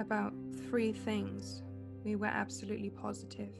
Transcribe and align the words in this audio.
about 0.00 0.32
three 0.68 0.92
things 0.92 1.62
we 2.04 2.16
were 2.16 2.26
absolutely 2.26 2.88
positive. 2.90 3.52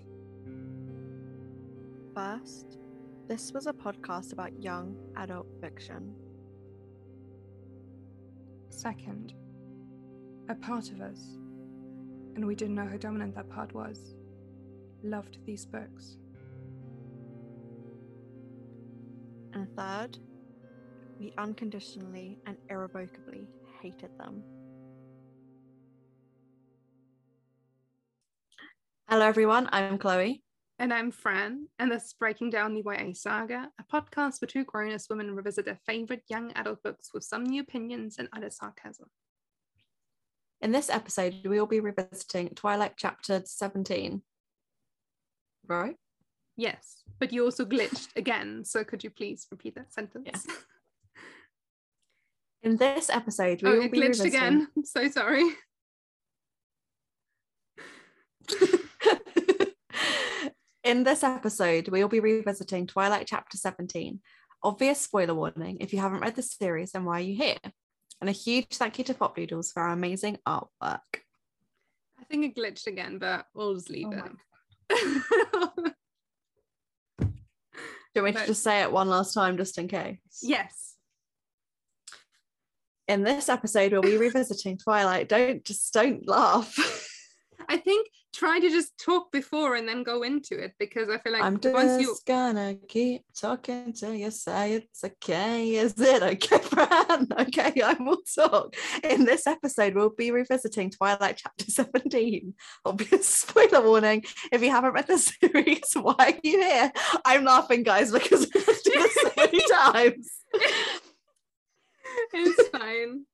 First, 2.14 2.78
this 3.28 3.52
was 3.52 3.66
a 3.66 3.72
podcast 3.72 4.32
about 4.32 4.62
young 4.62 4.96
adult 5.16 5.46
fiction. 5.60 6.14
Second, 8.70 9.34
a 10.48 10.54
part 10.54 10.90
of 10.90 11.02
us, 11.02 11.36
and 12.34 12.46
we 12.46 12.54
didn't 12.54 12.74
know 12.74 12.88
how 12.88 12.96
dominant 12.96 13.34
that 13.34 13.50
part 13.50 13.74
was, 13.74 14.16
loved 15.02 15.38
these 15.44 15.66
books. 15.66 16.16
And 19.52 19.68
third, 19.76 20.18
we 21.18 21.34
unconditionally 21.36 22.38
and 22.46 22.56
irrevocably 22.70 23.46
hated 23.82 24.10
them. 24.18 24.42
Hello, 29.10 29.26
everyone. 29.26 29.68
I'm 29.72 29.98
Chloe. 29.98 30.40
And 30.78 30.94
I'm 30.94 31.10
Fran, 31.10 31.66
and 31.80 31.90
this 31.90 32.04
is 32.04 32.12
Breaking 32.12 32.48
Down 32.48 32.74
the 32.74 32.82
YA 32.86 33.12
Saga, 33.12 33.68
a 33.76 33.82
podcast 33.92 34.40
where 34.40 34.46
two 34.46 34.62
grown 34.62 34.92
ass 34.92 35.08
women 35.10 35.34
revisit 35.34 35.64
their 35.64 35.80
favourite 35.84 36.22
young 36.28 36.52
adult 36.52 36.80
books 36.84 37.10
with 37.12 37.24
some 37.24 37.42
new 37.42 37.60
opinions 37.60 38.18
and 38.20 38.28
utter 38.32 38.50
sarcasm. 38.50 39.08
In 40.60 40.70
this 40.70 40.88
episode, 40.88 41.34
we 41.44 41.58
will 41.58 41.66
be 41.66 41.80
revisiting 41.80 42.50
Twilight 42.50 42.92
Chapter 42.96 43.42
17. 43.44 44.22
Right? 45.66 45.96
Yes, 46.56 47.02
but 47.18 47.32
you 47.32 47.44
also 47.44 47.64
glitched 47.64 48.14
again, 48.14 48.64
so 48.64 48.84
could 48.84 49.02
you 49.02 49.10
please 49.10 49.48
repeat 49.50 49.74
that 49.74 49.92
sentence? 49.92 50.24
Yes. 50.24 50.46
In 52.62 52.76
this 52.76 53.10
episode, 53.10 53.60
we 53.62 53.70
oh, 53.70 53.72
will 53.72 53.82
it 53.86 53.90
be 53.90 53.98
glitched 53.98 54.20
revisiting... 54.20 54.34
again. 54.36 54.68
I'm 54.76 54.84
so 54.84 55.08
sorry. 55.08 55.50
In 60.90 61.04
this 61.04 61.22
episode, 61.22 61.86
we 61.86 62.02
will 62.02 62.08
be 62.08 62.18
revisiting 62.18 62.84
Twilight 62.84 63.28
Chapter 63.28 63.56
17. 63.56 64.18
Obvious 64.64 65.00
spoiler 65.00 65.34
warning 65.34 65.76
if 65.78 65.92
you 65.92 66.00
haven't 66.00 66.18
read 66.18 66.34
the 66.34 66.42
series, 66.42 66.90
then 66.90 67.04
why 67.04 67.18
are 67.18 67.22
you 67.22 67.36
here? 67.36 67.58
And 68.20 68.28
a 68.28 68.32
huge 68.32 68.70
thank 68.72 68.98
you 68.98 69.04
to 69.04 69.14
Pop 69.14 69.36
Doodles 69.36 69.70
for 69.70 69.82
our 69.82 69.92
amazing 69.92 70.38
artwork. 70.48 70.66
I 70.82 72.24
think 72.28 72.44
it 72.44 72.56
glitched 72.56 72.88
again, 72.88 73.18
but 73.18 73.46
we'll 73.54 73.74
just 73.74 73.88
leave 73.88 74.08
Oh 74.10 74.30
it. 74.90 75.94
Do 77.20 77.26
you 78.16 78.22
want 78.24 78.34
me 78.34 78.40
to 78.40 78.46
just 78.48 78.64
say 78.64 78.82
it 78.82 78.90
one 78.90 79.08
last 79.08 79.32
time 79.32 79.58
just 79.58 79.78
in 79.78 79.86
case? 79.86 80.18
yes. 80.42 80.96
In 83.06 83.22
this 83.22 83.48
episode, 83.48 83.92
we'll 83.92 84.02
be 84.02 84.16
revisiting 84.16 84.76
Twilight. 84.76 85.28
Don't 85.28 85.64
just 85.64 85.94
don't 85.94 86.26
laugh. 86.26 86.76
I 87.68 87.76
think 87.76 88.08
try 88.34 88.60
to 88.60 88.70
just 88.70 88.98
talk 88.98 89.32
before 89.32 89.74
and 89.74 89.88
then 89.88 90.02
go 90.02 90.22
into 90.22 90.62
it 90.62 90.72
because 90.78 91.08
I 91.08 91.18
feel 91.18 91.32
like 91.32 91.42
I'm 91.42 91.58
once 91.64 92.00
you 92.00 92.08
just 92.08 92.26
gonna 92.26 92.76
keep 92.88 93.22
talking 93.38 93.92
till 93.92 94.14
you 94.14 94.30
say 94.30 94.74
it's 94.74 95.04
okay. 95.04 95.74
Is 95.74 96.00
it 96.00 96.22
okay, 96.22 96.58
Fran? 96.62 97.28
Okay, 97.38 97.80
I 97.82 97.96
will 97.98 98.22
talk. 98.34 98.74
In 99.02 99.24
this 99.24 99.46
episode, 99.46 99.94
we'll 99.94 100.10
be 100.10 100.30
revisiting 100.30 100.90
Twilight 100.90 101.40
Chapter 101.42 101.64
17. 101.70 102.54
Obvious 102.84 103.28
spoiler 103.28 103.82
warning. 103.82 104.24
If 104.52 104.62
you 104.62 104.70
haven't 104.70 104.92
read 104.92 105.06
the 105.06 105.18
series, 105.18 105.92
why 105.94 106.14
are 106.18 106.40
you 106.42 106.60
here? 106.60 106.92
I'm 107.24 107.44
laughing, 107.44 107.82
guys, 107.82 108.12
because 108.12 108.44
I've 108.44 108.62
this 108.62 109.14
so 109.14 109.30
many 109.36 109.60
times. 109.70 110.30
it's 112.32 112.68
fine. 112.68 113.24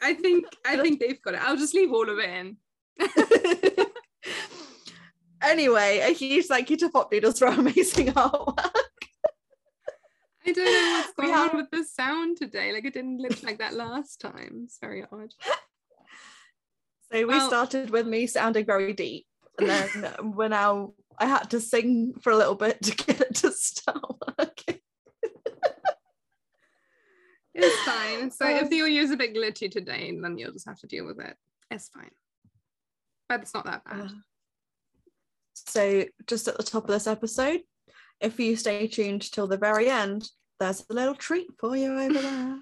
I 0.00 0.14
think 0.14 0.46
I 0.64 0.76
think 0.78 1.00
they've 1.00 1.22
got 1.22 1.34
it. 1.34 1.42
I'll 1.42 1.56
just 1.56 1.74
leave 1.74 1.92
all 1.92 2.08
of 2.08 2.18
it 2.18 2.28
in. 2.28 2.56
anyway, 5.42 5.98
a 6.00 6.12
huge 6.12 6.46
thank 6.46 6.70
you 6.70 6.76
to 6.78 6.88
Pop 6.90 7.10
Doodles 7.10 7.38
for 7.38 7.48
our 7.48 7.58
amazing 7.58 8.06
artwork. 8.12 8.58
I 10.44 10.50
don't 10.52 10.64
know 10.64 10.90
what's 10.98 11.12
going 11.14 11.30
have- 11.32 11.50
on 11.50 11.56
with 11.56 11.70
the 11.70 11.84
sound 11.84 12.36
today. 12.36 12.72
Like 12.72 12.84
it 12.84 12.94
didn't 12.94 13.18
look 13.20 13.42
like 13.42 13.58
that 13.58 13.74
last 13.74 14.20
time. 14.20 14.62
It's 14.64 14.78
very 14.80 15.04
odd. 15.10 15.32
So 17.12 17.18
we 17.18 17.24
Well- 17.26 17.48
started 17.48 17.90
with 17.90 18.06
me 18.06 18.26
sounding 18.26 18.64
very 18.66 18.92
deep, 18.92 19.26
and 19.58 19.68
then 19.68 19.88
we're 20.34 20.48
now 20.48 20.94
I 21.18 21.26
had 21.26 21.50
to 21.50 21.60
sing 21.60 22.14
for 22.22 22.32
a 22.32 22.36
little 22.36 22.54
bit 22.54 22.82
to 22.82 22.96
get 22.96 23.20
it 23.20 23.34
to 23.36 23.52
start 23.52 24.02
working. 24.38 24.78
It's 27.54 27.82
fine. 27.84 28.30
So 28.30 28.48
if 28.48 28.62
Um, 28.62 28.68
the 28.70 28.80
audio 28.82 29.02
is 29.02 29.10
a 29.10 29.16
bit 29.16 29.34
glitchy 29.34 29.70
today, 29.70 30.10
then 30.20 30.38
you'll 30.38 30.52
just 30.52 30.66
have 30.66 30.78
to 30.80 30.86
deal 30.86 31.04
with 31.04 31.20
it. 31.20 31.36
It's 31.70 31.88
fine. 31.88 32.10
But 33.32 33.40
it's 33.42 33.54
not 33.54 33.64
that 33.64 33.82
bad. 33.84 34.00
Uh, 34.00 34.08
So 35.54 36.04
just 36.26 36.48
at 36.48 36.56
the 36.58 36.62
top 36.62 36.84
of 36.84 36.90
this 36.90 37.06
episode, 37.06 37.60
if 38.20 38.38
you 38.38 38.56
stay 38.56 38.86
tuned 38.88 39.22
till 39.32 39.46
the 39.46 39.56
very 39.56 39.88
end, 39.88 40.28
there's 40.60 40.84
a 40.90 40.92
little 40.92 41.14
treat 41.14 41.46
for 41.58 41.74
you 41.76 41.98
over 41.98 42.12
there. 42.22 42.58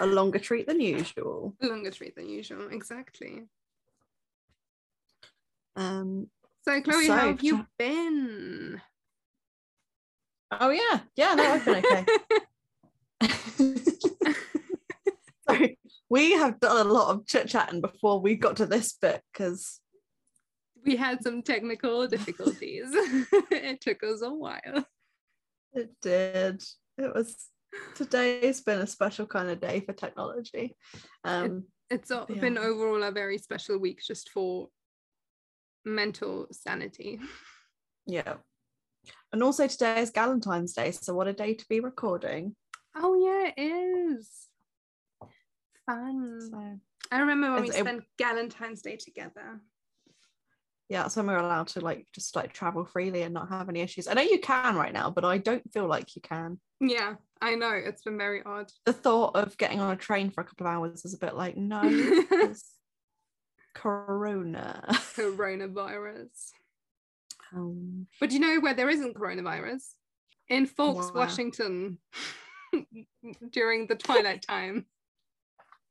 a 0.00 0.06
longer 0.06 0.40
treat 0.40 0.66
than 0.66 0.80
usual. 0.80 1.54
A 1.62 1.66
longer 1.66 1.90
treat 1.92 2.16
than 2.16 2.28
usual. 2.28 2.68
Exactly. 2.70 3.44
Um. 5.76 6.28
So 6.64 6.80
Chloe, 6.80 7.06
So, 7.06 7.12
how 7.12 7.28
have 7.28 7.42
you 7.42 7.66
been? 7.78 8.80
Oh 10.50 10.70
yeah, 10.70 11.00
yeah. 11.16 11.34
No, 11.34 11.44
I've 11.52 11.64
been 11.64 11.76
okay. 11.84 12.06
Sorry, 15.48 15.78
we 16.14 16.30
have 16.30 16.60
done 16.60 16.86
a 16.86 16.92
lot 16.92 17.08
of 17.12 17.26
chit 17.26 17.48
chatting 17.48 17.80
before 17.80 18.20
we 18.20 18.36
got 18.36 18.56
to 18.58 18.66
this 18.66 18.92
bit 18.92 19.20
because 19.32 19.80
we 20.86 20.94
had 20.94 21.20
some 21.24 21.42
technical 21.42 22.06
difficulties. 22.06 22.84
it 23.50 23.80
took 23.80 24.00
us 24.04 24.22
a 24.22 24.30
while. 24.32 24.86
it 25.72 25.90
did. 26.00 26.62
It 26.98 27.12
was 27.12 27.34
today's 27.96 28.60
been 28.60 28.78
a 28.78 28.86
special 28.86 29.26
kind 29.26 29.50
of 29.50 29.60
day 29.60 29.80
for 29.80 29.92
technology. 29.92 30.76
Um, 31.24 31.64
It's 31.90 32.12
o- 32.12 32.26
Yeah. 32.28 32.40
been 32.40 32.58
overall 32.58 33.02
a 33.02 33.10
very 33.10 33.38
special 33.38 33.78
week 33.78 34.00
just 34.00 34.30
for 34.30 34.68
mental 35.84 36.46
sanity. 36.52 37.18
yeah. 38.06 38.34
And 39.32 39.42
also 39.42 39.66
today 39.66 40.00
is 40.00 40.12
Galentine's 40.12 40.74
Day, 40.74 40.92
so 40.92 41.12
what 41.12 41.26
a 41.26 41.32
day 41.32 41.54
to 41.54 41.64
be 41.68 41.80
recording. 41.80 42.54
Oh 42.94 43.14
yeah, 43.26 43.50
it 43.56 43.60
is. 43.60 44.48
Fun. 45.86 46.40
So 46.50 46.78
I 47.10 47.18
remember 47.20 47.52
when 47.52 47.62
we 47.62 47.68
it- 47.70 47.74
spent 47.74 48.04
Galentine's 48.20 48.82
Day 48.82 48.96
together. 48.96 49.60
yeah, 50.88 51.02
that's 51.02 51.16
when 51.16 51.26
we're 51.26 51.36
allowed 51.38 51.68
to 51.68 51.80
like 51.80 52.06
just 52.14 52.34
like 52.36 52.52
travel 52.52 52.84
freely 52.84 53.22
and 53.22 53.34
not 53.34 53.48
have 53.48 53.68
any 53.68 53.80
issues. 53.80 54.06
I 54.08 54.14
know 54.14 54.22
you 54.22 54.38
can 54.40 54.76
right 54.76 54.92
now, 54.92 55.10
but 55.10 55.24
I 55.24 55.38
don't 55.38 55.70
feel 55.72 55.86
like 55.86 56.14
you 56.16 56.22
can. 56.22 56.58
Yeah, 56.80 57.14
I 57.40 57.54
know. 57.54 57.72
It's 57.72 58.02
been 58.02 58.18
very 58.18 58.42
odd. 58.44 58.70
The 58.86 58.92
thought 58.92 59.36
of 59.36 59.56
getting 59.58 59.80
on 59.80 59.92
a 59.92 59.96
train 59.96 60.30
for 60.30 60.40
a 60.42 60.44
couple 60.44 60.66
of 60.66 60.72
hours 60.72 61.04
is 61.04 61.14
a 61.14 61.18
bit 61.18 61.34
like, 61.36 61.56
no, 61.56 61.80
it's 61.84 62.72
Corona. 63.74 64.84
Coronavirus. 64.88 66.50
Um, 67.54 68.06
But 68.20 68.32
you 68.32 68.40
know 68.40 68.60
where 68.60 68.74
there 68.74 68.90
isn't 68.90 69.16
coronavirus? 69.16 69.82
In 70.48 70.66
Forks, 70.66 71.06
Wow. 71.06 71.20
Washington, 71.20 71.98
during 73.52 73.86
the 73.86 73.94
twilight 73.96 74.42
time. 74.42 74.86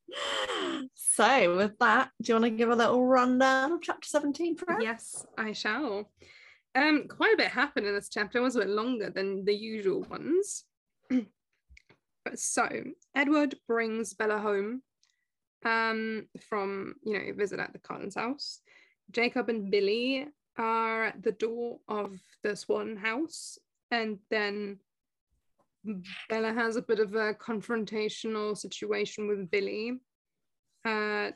so 0.95 1.55
with 1.55 1.77
that, 1.79 2.09
do 2.21 2.31
you 2.31 2.39
want 2.39 2.45
to 2.45 2.57
give 2.57 2.69
a 2.69 2.75
little 2.75 3.05
rundown 3.05 3.73
of 3.73 3.81
chapter 3.81 4.07
17 4.07 4.57
for 4.57 4.71
us? 4.71 4.81
Yes, 4.81 5.25
I 5.37 5.53
shall. 5.53 6.09
Um, 6.75 7.07
quite 7.07 7.33
a 7.33 7.37
bit 7.37 7.47
happened 7.47 7.85
in 7.85 7.93
this 7.93 8.09
chapter. 8.09 8.39
It 8.39 8.41
was 8.41 8.55
a 8.55 8.59
bit 8.59 8.69
longer 8.69 9.09
than 9.09 9.45
the 9.45 9.53
usual 9.53 10.01
ones. 10.03 10.65
but 11.09 11.19
so 12.39 12.67
Edward 13.15 13.55
brings 13.67 14.13
Bella 14.13 14.39
home 14.39 14.81
um 15.65 16.27
from 16.49 16.93
you 17.05 17.13
know 17.13 17.33
visit 17.33 17.59
at 17.59 17.73
the 17.73 17.79
Cullens 17.79 18.15
house. 18.15 18.59
Jacob 19.11 19.49
and 19.49 19.69
Billy 19.69 20.27
are 20.57 21.05
at 21.05 21.23
the 21.23 21.31
door 21.31 21.79
of 21.87 22.19
the 22.43 22.55
Swan 22.55 22.95
house, 22.95 23.57
and 23.91 24.19
then 24.29 24.79
Bella 26.29 26.53
has 26.53 26.75
a 26.75 26.81
bit 26.81 26.99
of 26.99 27.13
a 27.15 27.33
confrontational 27.33 28.57
situation 28.57 29.27
with 29.27 29.51
Billy. 29.51 29.99
Uh, 30.85 31.31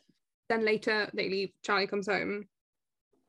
then 0.49 0.65
later 0.65 1.09
they 1.13 1.29
leave. 1.29 1.51
Charlie 1.63 1.87
comes 1.87 2.07
home. 2.07 2.45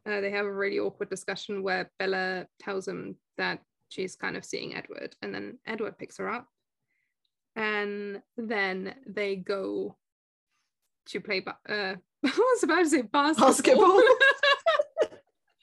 Uh, 0.07 0.21
they 0.21 0.31
have 0.31 0.47
a 0.47 0.53
really 0.53 0.79
awkward 0.79 1.11
discussion 1.11 1.63
where 1.63 1.91
Bella 1.99 2.47
tells 2.61 2.87
him 2.87 3.17
that 3.37 3.61
she's 3.89 4.17
kind 4.17 4.37
of 4.37 4.45
seeing 4.45 4.75
Edward, 4.75 5.15
and 5.23 5.35
then 5.35 5.59
Edward 5.67 5.99
picks 5.99 6.19
her 6.19 6.29
up, 6.29 6.47
and 7.57 8.23
then 8.37 8.95
they 9.07 9.37
go 9.37 9.97
to 11.07 11.21
play. 11.21 11.41
Ba- 11.41 11.59
uh, 11.69 11.97
I 12.25 12.55
was 12.55 12.63
about 12.63 12.85
to 12.85 12.89
say 12.89 13.03
basketball. 13.03 13.49
Basketball. 13.49 14.03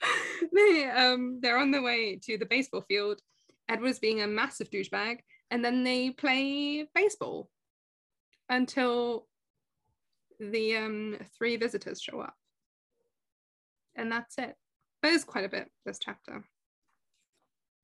they 0.52 0.84
um 0.84 1.38
they're 1.40 1.58
on 1.58 1.70
their 1.70 1.82
way 1.82 2.18
to 2.22 2.38
the 2.38 2.46
baseball 2.46 2.82
field. 2.82 3.20
Edward's 3.68 3.98
being 3.98 4.22
a 4.22 4.26
massive 4.26 4.70
douchebag, 4.70 5.18
and 5.50 5.64
then 5.64 5.84
they 5.84 6.10
play 6.10 6.88
baseball 6.94 7.48
until 8.48 9.26
the 10.38 10.76
um 10.76 11.16
three 11.36 11.56
visitors 11.56 12.00
show 12.00 12.20
up. 12.20 12.34
And 13.94 14.12
that's 14.12 14.36
it. 14.38 14.54
There's 15.02 15.24
quite 15.24 15.44
a 15.44 15.48
bit 15.48 15.70
this 15.84 15.98
chapter. 15.98 16.44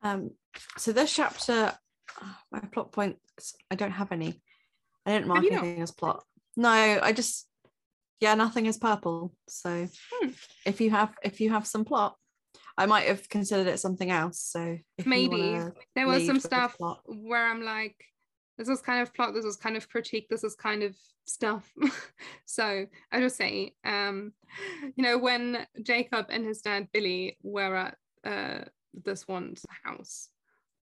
Um, 0.03 0.31
so 0.77 0.93
this 0.93 1.15
chapter, 1.15 1.73
oh, 2.21 2.37
my 2.51 2.59
plot 2.61 2.93
points, 2.93 3.55
I 3.71 3.77
don't 3.77 3.93
have 3.93 4.13
any. 4.13 4.43
I 5.07 5.13
didn't 5.13 5.29
mark 5.29 5.45
you 5.45 5.53
not? 5.53 5.65
anything 5.65 5.83
as 5.83 5.93
plot. 5.93 6.25
No, 6.57 6.69
I 6.69 7.13
just 7.13 7.49
yeah, 8.21 8.35
nothing 8.35 8.67
is 8.67 8.79
purple. 8.79 9.35
So 9.49 9.89
Hmm. 10.13 10.29
if 10.67 10.81
you 10.81 10.91
have 10.91 11.15
if 11.23 11.41
you 11.41 11.51
have 11.51 11.67
some 11.67 11.85
plot, 11.85 12.17
I 12.77 12.87
might 12.87 13.07
have 13.07 13.29
considered 13.29 13.67
it 13.67 13.81
something 13.81 14.11
else. 14.11 14.41
So 14.41 14.79
Maybe. 15.05 15.59
There 15.95 16.07
was 16.07 16.27
some 16.27 16.41
stuff 16.41 16.77
where 17.07 17.47
I'm 17.47 17.63
like, 17.63 17.97
this 18.59 18.69
was 18.69 18.81
kind 18.81 19.01
of 19.01 19.15
plot, 19.15 19.35
this 19.35 19.45
was 19.45 19.57
kind 19.57 19.77
of 19.77 19.89
critique, 19.89 20.29
this 20.29 20.45
is 20.45 20.55
kind 20.55 20.83
of 20.83 20.95
stuff. 21.25 21.71
so 22.47 22.87
I 23.11 23.21
just 23.21 23.37
say, 23.37 23.75
um, 23.85 24.33
you 24.97 25.03
know, 25.03 25.19
when 25.19 25.67
Jacob 25.83 26.27
and 26.29 26.45
his 26.45 26.63
dad 26.63 26.89
Billy 26.93 27.39
were 27.43 27.75
at 27.77 27.97
uh, 28.25 28.65
this 28.93 29.27
one's 29.27 29.65
house, 29.85 30.29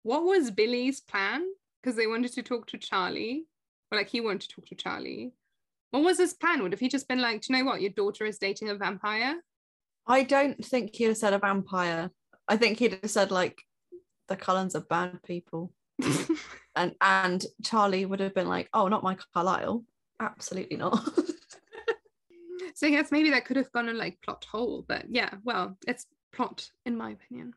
what 0.03 0.25
was 0.25 0.51
Billy's 0.51 1.01
plan? 1.01 1.43
Because 1.83 1.97
they 1.97 2.07
wanted 2.07 2.33
to 2.33 2.43
talk 2.43 2.67
to 2.69 2.79
Charlie, 2.79 3.47
or 3.91 3.99
like 3.99 4.09
he 4.09 4.21
wanted 4.21 4.43
to 4.43 4.49
talk 4.49 4.67
to 4.67 4.75
Charlie. 4.75 5.33
What 5.91 6.03
was 6.03 6.19
his 6.19 6.35
plan? 6.35 6.63
Would 6.63 6.73
have 6.73 6.81
he 6.81 6.89
just 6.89 7.09
been 7.09 7.21
like, 7.21 7.43
do 7.43 7.53
you 7.53 7.59
know 7.59 7.65
what? 7.65 7.81
Your 7.81 7.91
daughter 7.91 8.25
is 8.25 8.39
dating 8.39 8.69
a 8.69 8.75
vampire? 8.75 9.37
I 10.07 10.23
don't 10.23 10.65
think 10.65 10.95
he'd 10.95 11.05
have 11.05 11.17
said 11.17 11.33
a 11.33 11.39
vampire. 11.39 12.11
I 12.47 12.57
think 12.57 12.79
he'd 12.79 12.99
have 13.03 13.11
said 13.11 13.31
like 13.31 13.63
the 14.29 14.37
Cullens 14.37 14.75
are 14.75 14.81
bad 14.81 15.23
people. 15.23 15.73
And 16.77 16.93
and 17.01 17.45
Charlie 17.63 18.05
would 18.05 18.19
have 18.19 18.35
been 18.35 18.49
like, 18.49 18.69
oh, 18.75 18.89
not 18.89 19.05
my 19.05 19.17
Carlisle. 19.33 19.85
Absolutely 20.21 20.77
not. 20.77 21.09
So 22.77 22.89
I 22.89 22.91
guess 22.91 23.13
maybe 23.13 23.31
that 23.31 23.45
could 23.45 23.57
have 23.57 23.71
gone 23.71 23.89
in 23.89 23.97
like 23.97 24.21
plot 24.23 24.45
hole, 24.51 24.85
but 24.89 25.05
yeah, 25.09 25.31
well, 25.45 25.79
it's 25.87 26.07
plot 26.33 26.69
in 26.85 26.97
my 26.97 27.13
opinion. 27.13 27.55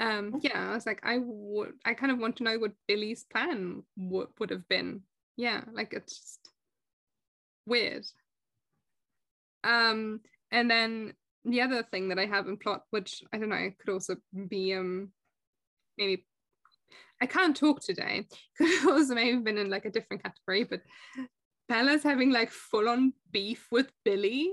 Um, 0.00 0.40
yeah, 0.40 0.70
I 0.70 0.74
was 0.74 0.86
like, 0.86 1.00
I 1.02 1.18
would, 1.22 1.74
I 1.84 1.92
kind 1.92 2.10
of 2.10 2.18
want 2.18 2.36
to 2.36 2.44
know 2.44 2.58
what 2.58 2.72
Billy's 2.88 3.24
plan 3.24 3.82
would 3.98 4.28
would 4.38 4.50
have 4.50 4.66
been. 4.68 5.02
Yeah, 5.36 5.64
like 5.70 5.92
it's 5.92 6.18
just 6.18 6.50
weird. 7.66 8.06
Um, 9.64 10.20
and 10.50 10.70
then 10.70 11.12
the 11.44 11.60
other 11.60 11.82
thing 11.82 12.08
that 12.08 12.18
I 12.18 12.26
have 12.26 12.48
in 12.48 12.56
plot, 12.56 12.82
which 12.90 13.22
I 13.32 13.38
don't 13.38 13.50
know, 13.50 13.56
I 13.56 13.74
could 13.78 13.92
also 13.92 14.16
be 14.48 14.74
um 14.74 15.10
maybe 15.98 16.26
I 17.20 17.26
can't 17.26 17.56
talk 17.56 17.80
today. 17.80 18.26
Could 18.58 18.90
also 18.90 19.14
maybe 19.14 19.32
have 19.32 19.44
been 19.44 19.56
in 19.56 19.70
like 19.70 19.84
a 19.84 19.90
different 19.90 20.22
category, 20.22 20.64
but 20.64 20.80
Bella's 21.68 22.02
having 22.02 22.32
like 22.32 22.50
full 22.50 22.88
on 22.88 23.12
beef 23.30 23.66
with 23.70 23.90
Billy. 24.04 24.52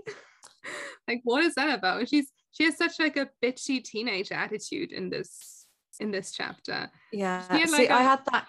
like, 1.07 1.21
what 1.23 1.43
is 1.43 1.55
that 1.55 1.77
about? 1.77 2.07
She's 2.07 2.31
she 2.51 2.65
has 2.65 2.77
such 2.77 2.99
like 2.99 3.17
a 3.17 3.29
bitchy 3.43 3.83
teenage 3.83 4.31
attitude 4.31 4.91
in 4.91 5.09
this 5.09 5.65
in 5.99 6.11
this 6.11 6.31
chapter. 6.31 6.89
yeah. 7.11 7.43
Had, 7.47 7.67
See, 7.69 7.77
like, 7.77 7.91
I 7.91 8.01
a 8.01 8.03
had 8.03 8.19
that 8.31 8.47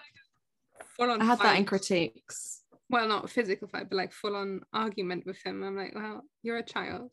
Full 0.97 1.09
on. 1.09 1.21
I 1.21 1.25
had 1.25 1.39
that 1.39 1.57
in 1.57 1.65
critiques. 1.65 2.61
Well, 2.89 3.07
not 3.07 3.29
physical 3.29 3.67
fight, 3.67 3.89
but 3.89 3.95
like 3.95 4.11
full 4.11 4.35
on 4.35 4.61
argument 4.73 5.25
with 5.25 5.43
him. 5.43 5.63
I'm 5.63 5.75
like, 5.75 5.95
well, 5.95 6.21
you're 6.43 6.57
a 6.57 6.63
child. 6.63 7.11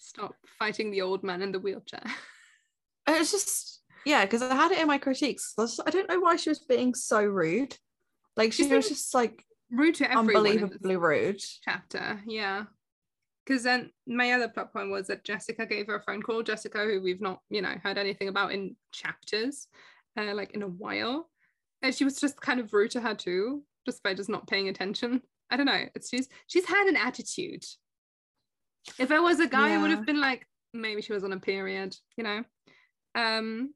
Stop 0.00 0.34
fighting 0.58 0.90
the 0.90 1.02
old 1.02 1.22
man 1.22 1.42
in 1.42 1.52
the 1.52 1.60
wheelchair. 1.60 2.02
It's 3.06 3.30
just 3.32 3.82
yeah, 4.06 4.24
because 4.24 4.40
I 4.42 4.54
had 4.54 4.72
it 4.72 4.78
in 4.78 4.86
my 4.86 4.98
critiques. 4.98 5.52
I, 5.58 5.62
was- 5.62 5.80
I 5.86 5.90
don't 5.90 6.08
know 6.08 6.20
why 6.20 6.36
she 6.36 6.48
was 6.48 6.60
being 6.60 6.94
so 6.94 7.22
rude. 7.22 7.76
Like 8.36 8.52
she 8.52 8.66
was 8.66 8.88
just 8.88 9.14
like 9.14 9.44
Rude 9.70 9.94
to 9.96 10.04
everyone. 10.10 10.28
unbelievably 10.36 10.96
rude. 10.96 11.40
chapter. 11.62 12.20
Yeah. 12.26 12.64
Because 13.44 13.62
then 13.62 13.90
my 14.06 14.32
other 14.32 14.48
plot 14.48 14.72
point 14.72 14.90
was 14.90 15.08
that 15.08 15.24
Jessica 15.24 15.66
gave 15.66 15.86
her 15.88 15.96
a 15.96 16.02
phone 16.02 16.22
call. 16.22 16.42
Jessica, 16.42 16.84
who 16.84 17.00
we've 17.00 17.20
not, 17.20 17.40
you 17.50 17.62
know, 17.62 17.74
heard 17.82 17.98
anything 17.98 18.28
about 18.28 18.52
in 18.52 18.76
chapters, 18.92 19.66
uh, 20.16 20.34
like 20.34 20.52
in 20.52 20.62
a 20.62 20.68
while. 20.68 21.28
And 21.82 21.94
she 21.94 22.04
was 22.04 22.20
just 22.20 22.40
kind 22.40 22.60
of 22.60 22.72
rude 22.72 22.92
to 22.92 23.00
her 23.00 23.14
too, 23.14 23.62
just 23.86 24.02
by 24.02 24.14
just 24.14 24.28
not 24.28 24.46
paying 24.46 24.68
attention. 24.68 25.22
I 25.50 25.56
don't 25.56 25.66
know. 25.66 25.84
It's 25.94 26.08
she's 26.10 26.28
she's 26.46 26.66
had 26.66 26.86
an 26.86 26.96
attitude. 26.96 27.64
If 28.98 29.10
I 29.10 29.20
was 29.20 29.40
a 29.40 29.46
guy, 29.46 29.74
I 29.74 29.78
would 29.78 29.90
have 29.90 30.06
been 30.06 30.20
like, 30.20 30.46
maybe 30.72 31.02
she 31.02 31.12
was 31.12 31.24
on 31.24 31.32
a 31.32 31.40
period, 31.40 31.94
you 32.16 32.24
know. 32.24 32.44
Um 33.14 33.74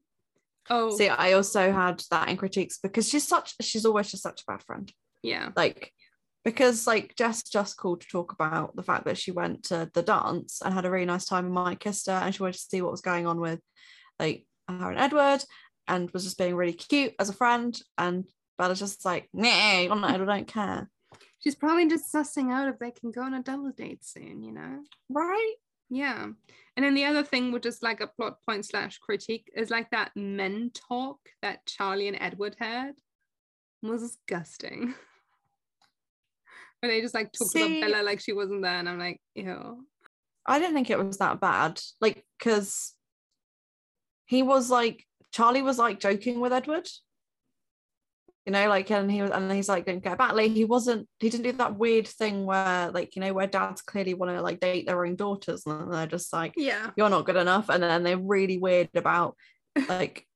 oh 0.69 0.95
See, 0.95 1.09
I 1.09 1.33
also 1.33 1.71
had 1.71 2.01
that 2.11 2.29
in 2.29 2.37
critiques 2.37 2.79
because 2.81 3.07
she's 3.07 3.27
such 3.27 3.55
she's 3.61 3.85
always 3.85 4.09
just 4.11 4.23
such 4.23 4.41
a 4.41 4.51
bad 4.51 4.63
friend. 4.63 4.91
yeah. 5.23 5.49
Like 5.55 5.91
because 6.43 6.85
like 6.85 7.15
Jess 7.17 7.43
just 7.43 7.75
called 7.75 8.01
to 8.01 8.07
talk 8.07 8.31
about 8.31 8.75
the 8.75 8.83
fact 8.83 9.05
that 9.05 9.17
she 9.17 9.31
went 9.31 9.63
to 9.63 9.89
the 9.93 10.03
dance 10.03 10.61
and 10.63 10.73
had 10.73 10.85
a 10.85 10.91
really 10.91 11.05
nice 11.05 11.25
time 11.25 11.45
and 11.45 11.53
Mike 11.53 11.79
kissed 11.79 12.05
her 12.07 12.13
and 12.13 12.33
she 12.33 12.41
wanted 12.41 12.53
to 12.53 12.59
see 12.59 12.81
what 12.81 12.91
was 12.91 13.01
going 13.01 13.25
on 13.25 13.39
with 13.39 13.59
like 14.19 14.45
her 14.69 14.91
and 14.91 14.99
Edward 14.99 15.43
and 15.87 16.09
was 16.11 16.23
just 16.23 16.37
being 16.37 16.55
really 16.55 16.73
cute 16.73 17.13
as 17.19 17.29
a 17.29 17.33
friend 17.33 17.79
and 17.97 18.25
Bella's 18.57 18.79
just 18.79 19.03
like, 19.03 19.27
nah, 19.33 19.79
you're 19.79 19.95
not, 19.95 20.11
I 20.11 20.17
don't 20.17 20.47
care. 20.47 20.89
She's 21.45 21.55
probably 21.55 21.87
just 21.87 22.11
sussing 22.11 22.51
out 22.51 22.67
if 22.67 22.79
they 22.79 22.91
can 22.91 23.11
go 23.11 23.21
on 23.21 23.35
a 23.35 23.43
double 23.43 23.71
date 23.71 24.03
soon, 24.03 24.41
you 24.41 24.51
know. 24.51 24.79
Right? 25.09 25.53
Yeah. 25.89 26.23
And 26.75 26.85
then 26.85 26.95
the 26.95 27.05
other 27.05 27.23
thing, 27.23 27.51
which 27.51 27.67
is 27.67 27.83
like 27.83 28.01
a 28.01 28.07
plot 28.07 28.37
point 28.47 28.65
slash 28.65 28.97
critique, 28.97 29.51
is 29.55 29.69
like 29.69 29.91
that 29.91 30.11
men 30.15 30.71
talk 30.73 31.19
that 31.41 31.65
Charlie 31.67 32.07
and 32.07 32.17
Edward 32.19 32.55
had 32.59 32.93
was 33.83 34.01
disgusting. 34.01 34.95
Where 36.79 36.91
they 36.91 37.01
just 37.01 37.13
like 37.13 37.31
talked 37.31 37.51
See- 37.51 37.79
about 37.79 37.91
Bella 37.91 38.03
like 38.03 38.19
she 38.19 38.33
wasn't 38.33 38.63
there, 38.63 38.79
and 38.79 38.89
I'm 38.89 38.99
like, 38.99 39.21
ew. 39.35 39.85
I 40.47 40.59
didn't 40.59 40.75
think 40.75 40.89
it 40.89 41.03
was 41.03 41.17
that 41.19 41.39
bad. 41.39 41.79
Like, 42.01 42.23
because 42.37 42.93
he 44.25 44.43
was 44.43 44.69
like 44.69 45.05
Charlie 45.31 45.61
was 45.61 45.77
like 45.77 45.99
joking 45.99 46.39
with 46.39 46.53
Edward. 46.53 46.87
You 48.45 48.51
know, 48.51 48.69
like 48.69 48.91
and 48.91 49.11
he 49.11 49.23
was 49.23 49.31
and 49.31 49.51
he's 49.51 49.67
like, 49.67 49.85
don't 49.87 50.03
get 50.03 50.19
back. 50.19 50.33
Like 50.33 50.51
he 50.51 50.65
wasn't 50.65 51.07
he 51.19 51.29
didn't 51.29 51.45
do 51.45 51.51
that 51.53 51.77
weird 51.77 52.07
thing 52.07 52.45
where 52.45 52.91
like, 52.91 53.15
you 53.15 53.21
know, 53.21 53.33
where 53.33 53.47
dads 53.47 53.81
clearly 53.81 54.13
want 54.13 54.31
to 54.31 54.41
like 54.41 54.59
date 54.59 54.85
their 54.85 55.03
own 55.03 55.15
daughters 55.15 55.63
and 55.65 55.91
they're 55.91 56.05
just 56.05 56.31
like, 56.31 56.53
Yeah. 56.55 56.91
you're 56.95 57.09
not 57.09 57.25
good 57.25 57.37
enough. 57.37 57.69
And 57.69 57.81
then 57.81 58.03
they're 58.03 58.17
really 58.19 58.59
weird 58.59 58.89
about 58.93 59.35
like 59.89 60.27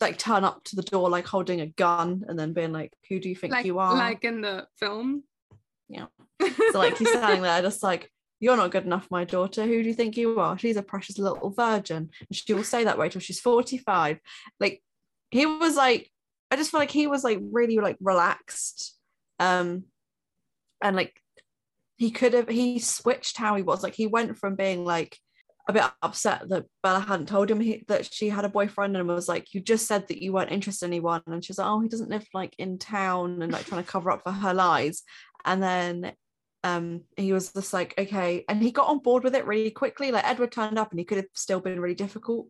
like 0.00 0.18
turn 0.18 0.44
up 0.44 0.64
to 0.64 0.76
the 0.76 0.82
door 0.82 1.08
like 1.08 1.26
holding 1.26 1.60
a 1.60 1.66
gun 1.66 2.24
and 2.26 2.36
then 2.36 2.52
being 2.52 2.72
like, 2.72 2.92
Who 3.08 3.20
do 3.20 3.28
you 3.28 3.36
think 3.36 3.52
Like 3.52 3.64
you 3.66 3.78
are? 3.78 3.94
like 3.94 4.24
in 4.24 4.40
the 4.40 4.66
film. 4.80 5.22
Yeah. 5.88 6.06
So 6.72 6.78
like 6.80 6.96
he's 6.98 7.10
standing 7.10 7.42
there 7.42 7.62
just 7.62 7.82
like, 7.82 8.10
You're 8.40 8.56
not 8.56 8.72
good 8.72 8.86
enough, 8.86 9.06
my 9.08 9.24
daughter. 9.24 9.64
Who 9.66 9.82
do 9.84 9.88
you 9.88 9.94
think 9.94 10.16
you 10.16 10.40
are? 10.40 10.58
She's 10.58 10.76
a 10.76 10.82
precious 10.82 11.16
little 11.16 11.50
virgin. 11.50 12.10
And 12.28 12.36
she 12.36 12.54
will 12.54 12.64
stay 12.64 12.82
that 12.84 12.98
way 12.98 13.08
till 13.08 13.20
she's 13.20 13.38
45. 13.40 14.18
Like 14.58 14.82
he 15.30 15.46
was 15.46 15.76
like, 15.76 16.10
I 16.50 16.56
just 16.56 16.70
feel 16.70 16.80
like 16.80 16.90
he 16.90 17.06
was 17.06 17.24
like 17.24 17.38
really 17.40 17.78
like 17.78 17.96
relaxed. 18.00 18.96
Um 19.38 19.84
and 20.82 20.96
like 20.96 21.20
he 21.96 22.10
could 22.10 22.32
have 22.32 22.48
he 22.48 22.78
switched 22.78 23.36
how 23.36 23.56
he 23.56 23.62
was. 23.62 23.82
Like 23.82 23.94
he 23.94 24.06
went 24.06 24.38
from 24.38 24.56
being 24.56 24.84
like 24.84 25.18
a 25.68 25.72
bit 25.72 25.84
upset 26.02 26.48
that 26.48 26.66
Bella 26.82 27.00
hadn't 27.00 27.28
told 27.28 27.50
him 27.50 27.60
he, 27.60 27.84
that 27.88 28.12
she 28.12 28.28
had 28.28 28.44
a 28.44 28.48
boyfriend 28.48 28.96
and 28.96 29.06
was 29.06 29.28
like, 29.28 29.54
You 29.54 29.60
just 29.60 29.86
said 29.86 30.08
that 30.08 30.22
you 30.22 30.32
weren't 30.32 30.50
interested 30.50 30.86
in 30.86 30.92
anyone. 30.92 31.22
And 31.26 31.44
she's 31.44 31.58
like, 31.58 31.68
Oh, 31.68 31.80
he 31.80 31.88
doesn't 31.88 32.10
live 32.10 32.26
like 32.34 32.54
in 32.58 32.78
town 32.78 33.42
and 33.42 33.52
like 33.52 33.66
trying 33.66 33.84
to 33.84 33.90
cover 33.90 34.10
up 34.10 34.22
for 34.22 34.32
her 34.32 34.54
lies. 34.54 35.02
And 35.44 35.62
then 35.62 36.12
um 36.64 37.02
he 37.16 37.32
was 37.32 37.52
just 37.52 37.72
like, 37.72 37.94
Okay. 37.98 38.44
And 38.48 38.62
he 38.62 38.72
got 38.72 38.88
on 38.88 38.98
board 38.98 39.24
with 39.24 39.34
it 39.34 39.46
really 39.46 39.70
quickly. 39.70 40.10
Like 40.10 40.26
Edward 40.26 40.52
turned 40.52 40.78
up 40.78 40.90
and 40.90 40.98
he 40.98 41.04
could 41.04 41.18
have 41.18 41.28
still 41.34 41.60
been 41.60 41.80
really 41.80 41.94
difficult. 41.94 42.48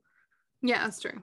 Yeah, 0.63 0.85
that's 0.85 1.01
true. 1.01 1.21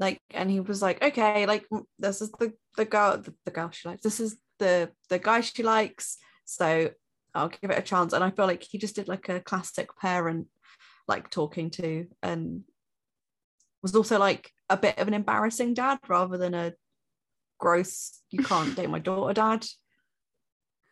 Like, 0.00 0.18
and 0.34 0.50
he 0.50 0.58
was 0.60 0.82
like, 0.82 1.00
Okay, 1.04 1.46
like 1.46 1.66
this 1.98 2.20
is 2.20 2.32
the 2.32 2.52
the 2.76 2.84
girl, 2.86 3.18
the, 3.18 3.32
the 3.44 3.50
girl 3.52 3.70
she 3.70 3.88
likes. 3.88 4.02
This 4.02 4.18
is 4.18 4.36
the 4.58 4.90
the 5.10 5.18
guy 5.20 5.42
she 5.42 5.62
likes. 5.62 6.16
So 6.46 6.90
I'll 7.34 7.48
give 7.50 7.70
it 7.70 7.78
a 7.78 7.82
chance. 7.82 8.12
And 8.12 8.24
I 8.24 8.30
feel 8.30 8.46
like 8.46 8.64
he 8.64 8.78
just 8.78 8.96
did 8.96 9.06
like 9.06 9.28
a 9.28 9.38
classic 9.40 9.90
parent 10.00 10.48
like 11.06 11.30
talking 11.30 11.70
to 11.70 12.06
and 12.22 12.62
was 13.82 13.94
also 13.94 14.18
like 14.18 14.50
a 14.68 14.76
bit 14.76 14.98
of 14.98 15.08
an 15.08 15.14
embarrassing 15.14 15.74
dad 15.74 15.98
rather 16.08 16.36
than 16.38 16.54
a 16.54 16.72
gross 17.58 18.20
you 18.30 18.42
can't 18.44 18.76
date 18.76 18.88
my 18.88 18.98
daughter 19.00 19.34
dad 19.34 19.66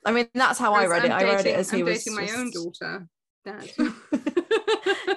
i 0.05 0.11
mean 0.13 0.29
that's 0.35 0.59
how 0.59 0.75
i 0.75 0.87
read 0.87 1.05
it 1.05 1.11
I'm 1.13 1.21
i 1.21 1.23
read 1.25 1.41
it 1.41 1.45
dating- 1.45 1.61
as 1.61 1.71
he 1.71 1.79
I'm 1.81 1.85
was 1.87 2.05
dating 2.05 2.17
my 2.17 2.31
own 2.37 2.51
daughter. 2.51 3.07
Dad. 3.45 3.71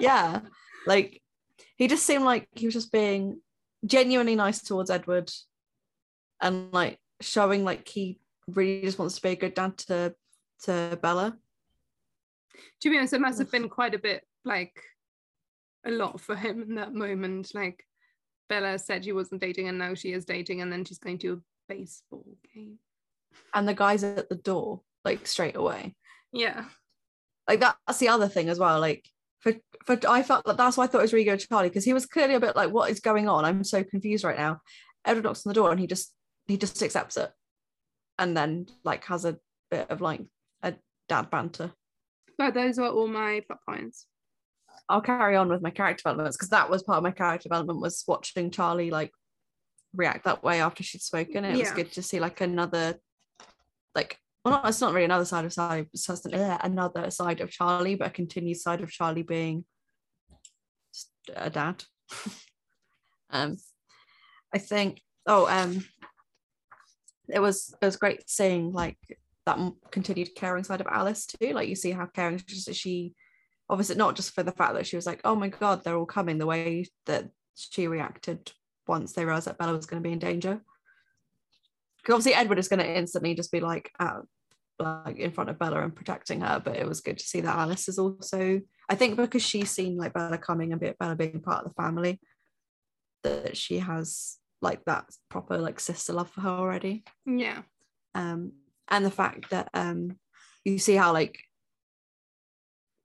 yeah 0.00 0.40
like 0.86 1.20
he 1.76 1.88
just 1.88 2.06
seemed 2.06 2.24
like 2.24 2.46
he 2.52 2.66
was 2.66 2.74
just 2.74 2.92
being 2.92 3.40
genuinely 3.84 4.34
nice 4.34 4.62
towards 4.62 4.90
edward 4.90 5.30
and 6.40 6.72
like 6.72 6.98
showing 7.20 7.64
like 7.64 7.88
he 7.88 8.18
really 8.48 8.82
just 8.82 8.98
wants 8.98 9.16
to 9.16 9.22
be 9.22 9.30
a 9.30 9.36
good 9.36 9.54
dad 9.54 9.76
to 9.76 10.14
to 10.62 10.98
bella 11.02 11.36
to 12.80 12.90
be 12.90 12.96
honest, 12.96 13.12
it 13.12 13.20
must 13.20 13.38
have 13.38 13.50
been 13.50 13.68
quite 13.68 13.94
a 13.94 13.98
bit 13.98 14.24
like 14.44 14.82
a 15.84 15.90
lot 15.90 16.20
for 16.20 16.34
him 16.34 16.62
in 16.62 16.74
that 16.76 16.94
moment. 16.94 17.52
Like 17.54 17.86
Bella 18.48 18.78
said 18.78 19.04
she 19.04 19.12
wasn't 19.12 19.40
dating 19.40 19.68
and 19.68 19.78
now 19.78 19.94
she 19.94 20.12
is 20.12 20.24
dating 20.24 20.60
and 20.60 20.72
then 20.72 20.84
she's 20.84 20.98
going 20.98 21.18
to 21.18 21.34
a 21.34 21.38
baseball 21.72 22.26
game. 22.54 22.78
and 23.54 23.68
the 23.68 23.74
guys 23.74 24.04
at 24.04 24.28
the 24.28 24.34
door 24.34 24.82
like 25.04 25.26
straight 25.26 25.56
away 25.56 25.94
Yeah. 26.32 26.64
Like 27.48 27.60
that, 27.60 27.76
that's 27.86 27.98
the 27.98 28.08
other 28.08 28.28
thing 28.28 28.48
as 28.48 28.58
well. 28.58 28.78
Like 28.78 29.08
for 29.42 29.54
for 29.84 29.98
I 30.08 30.22
felt 30.22 30.44
that 30.46 30.56
that's 30.56 30.76
why 30.76 30.84
I 30.84 30.86
thought 30.86 30.98
it 30.98 31.02
was 31.02 31.12
really 31.12 31.24
good 31.24 31.40
Charlie 31.40 31.68
because 31.68 31.84
he 31.84 31.92
was 31.92 32.06
clearly 32.06 32.34
a 32.34 32.40
bit 32.40 32.56
like, 32.56 32.70
what 32.70 32.90
is 32.90 33.00
going 33.00 33.28
on? 33.28 33.44
I'm 33.44 33.64
so 33.64 33.82
confused 33.82 34.24
right 34.24 34.38
now. 34.38 34.60
Edward 35.04 35.24
knocks 35.24 35.44
on 35.44 35.50
the 35.50 35.54
door 35.54 35.70
and 35.70 35.80
he 35.80 35.86
just 35.86 36.14
he 36.46 36.56
just 36.56 36.82
accepts 36.82 37.16
it, 37.16 37.30
and 38.18 38.36
then 38.36 38.66
like 38.84 39.04
has 39.06 39.24
a 39.24 39.38
bit 39.70 39.90
of 39.90 40.00
like 40.00 40.22
a 40.62 40.74
dad 41.08 41.28
banter. 41.30 41.72
But 42.38 42.54
those 42.54 42.78
are 42.78 42.88
all 42.88 43.08
my 43.08 43.42
plot 43.46 43.60
points. 43.68 44.06
I'll 44.88 45.00
carry 45.00 45.36
on 45.36 45.48
with 45.48 45.62
my 45.62 45.70
character 45.70 46.02
developments 46.02 46.36
because 46.36 46.50
that 46.50 46.70
was 46.70 46.82
part 46.82 46.98
of 46.98 47.04
my 47.04 47.10
character 47.10 47.48
development 47.48 47.80
was 47.80 48.04
watching 48.06 48.50
Charlie 48.50 48.90
like 48.90 49.10
react 49.94 50.24
that 50.24 50.42
way 50.42 50.60
after 50.60 50.82
she'd 50.82 51.02
spoken. 51.02 51.44
It 51.44 51.58
was 51.58 51.72
good 51.72 51.92
to 51.92 52.02
see 52.02 52.20
like 52.20 52.40
another 52.40 52.96
like 53.94 54.18
well 54.44 54.54
not 54.54 54.68
it's 54.68 54.80
not 54.80 54.92
really 54.92 55.04
another 55.04 55.24
side 55.24 55.44
of 55.44 55.58
uh, 55.58 56.58
another 56.62 57.10
side 57.10 57.40
of 57.40 57.50
Charlie, 57.50 57.94
but 57.94 58.08
a 58.08 58.10
continued 58.10 58.58
side 58.58 58.80
of 58.80 58.90
Charlie 58.90 59.22
being 59.22 59.64
a 61.34 61.50
dad. 61.50 61.84
um 63.30 63.56
I 64.52 64.58
think 64.58 65.00
oh 65.26 65.46
um 65.48 65.84
it 67.28 67.40
was 67.40 67.74
it 67.80 67.84
was 67.84 67.96
great 67.96 68.28
seeing 68.28 68.72
like 68.72 68.98
that 69.46 69.58
continued 69.90 70.34
caring 70.36 70.64
side 70.64 70.80
of 70.80 70.86
Alice 70.86 71.26
too. 71.26 71.52
Like 71.52 71.68
you 71.68 71.74
see 71.74 71.90
how 71.90 72.06
caring 72.06 72.40
she, 72.46 72.72
she 72.72 73.14
obviously 73.68 73.96
not 73.96 74.16
just 74.16 74.34
for 74.34 74.42
the 74.42 74.52
fact 74.52 74.74
that 74.74 74.86
she 74.86 74.96
was 74.96 75.06
like, 75.06 75.20
oh 75.24 75.34
my 75.34 75.48
god, 75.48 75.82
they're 75.82 75.96
all 75.96 76.06
coming. 76.06 76.38
The 76.38 76.46
way 76.46 76.86
that 77.06 77.30
she 77.54 77.88
reacted 77.88 78.52
once 78.86 79.12
they 79.12 79.24
realized 79.24 79.46
that 79.46 79.58
Bella 79.58 79.74
was 79.74 79.86
going 79.86 80.02
to 80.02 80.06
be 80.06 80.12
in 80.12 80.18
danger. 80.18 80.60
Because 81.98 82.14
obviously 82.14 82.34
Edward 82.34 82.58
is 82.58 82.68
going 82.68 82.80
to 82.80 82.98
instantly 82.98 83.34
just 83.34 83.52
be 83.52 83.60
like 83.60 83.90
out 83.98 84.26
like 84.82 85.16
in 85.18 85.30
front 85.32 85.50
of 85.50 85.58
Bella 85.58 85.82
and 85.82 85.94
protecting 85.94 86.40
her. 86.40 86.60
But 86.64 86.76
it 86.76 86.86
was 86.88 87.00
good 87.00 87.18
to 87.18 87.24
see 87.24 87.40
that 87.40 87.56
Alice 87.56 87.88
is 87.88 87.98
also, 87.98 88.60
I 88.88 88.94
think, 88.94 89.16
because 89.16 89.42
she's 89.42 89.70
seen 89.70 89.96
like 89.96 90.12
Bella 90.14 90.38
coming 90.38 90.72
and 90.72 90.94
Bella 90.98 91.16
being 91.16 91.40
part 91.40 91.64
of 91.64 91.70
the 91.70 91.82
family, 91.82 92.20
that 93.24 93.56
she 93.56 93.78
has 93.78 94.38
like 94.60 94.84
that 94.84 95.06
proper 95.28 95.58
like 95.58 95.80
sister 95.80 96.12
love 96.12 96.30
for 96.30 96.40
her 96.42 96.48
already 96.48 97.02
Yeah. 97.26 97.62
um, 98.14 98.52
and 98.88 99.04
the 99.04 99.10
fact 99.10 99.50
that 99.50 99.68
um, 99.74 100.16
you 100.64 100.78
see 100.78 100.94
how 100.94 101.12
like 101.12 101.36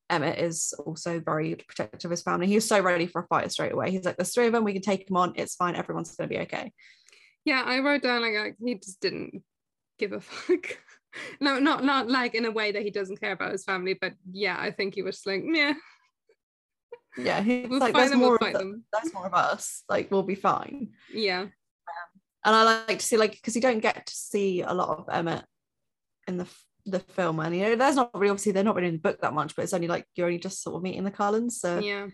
Emmett 0.10 0.40
is 0.40 0.74
also 0.86 1.20
very 1.20 1.56
protective 1.56 2.06
of 2.06 2.12
his 2.12 2.22
family. 2.22 2.48
He 2.48 2.56
was 2.56 2.68
so 2.68 2.80
ready 2.82 3.08
for 3.08 3.22
a 3.24 3.28
fight 3.28 3.52
straight 3.52 3.74
away. 3.74 3.92
He's 3.92 4.06
like, 4.06 4.16
"There's 4.18 4.34
three 4.34 4.48
of 4.48 4.54
them. 4.54 4.64
We 4.64 4.72
can 4.74 4.82
take 4.82 5.06
them 5.08 5.18
on. 5.18 5.34
It's 5.36 5.56
fine. 5.56 5.76
Everyone's 5.76 6.16
gonna 6.16 6.30
be 6.30 6.40
okay." 6.40 6.72
Yeah, 7.44 7.64
I 7.66 7.80
wrote 7.80 8.04
down 8.04 8.22
like, 8.22 8.34
like 8.36 8.56
he 8.64 8.76
just 8.76 9.02
didn't 9.02 9.44
give 10.00 10.14
a 10.14 10.22
fuck. 10.22 10.78
no, 11.40 11.60
not 11.60 11.84
not 11.84 12.10
like 12.10 12.36
in 12.36 12.46
a 12.46 12.52
way 12.52 12.72
that 12.72 12.84
he 12.84 12.92
doesn't 12.92 13.20
care 13.20 13.32
about 13.32 13.52
his 13.52 13.64
family, 13.64 13.94
but 14.00 14.14
yeah, 14.32 14.58
I 14.60 14.72
think 14.72 14.96
he 14.96 15.02
was 15.02 15.22
like, 15.26 15.44
yeah, 15.46 15.74
Yeah, 17.18 17.42
he's 17.42 17.68
we'll 17.70 17.80
like, 17.80 17.94
fight 17.94 18.10
them, 18.10 18.20
more. 18.20 18.30
we'll 18.32 18.38
fight 18.40 18.54
the- 18.54 18.60
them. 18.60 18.84
That's 18.94 19.14
more 19.14 19.26
of 19.26 19.34
us. 19.34 19.84
Like, 19.90 20.12
we'll 20.12 20.24
be 20.24 20.36
fine." 20.36 20.90
Yeah, 21.14 21.42
And 22.46 22.56
I 22.56 22.64
like 22.88 23.00
to 23.00 23.06
see 23.06 23.18
like 23.18 23.32
because 23.32 23.56
you 23.56 23.62
don't 23.62 23.80
get 23.80 24.06
to 24.06 24.14
see 24.14 24.62
a 24.62 24.74
lot 24.74 24.98
of 25.00 25.10
Emmett 25.12 25.46
in 26.28 26.38
the 26.38 26.48
the 26.86 27.00
film, 27.00 27.40
and 27.40 27.56
you 27.56 27.64
know, 27.64 27.76
there's 27.76 27.96
not 27.96 28.12
really 28.14 28.30
obviously 28.30 28.52
they're 28.52 28.64
not 28.64 28.76
really 28.76 28.88
in 28.90 28.94
the 28.96 29.00
book 29.00 29.20
that 29.22 29.34
much, 29.34 29.56
but 29.56 29.64
it's 29.64 29.74
only 29.74 29.88
like 29.88 30.06
you're 30.16 30.28
only 30.28 30.40
just 30.40 30.62
sort 30.64 30.76
of 30.76 30.84
meeting 30.84 31.04
the 31.04 31.12
Cullens, 31.12 31.60
so. 31.60 31.80
yeah, 31.80 32.08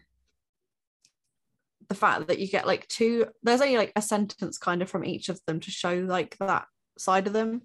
the 1.90 1.96
fact 1.96 2.28
that 2.28 2.40
you 2.40 2.48
get 2.48 2.66
like 2.66 2.88
two 2.88 3.26
there's 3.44 3.62
only 3.62 3.78
like 3.78 3.92
a 3.96 4.02
sentence 4.02 4.58
kind 4.58 4.82
of 4.82 4.90
from 4.90 5.04
each 5.04 5.30
of 5.30 5.40
them 5.46 5.60
to 5.60 5.70
show 5.70 5.94
like 5.96 6.36
that 6.40 6.66
side 6.98 7.28
of 7.28 7.34
them 7.34 7.62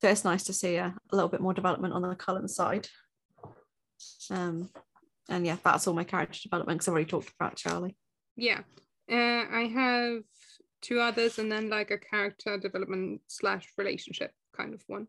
so 0.00 0.08
it's 0.08 0.24
nice 0.24 0.44
to 0.44 0.52
see 0.52 0.76
a, 0.76 0.94
a 1.12 1.16
little 1.16 1.28
bit 1.28 1.40
more 1.40 1.54
development 1.54 1.94
on 1.94 2.02
the 2.02 2.14
Cullen 2.14 2.48
side 2.48 2.88
um 4.30 4.68
and 5.28 5.46
yeah 5.46 5.56
that's 5.64 5.86
all 5.86 5.94
my 5.94 6.04
character 6.04 6.40
development 6.42 6.78
because 6.78 6.88
I've 6.88 6.92
already 6.92 7.10
talked 7.10 7.32
about 7.38 7.56
Charlie 7.56 7.96
yeah. 8.36 8.60
Uh, 9.10 9.44
I 9.50 9.70
have 9.72 10.22
two 10.82 11.00
others, 11.00 11.38
and 11.38 11.50
then 11.50 11.70
like 11.70 11.90
a 11.90 11.98
character 11.98 12.58
development 12.58 13.22
slash 13.26 13.66
relationship 13.78 14.30
kind 14.56 14.74
of 14.74 14.82
one. 14.86 15.06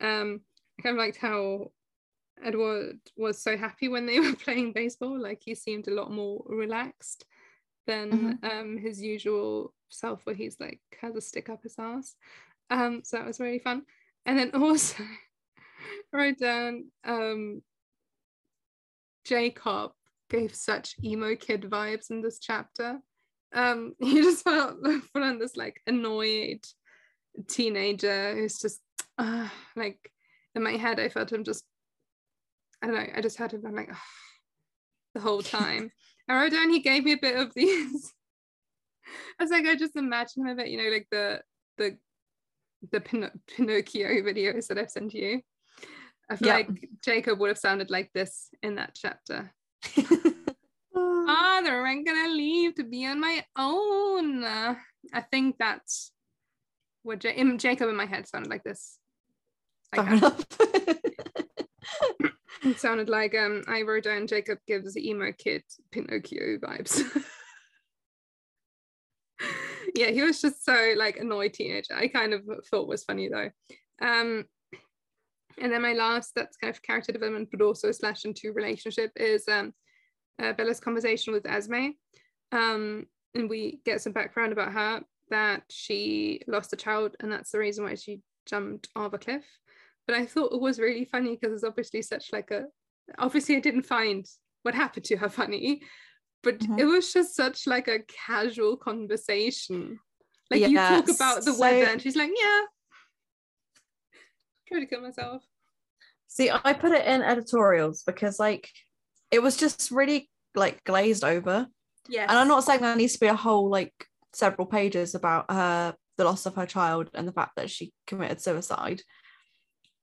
Um, 0.00 0.40
I 0.78 0.82
kind 0.82 0.96
of 0.96 0.98
liked 0.98 1.16
how 1.16 1.70
Edward 2.42 2.98
was 3.16 3.40
so 3.40 3.56
happy 3.56 3.88
when 3.88 4.06
they 4.06 4.18
were 4.20 4.34
playing 4.34 4.72
baseball. 4.72 5.18
Like 5.18 5.42
he 5.44 5.54
seemed 5.54 5.88
a 5.88 5.94
lot 5.94 6.10
more 6.10 6.42
relaxed 6.46 7.24
than 7.86 8.38
um 8.42 8.78
his 8.78 9.00
usual 9.00 9.72
self, 9.88 10.26
where 10.26 10.34
he's 10.34 10.56
like 10.58 10.80
has 11.00 11.14
a 11.16 11.20
stick 11.20 11.48
up 11.48 11.62
his 11.62 11.76
ass. 11.78 12.16
Um, 12.70 13.02
so 13.04 13.18
that 13.18 13.26
was 13.26 13.40
really 13.40 13.60
fun. 13.60 13.82
And 14.26 14.38
then 14.38 14.50
also 14.54 15.04
wrote 16.12 16.38
down 16.38 16.86
um 17.04 17.62
Jacob 19.24 19.92
gave 20.30 20.54
such 20.54 20.96
emo 21.02 21.34
kid 21.36 21.62
vibes 21.62 22.10
in 22.10 22.20
this 22.20 22.38
chapter. 22.38 23.00
Um, 23.54 23.94
he 24.00 24.22
just 24.22 24.44
felt 24.44 24.82
put 25.12 25.22
on 25.22 25.38
this 25.38 25.56
like 25.56 25.80
annoyed 25.86 26.64
teenager 27.48 28.34
who's 28.34 28.58
just 28.58 28.80
uh, 29.18 29.48
like 29.76 29.98
in 30.54 30.62
my 30.62 30.72
head 30.72 31.00
I 31.00 31.08
felt 31.08 31.32
him 31.32 31.44
just 31.44 31.64
I 32.82 32.86
don't 32.86 32.96
know 32.96 33.06
I 33.14 33.20
just 33.20 33.38
had 33.38 33.52
him 33.52 33.62
I'm 33.66 33.74
like 33.74 33.90
the 35.14 35.20
whole 35.20 35.42
time 35.42 35.90
I 36.28 36.40
wrote 36.40 36.52
down 36.52 36.70
he 36.70 36.80
gave 36.80 37.04
me 37.04 37.12
a 37.12 37.18
bit 37.18 37.36
of 37.36 37.52
these 37.54 38.12
I 39.38 39.42
was 39.42 39.50
like 39.50 39.66
I 39.66 39.74
just 39.74 39.96
imagine 39.96 40.46
him 40.46 40.52
a 40.52 40.54
bit 40.54 40.68
you 40.68 40.78
know 40.78 40.90
like 40.90 41.08
the 41.10 41.42
the 41.78 41.98
the 42.92 43.00
Pin- 43.00 43.30
Pinocchio 43.46 44.08
videos 44.22 44.66
that 44.68 44.78
I've 44.78 44.90
sent 44.90 45.14
you. 45.14 45.40
I 46.30 46.36
feel 46.36 46.48
Yeah. 46.48 46.54
like 46.54 46.88
Jacob 47.04 47.38
would 47.40 47.48
have 47.48 47.58
sounded 47.58 47.90
like 47.90 48.10
this 48.14 48.48
in 48.62 48.76
that 48.76 48.94
chapter. 48.94 49.52
Father 50.92 51.86
i'm 51.86 52.04
gonna 52.04 52.28
leave 52.34 52.74
to 52.74 52.84
be 52.84 53.06
on 53.06 53.20
my 53.20 53.44
own. 53.56 54.44
I 54.44 55.20
think 55.30 55.56
that's 55.58 56.12
what 57.02 57.24
in- 57.24 57.58
jacob 57.58 57.88
in 57.88 57.96
my 57.96 58.06
head 58.06 58.26
sounded 58.26 58.50
like 58.50 58.62
this. 58.64 58.98
Like 59.96 60.06
fair 60.06 60.16
enough. 60.16 60.44
It 62.62 62.80
sounded 62.80 63.10
like 63.10 63.34
um 63.34 63.62
i 63.68 63.82
wrote 63.82 64.04
down 64.04 64.26
jacob 64.26 64.58
gives 64.66 64.96
emo 64.96 65.32
kid 65.36 65.62
pinocchio 65.92 66.56
vibes 66.56 67.02
yeah 69.94 70.10
he 70.10 70.22
was 70.22 70.40
just 70.40 70.64
so 70.64 70.94
like 70.96 71.18
annoyed 71.18 71.52
teenager 71.52 71.94
i 71.94 72.08
kind 72.08 72.32
of 72.34 72.42
thought 72.70 72.88
was 72.88 73.04
funny 73.04 73.28
though 73.28 73.50
um 74.02 74.44
and 75.60 75.72
then 75.72 75.82
my 75.82 75.92
last 75.92 76.32
that's 76.34 76.56
kind 76.56 76.74
of 76.74 76.82
character 76.82 77.12
development 77.12 77.48
but 77.50 77.62
also 77.62 77.92
slash 77.92 78.24
into 78.24 78.52
relationship 78.52 79.12
is 79.16 79.46
um 79.48 79.72
uh, 80.42 80.52
Bella's 80.52 80.80
conversation 80.80 81.32
with 81.32 81.46
Esme. 81.46 81.90
Um, 82.52 83.06
and 83.34 83.48
we 83.48 83.80
get 83.84 84.00
some 84.00 84.12
background 84.12 84.52
about 84.52 84.72
her 84.72 85.02
that 85.30 85.62
she 85.70 86.40
lost 86.46 86.72
a 86.72 86.76
child, 86.76 87.16
and 87.20 87.32
that's 87.32 87.50
the 87.50 87.58
reason 87.58 87.84
why 87.84 87.94
she 87.94 88.20
jumped 88.46 88.88
off 88.94 89.12
a 89.12 89.18
cliff. 89.18 89.44
But 90.06 90.16
I 90.16 90.26
thought 90.26 90.52
it 90.52 90.60
was 90.60 90.78
really 90.78 91.04
funny 91.04 91.36
because 91.36 91.54
it's 91.54 91.64
obviously 91.64 92.02
such 92.02 92.32
like 92.32 92.50
a. 92.50 92.66
Obviously, 93.18 93.56
I 93.56 93.60
didn't 93.60 93.86
find 93.86 94.26
what 94.62 94.74
happened 94.74 95.04
to 95.06 95.16
her 95.16 95.28
funny, 95.28 95.82
but 96.44 96.58
Mhm. 96.60 96.78
it 96.78 96.84
was 96.84 97.12
just 97.12 97.34
such 97.34 97.66
like 97.66 97.88
a 97.88 98.00
casual 98.26 98.76
conversation. 98.76 99.98
Like 100.50 100.60
you 100.60 100.76
talk 100.76 101.08
about 101.08 101.44
the 101.44 101.52
so- 101.54 101.58
weather, 101.58 101.86
and 101.86 102.00
she's 102.00 102.14
like, 102.16 102.30
"Yeah, 102.38 102.60
try 104.68 104.80
to 104.80 104.86
kill 104.86 105.00
myself." 105.00 105.42
See, 106.28 106.50
I 106.50 106.72
put 106.72 106.92
it 106.92 107.06
in 107.06 107.22
editorials 107.22 108.02
because 108.02 108.38
like 108.38 108.68
it 109.30 109.40
was 109.42 109.56
just 109.56 109.90
really 109.90 110.30
like 110.54 110.82
glazed 110.84 111.24
over. 111.24 111.68
yeah 112.08 112.22
And 112.28 112.38
I'm 112.38 112.48
not 112.48 112.62
saying 112.64 112.80
there 112.80 112.94
needs 112.96 113.14
to 113.14 113.20
be 113.20 113.26
a 113.28 113.34
whole 113.34 113.68
like 113.70 113.94
several 114.34 114.66
pages 114.66 115.14
about 115.14 115.50
her 115.50 115.96
the 116.16 116.24
loss 116.24 116.44
of 116.46 116.54
her 116.56 116.66
child 116.66 117.10
and 117.14 117.26
the 117.26 117.32
fact 117.32 117.52
that 117.56 117.70
she 117.70 117.92
committed 118.06 118.40
suicide. 118.40 119.02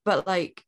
But 0.03 0.25
like 0.27 0.63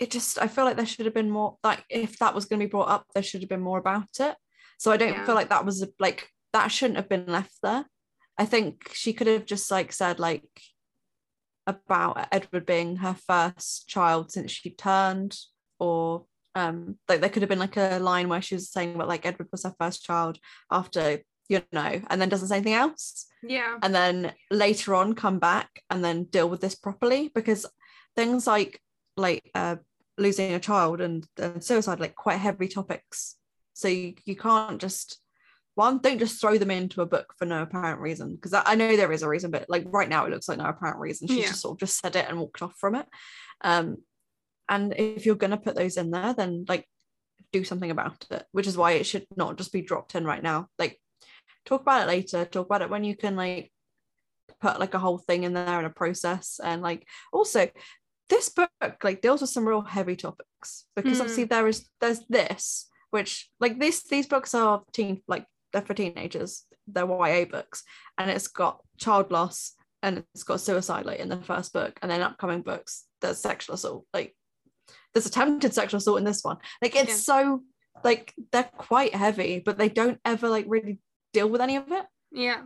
it 0.00 0.10
just 0.10 0.40
I 0.40 0.48
feel 0.48 0.64
like 0.64 0.76
there 0.76 0.86
should 0.86 1.04
have 1.04 1.14
been 1.14 1.30
more 1.30 1.58
like 1.62 1.84
if 1.90 2.18
that 2.18 2.34
was 2.34 2.46
going 2.46 2.58
to 2.60 2.66
be 2.66 2.70
brought 2.70 2.88
up, 2.88 3.04
there 3.14 3.22
should 3.22 3.42
have 3.42 3.50
been 3.50 3.60
more 3.60 3.78
about 3.78 4.08
it. 4.18 4.34
So 4.78 4.90
I 4.90 4.96
don't 4.96 5.12
Yeah. 5.12 5.26
feel 5.26 5.34
like 5.34 5.50
that 5.50 5.64
was 5.66 5.86
like 5.98 6.28
that 6.52 6.68
shouldn't 6.68 6.96
have 6.96 7.08
been 7.08 7.26
left 7.26 7.58
there. 7.62 7.84
I 8.38 8.46
think 8.46 8.90
she 8.94 9.12
could 9.12 9.26
have 9.26 9.44
just 9.44 9.70
like 9.70 9.92
said 9.92 10.18
like 10.18 10.48
about 11.66 12.26
Edward 12.32 12.66
being 12.66 12.96
her 12.96 13.14
first 13.14 13.86
child 13.88 14.32
since 14.32 14.50
she 14.50 14.70
turned, 14.70 15.38
or 15.78 16.24
um 16.54 16.98
like 17.08 17.20
there 17.20 17.30
could 17.30 17.42
have 17.42 17.48
been 17.48 17.58
like 17.58 17.76
a 17.76 17.98
line 18.00 18.28
where 18.28 18.42
she 18.42 18.54
was 18.54 18.70
saying 18.70 18.94
about 18.94 19.06
like 19.08 19.26
Edward 19.26 19.48
was 19.52 19.64
her 19.64 19.74
first 19.78 20.02
child 20.02 20.38
after 20.70 21.18
you 21.48 21.62
know, 21.72 22.00
and 22.08 22.20
then 22.20 22.28
doesn't 22.28 22.48
say 22.48 22.56
anything 22.56 22.74
else, 22.74 23.26
Yeah, 23.42 23.76
and 23.82 23.94
then 23.94 24.32
later 24.50 24.94
on 24.94 25.14
come 25.14 25.38
back 25.40 25.68
and 25.90 26.02
then 26.04 26.24
deal 26.24 26.48
with 26.48 26.60
this 26.60 26.76
properly 26.76 27.30
because 27.34 27.66
things 28.16 28.46
like 28.46 28.80
like 29.16 29.50
uh 29.54 29.76
losing 30.20 30.52
a 30.52 30.60
child 30.60 31.00
and, 31.00 31.26
and 31.38 31.62
suicide 31.64 31.98
like 32.00 32.14
quite 32.14 32.38
heavy 32.38 32.68
topics, 32.68 33.36
so 33.72 33.88
you, 33.88 34.14
you 34.24 34.36
can't 34.36 34.80
just 34.80 35.18
one 35.76 35.98
don't 35.98 36.18
just 36.18 36.40
throw 36.40 36.58
them 36.58 36.70
into 36.70 37.00
a 37.00 37.06
book 37.06 37.32
for 37.38 37.46
no 37.46 37.62
apparent 37.62 38.00
reason 38.00 38.34
because 38.34 38.52
I, 38.52 38.62
I 38.66 38.74
know 38.74 38.96
there 38.96 39.12
is 39.12 39.22
a 39.22 39.28
reason 39.28 39.50
but 39.50 39.66
like 39.68 39.84
right 39.86 40.08
now 40.08 40.26
it 40.26 40.30
looks 40.30 40.48
like 40.48 40.58
no 40.58 40.64
apparent 40.66 40.98
reason. 40.98 41.26
She 41.28 41.40
Yeah. 41.40 41.46
just 41.48 41.62
sort 41.62 41.76
of 41.76 41.80
just 41.80 41.98
said 42.00 42.16
it 42.16 42.26
and 42.28 42.38
walked 42.38 42.60
off 42.60 42.74
from 42.76 42.96
it. 42.96 43.06
Um 43.62 43.96
and 44.68 44.92
if 44.96 45.24
you're 45.24 45.36
gonna 45.36 45.56
put 45.56 45.76
those 45.76 45.96
in 45.96 46.10
there 46.10 46.34
then 46.34 46.64
like 46.68 46.86
do 47.52 47.64
something 47.64 47.90
about 47.90 48.26
it 48.30 48.44
which 48.52 48.66
is 48.66 48.76
why 48.76 48.92
it 48.92 49.06
should 49.06 49.26
not 49.36 49.56
just 49.56 49.72
be 49.72 49.80
dropped 49.80 50.14
in 50.14 50.24
right 50.24 50.42
now. 50.42 50.66
Like 50.78 51.00
talk 51.64 51.82
about 51.82 52.02
it 52.02 52.08
later 52.08 52.44
talk 52.44 52.66
about 52.66 52.82
it 52.82 52.90
when 52.90 53.04
you 53.04 53.16
can 53.16 53.36
like 53.36 53.72
put 54.60 54.80
like 54.80 54.94
a 54.94 54.98
whole 54.98 55.18
thing 55.18 55.44
in 55.44 55.54
there 55.54 55.78
in 55.78 55.86
a 55.86 55.90
process 55.90 56.60
and 56.62 56.82
like 56.82 57.06
also 57.32 57.68
this 58.30 58.48
book 58.48 58.70
like 59.04 59.20
deals 59.20 59.40
with 59.42 59.50
some 59.50 59.68
real 59.68 59.82
heavy 59.82 60.16
topics 60.16 60.86
because 60.96 61.18
Mm. 61.18 61.20
obviously 61.20 61.44
there 61.44 61.66
is 61.68 61.88
there's 62.00 62.20
this 62.28 62.88
which 63.10 63.50
like 63.60 63.78
this 63.78 64.04
these 64.04 64.26
books 64.26 64.54
are 64.54 64.82
teen 64.92 65.22
like 65.28 65.44
they're 65.72 65.82
for 65.82 65.94
teenagers 65.94 66.64
they're 66.86 67.06
YA 67.06 67.44
books 67.44 67.82
and 68.16 68.30
it's 68.30 68.48
got 68.48 68.80
child 68.98 69.30
loss 69.30 69.74
and 70.02 70.24
it's 70.34 70.44
got 70.44 70.60
suicide 70.60 71.04
like 71.06 71.18
in 71.18 71.28
the 71.28 71.42
first 71.42 71.72
book 71.72 71.98
and 72.00 72.10
then 72.10 72.22
upcoming 72.22 72.62
books 72.62 73.04
there's 73.20 73.38
sexual 73.38 73.74
assault 73.74 74.06
like 74.14 74.34
there's 75.12 75.26
attempted 75.26 75.74
sexual 75.74 75.98
assault 75.98 76.18
in 76.18 76.24
this 76.24 76.42
one 76.42 76.56
like 76.80 76.96
it's 76.96 77.10
Yeah. 77.10 77.16
so 77.16 77.62
like 78.04 78.32
they're 78.52 78.70
quite 78.78 79.14
heavy 79.14 79.60
but 79.64 79.76
they 79.76 79.88
don't 79.88 80.18
ever 80.24 80.48
like 80.48 80.64
really 80.68 81.00
deal 81.32 81.48
with 81.48 81.60
any 81.60 81.76
of 81.76 81.90
it 81.92 82.04
Yeah. 82.32 82.62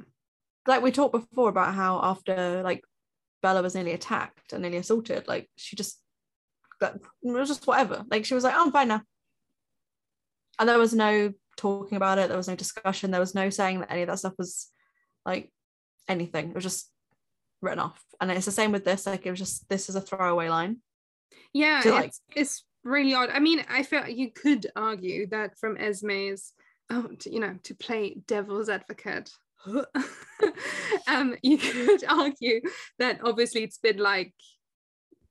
like 0.67 0.83
we 0.83 0.93
talked 0.93 1.13
before 1.13 1.49
about 1.49 1.75
how 1.75 2.01
after 2.03 2.63
like 2.63 2.83
Bella 3.45 3.61
was 3.61 3.75
nearly 3.75 3.93
attacked 3.93 4.55
and 4.55 4.63
nearly 4.63 4.79
assaulted, 4.79 5.29
like 5.29 5.51
she 5.59 5.77
just 5.77 6.01
that 6.81 6.95
it 6.95 7.31
was 7.31 7.49
just 7.49 7.67
whatever. 7.67 8.03
Like 8.11 8.25
she 8.25 8.33
was 8.33 8.43
like, 8.43 8.55
oh, 8.57 8.65
I'm 8.65 8.73
fine 8.73 8.89
now. 8.89 9.03
And 10.59 10.67
there 10.67 10.79
was 10.79 10.95
no 10.95 11.35
talking 11.59 11.97
about 11.97 12.17
it, 12.19 12.29
there 12.29 12.39
was 12.39 12.49
no 12.49 12.57
discussion, 12.57 13.11
there 13.11 13.21
was 13.21 13.35
no 13.35 13.51
saying 13.51 13.81
that 13.81 13.93
any 13.93 14.01
of 14.01 14.09
that 14.09 14.19
stuff 14.19 14.33
was 14.39 14.69
like 15.27 15.53
anything. 16.09 16.49
It 16.49 16.55
was 16.55 16.65
just 16.65 16.91
written 17.61 17.81
off. 17.81 18.03
And 18.19 18.31
it's 18.31 18.47
the 18.47 18.51
same 18.51 18.73
with 18.73 18.87
this, 18.87 19.05
like 19.05 19.27
it 19.27 19.31
was 19.31 19.39
just 19.39 19.69
this 19.69 19.91
is 19.91 19.95
a 19.95 20.01
throwaway 20.01 20.49
line. 20.49 20.79
Yeah, 21.53 21.83
like- 21.85 22.07
it's, 22.07 22.21
it's 22.35 22.65
really 22.83 23.13
odd. 23.13 23.29
I 23.29 23.41
mean, 23.41 23.63
I 23.69 23.83
feel 23.83 24.09
you 24.09 24.31
could 24.31 24.69
argue 24.75 25.27
that 25.29 25.59
from 25.59 25.77
Esme's, 25.77 26.55
oh, 26.89 27.09
to, 27.19 27.31
you 27.31 27.41
know, 27.41 27.59
to 27.65 27.75
play 27.75 28.23
devil's 28.27 28.71
advocate, 28.71 29.31
um, 31.09 31.37
you 31.43 31.59
could 31.59 32.05
argue 32.09 32.61
that 32.99 33.21
obviously 33.23 33.63
it's 33.63 33.79
been 33.79 33.99
like 33.99 34.35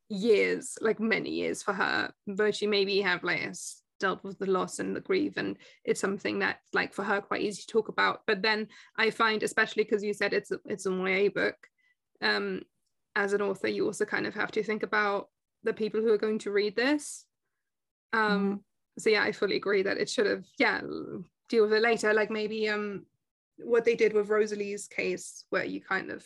years, 0.09 0.77
like 0.81 0.99
many 0.99 1.29
years 1.29 1.63
for 1.63 1.73
her, 1.73 2.11
but 2.27 2.55
she 2.55 2.67
maybe 2.67 3.01
have 3.01 3.23
like 3.23 3.53
dealt 3.99 4.23
with 4.23 4.37
the 4.39 4.49
loss 4.49 4.79
and 4.79 4.95
the 4.95 5.01
grief, 5.01 5.37
and 5.37 5.57
it's 5.85 6.01
something 6.01 6.39
that 6.39 6.57
like 6.73 6.93
for 6.93 7.03
her 7.03 7.21
quite 7.21 7.41
easy 7.41 7.61
to 7.61 7.67
talk 7.67 7.89
about. 7.89 8.21
But 8.27 8.41
then 8.41 8.67
I 8.97 9.09
find, 9.09 9.43
especially 9.43 9.83
because 9.83 10.03
you 10.03 10.13
said 10.13 10.33
it's 10.33 10.51
a, 10.51 10.59
it's 10.65 10.85
a 10.85 10.91
YA 10.91 11.29
book, 11.29 11.55
um, 12.21 12.61
as 13.15 13.33
an 13.33 13.41
author, 13.41 13.67
you 13.67 13.85
also 13.85 14.05
kind 14.05 14.25
of 14.25 14.33
have 14.33 14.51
to 14.51 14.63
think 14.63 14.83
about 14.83 15.29
the 15.63 15.73
people 15.73 16.01
who 16.01 16.11
are 16.11 16.17
going 16.17 16.39
to 16.39 16.51
read 16.51 16.75
this. 16.75 17.25
Um, 18.11 18.63
so 18.97 19.09
yeah, 19.09 19.23
I 19.23 19.31
fully 19.31 19.55
agree 19.55 19.83
that 19.83 19.97
it 19.97 20.09
should 20.09 20.25
have, 20.25 20.45
yeah, 20.59 20.81
deal 21.49 21.63
with 21.63 21.73
it 21.73 21.81
later. 21.81 22.13
Like 22.13 22.29
maybe 22.29 22.69
um 22.69 23.05
what 23.57 23.85
they 23.85 23.95
did 23.95 24.13
with 24.13 24.29
Rosalie's 24.29 24.87
case, 24.87 25.45
where 25.49 25.63
you 25.65 25.81
kind 25.81 26.09
of 26.11 26.25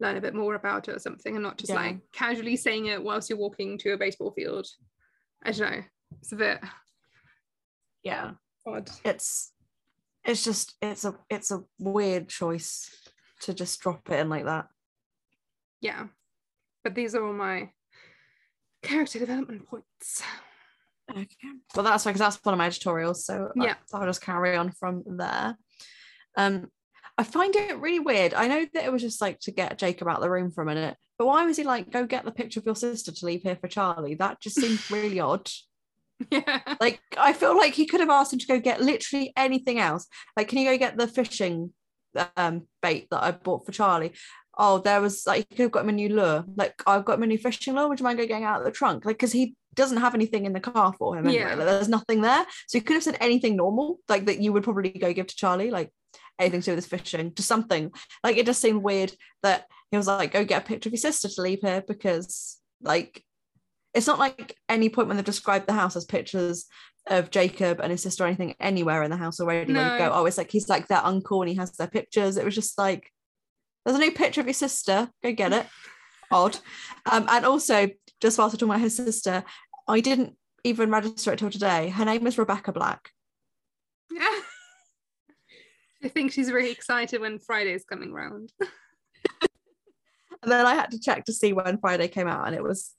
learn 0.00 0.16
a 0.16 0.20
bit 0.20 0.34
more 0.34 0.54
about 0.54 0.88
it 0.88 0.96
or 0.96 0.98
something, 0.98 1.34
and 1.34 1.42
not 1.42 1.58
just 1.58 1.70
Yeah. 1.70 1.76
like 1.76 2.12
casually 2.12 2.56
saying 2.56 2.86
it 2.86 3.02
whilst 3.02 3.28
you're 3.28 3.38
walking 3.38 3.78
to 3.78 3.92
a 3.92 3.98
baseball 3.98 4.30
field. 4.30 4.66
I 5.42 5.52
don't 5.52 5.70
know. 5.70 5.82
It's 6.20 6.32
a 6.32 6.36
bit 6.36 6.60
Yeah. 8.02 8.32
odd. 8.66 8.90
It's 9.04 9.52
it's 10.24 10.44
just 10.44 10.76
it's 10.82 11.04
a 11.04 11.18
it's 11.30 11.50
a 11.50 11.64
weird 11.78 12.28
choice 12.28 12.90
to 13.40 13.54
just 13.54 13.80
drop 13.80 14.10
it 14.10 14.18
in 14.20 14.28
like 14.28 14.44
that. 14.44 14.68
Yeah. 15.80 16.08
But 16.84 16.94
these 16.94 17.14
are 17.14 17.24
all 17.24 17.32
my 17.32 17.72
character 18.82 19.18
development 19.18 19.66
points. 19.66 20.22
Okay. 21.10 21.26
Well, 21.74 21.84
that's 21.84 22.04
because 22.04 22.18
that's 22.18 22.36
one 22.44 22.52
of 22.52 22.58
my 22.58 22.68
tutorials. 22.68 23.16
So 23.18 23.50
Yeah. 23.56 23.76
I'll 23.92 24.06
just 24.06 24.20
carry 24.20 24.56
on 24.56 24.72
from 24.72 25.02
there. 25.06 25.56
Um, 26.38 26.70
I 27.18 27.24
find 27.24 27.54
it 27.56 27.78
really 27.78 27.98
weird. 27.98 28.32
I 28.32 28.46
know 28.46 28.64
that 28.72 28.84
it 28.84 28.92
was 28.92 29.02
just 29.02 29.20
like 29.20 29.40
to 29.40 29.50
get 29.50 29.76
Jacob 29.76 30.08
out 30.08 30.16
of 30.16 30.22
the 30.22 30.30
room 30.30 30.52
for 30.52 30.62
a 30.62 30.66
minute, 30.66 30.96
but 31.18 31.26
why 31.26 31.44
was 31.44 31.56
he 31.56 31.64
like, 31.64 31.90
go 31.90 32.06
get 32.06 32.24
the 32.24 32.30
picture 32.30 32.60
of 32.60 32.66
your 32.66 32.76
sister 32.76 33.10
to 33.10 33.26
leave 33.26 33.42
here 33.42 33.56
for 33.60 33.66
Charlie? 33.66 34.14
That 34.14 34.40
just 34.40 34.56
seems 34.56 34.88
really 34.88 35.18
odd. 35.20 35.50
Yeah. 36.30 36.60
Like, 36.80 37.00
I 37.16 37.32
feel 37.32 37.56
like 37.56 37.74
he 37.74 37.86
could 37.86 38.00
have 38.00 38.08
asked 38.08 38.32
him 38.32 38.38
to 38.38 38.46
go 38.46 38.60
get 38.60 38.80
literally 38.80 39.32
anything 39.36 39.80
else. 39.80 40.06
Like, 40.36 40.48
can 40.48 40.58
you 40.58 40.70
go 40.70 40.78
get 40.78 40.96
the 40.96 41.08
fishing 41.08 41.72
um 42.36 42.66
bait 42.82 43.08
that 43.10 43.22
I 43.22 43.32
bought 43.32 43.66
for 43.66 43.72
Charlie? 43.72 44.12
Oh, 44.56 44.78
there 44.78 45.00
was 45.00 45.26
like, 45.26 45.46
he 45.48 45.56
could 45.56 45.62
have 45.64 45.72
got 45.72 45.84
him 45.84 45.88
a 45.90 45.92
new 45.92 46.08
lure. 46.08 46.44
Like, 46.56 46.82
I've 46.86 47.04
got 47.04 47.14
him 47.14 47.24
a 47.24 47.26
new 47.26 47.38
fishing 47.38 47.74
lure. 47.74 47.88
Would 47.88 47.98
you 47.98 48.04
mind 48.04 48.18
go 48.18 48.26
getting 48.26 48.44
out 48.44 48.60
of 48.60 48.64
the 48.64 48.72
trunk? 48.72 49.04
Like, 49.04 49.16
because 49.16 49.32
he 49.32 49.56
doesn't 49.74 49.98
have 49.98 50.14
anything 50.14 50.46
in 50.46 50.52
the 50.52 50.60
car 50.60 50.92
for 50.98 51.16
him 51.16 51.26
anyway. 51.26 51.42
Yeah. 51.42 51.54
Like, 51.54 51.66
there's 51.66 51.88
nothing 51.88 52.20
there. 52.20 52.44
So 52.66 52.78
he 52.78 52.80
could 52.80 52.94
have 52.94 53.02
said 53.02 53.18
anything 53.20 53.56
normal, 53.56 53.98
like 54.08 54.26
that 54.26 54.40
you 54.40 54.52
would 54.52 54.64
probably 54.64 54.90
go 54.90 55.12
give 55.12 55.28
to 55.28 55.36
Charlie, 55.36 55.70
like 55.70 55.92
anything 56.38 56.60
to 56.60 56.66
do 56.66 56.72
with 56.72 56.84
his 56.84 56.86
fishing, 56.86 57.34
just 57.34 57.48
something. 57.48 57.92
Like, 58.22 58.36
it 58.36 58.46
just 58.46 58.60
seemed 58.60 58.82
weird 58.82 59.12
that 59.42 59.66
he 59.90 59.96
was 59.96 60.06
like, 60.06 60.32
go 60.32 60.44
get 60.44 60.62
a 60.62 60.66
picture 60.66 60.88
of 60.88 60.92
your 60.92 60.98
sister 60.98 61.28
to 61.28 61.42
leave 61.42 61.60
here 61.62 61.82
because, 61.86 62.58
like, 62.82 63.24
it's 63.94 64.06
not 64.06 64.18
like 64.18 64.56
any 64.68 64.88
point 64.88 65.08
when 65.08 65.16
they've 65.16 65.24
described 65.24 65.66
the 65.66 65.72
house 65.72 65.96
as 65.96 66.04
pictures 66.04 66.66
of 67.06 67.30
Jacob 67.30 67.80
and 67.80 67.90
his 67.90 68.02
sister 68.02 68.24
or 68.24 68.26
anything 68.26 68.54
anywhere 68.60 69.02
in 69.02 69.10
the 69.10 69.16
house 69.16 69.40
already. 69.40 69.72
Where 69.72 69.92
you 69.92 69.98
go, 69.98 70.10
oh, 70.12 70.26
it's 70.26 70.38
like 70.38 70.50
he's 70.50 70.68
like 70.68 70.88
their 70.88 71.04
uncle 71.04 71.40
and 71.42 71.48
he 71.48 71.56
has 71.56 71.72
their 71.72 71.88
pictures. 71.88 72.36
It 72.36 72.44
was 72.44 72.54
just 72.54 72.78
like, 72.78 73.10
there's 73.84 73.96
a 73.96 74.00
new 74.00 74.12
picture 74.12 74.40
of 74.40 74.46
your 74.46 74.54
sister. 74.54 75.08
Go 75.22 75.32
get 75.32 75.52
it. 75.52 75.66
Odd. 76.30 76.58
Um, 77.10 77.26
and 77.28 77.46
also, 77.46 77.88
just 78.20 78.38
whilst 78.38 78.54
we're 78.54 78.58
talking 78.58 78.68
about 78.70 78.80
his 78.80 78.96
sister, 78.96 79.42
I 79.88 80.00
didn't 80.00 80.36
even 80.64 80.90
register 80.90 81.32
it 81.32 81.38
till 81.38 81.50
today. 81.50 81.88
Her 81.88 82.04
name 82.04 82.26
is 82.26 82.36
Rebecca 82.36 82.72
Black. 82.72 83.10
I 86.02 86.08
think 86.08 86.32
she's 86.32 86.52
really 86.52 86.70
excited 86.70 87.20
when 87.20 87.38
Friday's 87.38 87.84
coming 87.84 88.12
round. 88.12 88.52
And 90.42 90.52
then 90.52 90.66
I 90.66 90.74
had 90.74 90.90
to 90.92 91.00
check 91.00 91.24
to 91.24 91.32
see 91.32 91.52
when 91.52 91.78
Friday 91.78 92.08
came 92.08 92.28
out, 92.28 92.46
and 92.46 92.54
it 92.54 92.62
was 92.62 92.94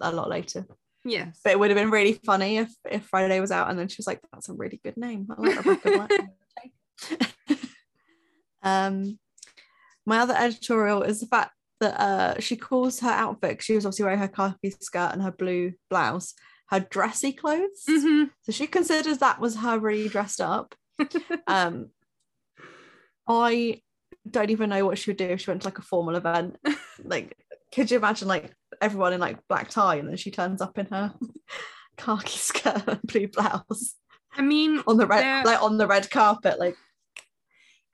a 0.00 0.12
lot 0.12 0.28
later. 0.28 0.66
Yes. 1.04 1.40
But 1.42 1.52
it 1.52 1.58
would 1.58 1.70
have 1.70 1.76
been 1.76 1.90
really 1.90 2.14
funny 2.24 2.58
if 2.58 2.70
if 2.90 3.04
Friday 3.04 3.40
was 3.40 3.50
out 3.50 3.70
and 3.70 3.78
then 3.78 3.88
she 3.88 3.96
was 3.98 4.06
like, 4.06 4.20
"That's 4.32 4.48
a 4.48 4.52
really 4.52 4.80
good 4.82 4.96
name." 4.96 5.26
I 5.30 5.40
like 5.86 6.10
um, 8.62 9.18
my 10.04 10.18
other 10.18 10.34
editorial 10.36 11.02
is 11.02 11.20
the 11.20 11.26
fact 11.26 11.52
that 11.80 12.00
uh, 12.00 12.40
she 12.40 12.56
calls 12.56 13.00
her 13.00 13.10
outfit. 13.10 13.62
She 13.62 13.74
was 13.74 13.86
obviously 13.86 14.04
wearing 14.04 14.20
her 14.20 14.28
khaki 14.28 14.70
skirt 14.70 15.12
and 15.12 15.22
her 15.22 15.32
blue 15.32 15.72
blouse, 15.88 16.34
her 16.70 16.80
dressy 16.80 17.32
clothes. 17.32 17.84
Mhm. 17.88 18.30
So 18.42 18.52
she 18.52 18.66
considers 18.66 19.18
that 19.18 19.40
was 19.40 19.56
her 19.56 19.78
really 19.78 20.08
dressed 20.08 20.40
up. 20.40 20.74
um, 21.46 21.90
I 23.28 23.82
don't 24.28 24.50
even 24.50 24.70
know 24.70 24.84
what 24.84 24.98
she 24.98 25.10
would 25.10 25.18
do 25.18 25.24
if 25.24 25.40
she 25.40 25.50
went 25.50 25.62
to 25.62 25.68
like 25.68 25.78
a 25.78 25.82
formal 25.82 26.16
event. 26.16 26.56
like, 27.04 27.36
could 27.72 27.90
you 27.90 27.96
imagine 27.96 28.28
like 28.28 28.52
everyone 28.80 29.12
in 29.12 29.20
like 29.20 29.38
black 29.48 29.68
tie 29.68 29.96
and 29.96 30.08
then 30.08 30.16
she 30.16 30.30
turns 30.30 30.60
up 30.60 30.78
in 30.78 30.86
her 30.86 31.14
khaki 31.96 32.38
skirt 32.38 32.84
and 32.86 33.02
blue 33.02 33.28
blouse 33.28 33.94
I 34.36 34.42
mean, 34.42 34.82
on 34.86 34.96
the 34.96 35.06
red 35.06 35.22
there- 35.22 35.44
like 35.44 35.62
on 35.62 35.78
the 35.78 35.86
red 35.86 36.10
carpet? 36.10 36.58
Like, 36.58 36.76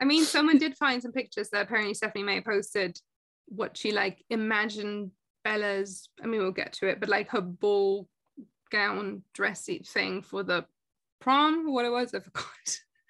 I 0.01 0.05
mean, 0.05 0.25
someone 0.25 0.59
did 0.59 0.77
find 0.77 1.01
some 1.01 1.13
pictures 1.13 1.49
that 1.51 1.63
apparently 1.63 1.95
Stephenie 1.95 2.25
Meyer 2.25 2.43
posted 2.43 2.99
what 3.47 3.77
she 3.77 3.93
like 3.93 4.25
imagined 4.31 5.13
Bella's. 5.45 6.09
I 6.23 6.27
mean, 6.27 6.41
we'll 6.41 6.51
get 6.51 6.73
to 6.75 6.89
it, 6.89 7.01
but 7.01 7.09
like 7.09 7.29
her 7.31 7.41
ball 7.41 8.09
gown 8.71 9.23
dressy 9.35 9.85
thing 9.87 10.23
for 10.23 10.43
the 10.43 10.65
prom, 11.21 11.73
what 11.73 11.85
it 11.85 11.91
was, 11.91 12.15
I 12.15 12.21
forgot. 12.21 12.47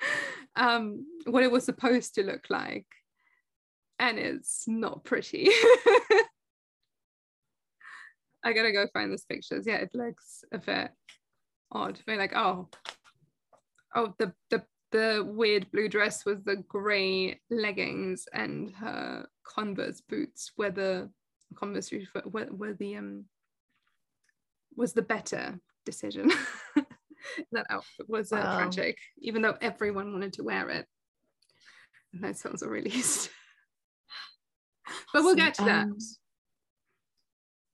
um, 0.57 1.07
what 1.25 1.43
it 1.43 1.51
was 1.51 1.65
supposed 1.65 2.15
to 2.15 2.23
look 2.23 2.47
like, 2.51 2.87
and 3.99 4.19
it's 4.19 4.65
not 4.67 5.05
pretty. 5.05 5.49
I 8.45 8.53
gotta 8.53 8.73
go 8.73 8.87
find 8.93 9.13
those 9.13 9.25
pictures. 9.25 9.67
Yeah, 9.67 9.77
it 9.77 9.91
looks 9.95 10.45
a 10.53 10.59
bit 10.59 10.91
odd. 11.71 11.99
Very 12.07 12.19
like, 12.19 12.35
oh, 12.35 12.69
oh, 13.95 14.15
the 14.19 14.33
the 14.51 14.65
the 14.91 15.27
weird 15.27 15.71
blue 15.73 15.89
dress 15.89 16.25
was 16.25 16.43
the 16.43 16.57
grey 16.69 17.41
leggings 17.51 18.27
and 18.33 18.71
her 18.73 19.27
Converse 19.45 20.03
boots 20.03 20.53
were 20.57 20.71
the 20.71 21.11
Converse 21.55 21.91
were, 22.27 22.47
were 22.51 22.75
the 22.75 22.97
um 22.97 23.25
was 24.77 24.93
the 24.93 25.03
better 25.03 25.59
decision. 25.85 26.31
that 27.53 27.67
outfit 27.71 28.09
was 28.09 28.33
uh, 28.33 28.37
Wow. 28.37 28.57
tragic, 28.57 28.99
even 29.21 29.43
though 29.43 29.57
everyone 29.61 30.13
wanted 30.13 30.35
to 30.35 30.43
wear 30.45 30.71
it. 30.71 30.87
And 32.13 32.23
those 32.23 32.43
films 32.43 32.63
were 32.63 32.71
released. 32.71 33.31
but 35.13 35.23
we'll 35.23 35.35
get 35.37 35.55
to 35.55 35.65
that. 35.65 35.85
Um, 35.85 35.99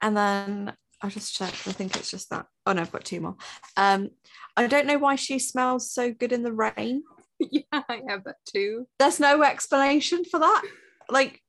and 0.01 0.17
then 0.17 0.73
I'll 1.03 1.11
just 1.11 1.35
checked. 1.35 1.67
I 1.67 1.73
think 1.73 1.97
it's 1.97 2.11
just 2.11 2.31
that. 2.31 2.47
Oh 2.67 2.73
no, 2.73 2.83
I've 2.83 2.93
got 2.93 3.05
two 3.05 3.21
more. 3.21 3.37
Um, 3.77 4.11
I 4.57 4.67
don't 4.67 4.87
know 4.87 4.99
why 4.99 5.17
she 5.17 5.39
smells 5.39 5.91
so 5.93 6.13
good 6.13 6.33
in 6.33 6.43
the 6.43 6.53
rain. 6.53 7.03
yeah, 7.39 7.63
I 7.73 8.03
have 8.09 8.25
that 8.25 8.37
too. 8.45 8.87
There's 8.99 9.21
no 9.21 9.43
explanation 9.43 10.25
for 10.25 10.41
that. 10.41 10.63
Like, 11.09 11.41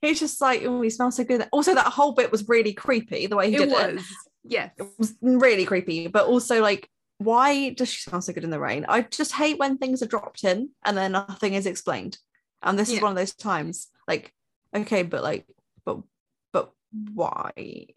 he's 0.00 0.20
just 0.20 0.40
like, 0.40 0.62
oh, 0.64 0.80
he 0.82 0.90
smells 0.90 1.16
so 1.16 1.24
good. 1.24 1.46
Also, 1.52 1.74
that 1.74 1.86
whole 1.86 2.12
bit 2.12 2.32
was 2.32 2.48
really 2.48 2.72
creepy. 2.72 3.26
The 3.26 3.36
way 3.36 3.50
he 3.50 3.56
It 3.56 3.58
did 3.60 3.70
was. 3.70 4.00
it. 4.00 4.06
Yes. 4.44 4.70
It 4.78 4.86
was 4.98 5.14
really 5.22 5.64
creepy, 5.64 6.08
but 6.08 6.26
also 6.26 6.60
like, 6.60 6.88
why 7.24 7.70
does 7.70 7.88
she 7.90 8.02
smell 8.08 8.20
so 8.20 8.32
good 8.32 8.44
in 8.44 8.50
the 8.50 8.60
rain? 8.60 8.84
I 8.88 9.02
just 9.02 9.32
hate 9.32 9.58
when 9.58 9.78
things 9.78 10.02
are 10.02 10.06
dropped 10.06 10.44
in 10.44 10.70
and 10.84 10.96
then 10.96 11.12
nothing 11.12 11.54
is 11.54 11.66
explained. 11.66 12.18
And 12.62 12.78
this 12.78 12.90
is 12.90 13.00
one 13.00 13.10
of 13.12 13.16
those 13.16 13.34
times. 13.34 13.88
Like, 14.06 14.32
okay, 14.74 15.02
but 15.02 15.22
like, 15.22 15.46
but 15.84 15.98
but 16.52 16.72
why? 17.14 17.52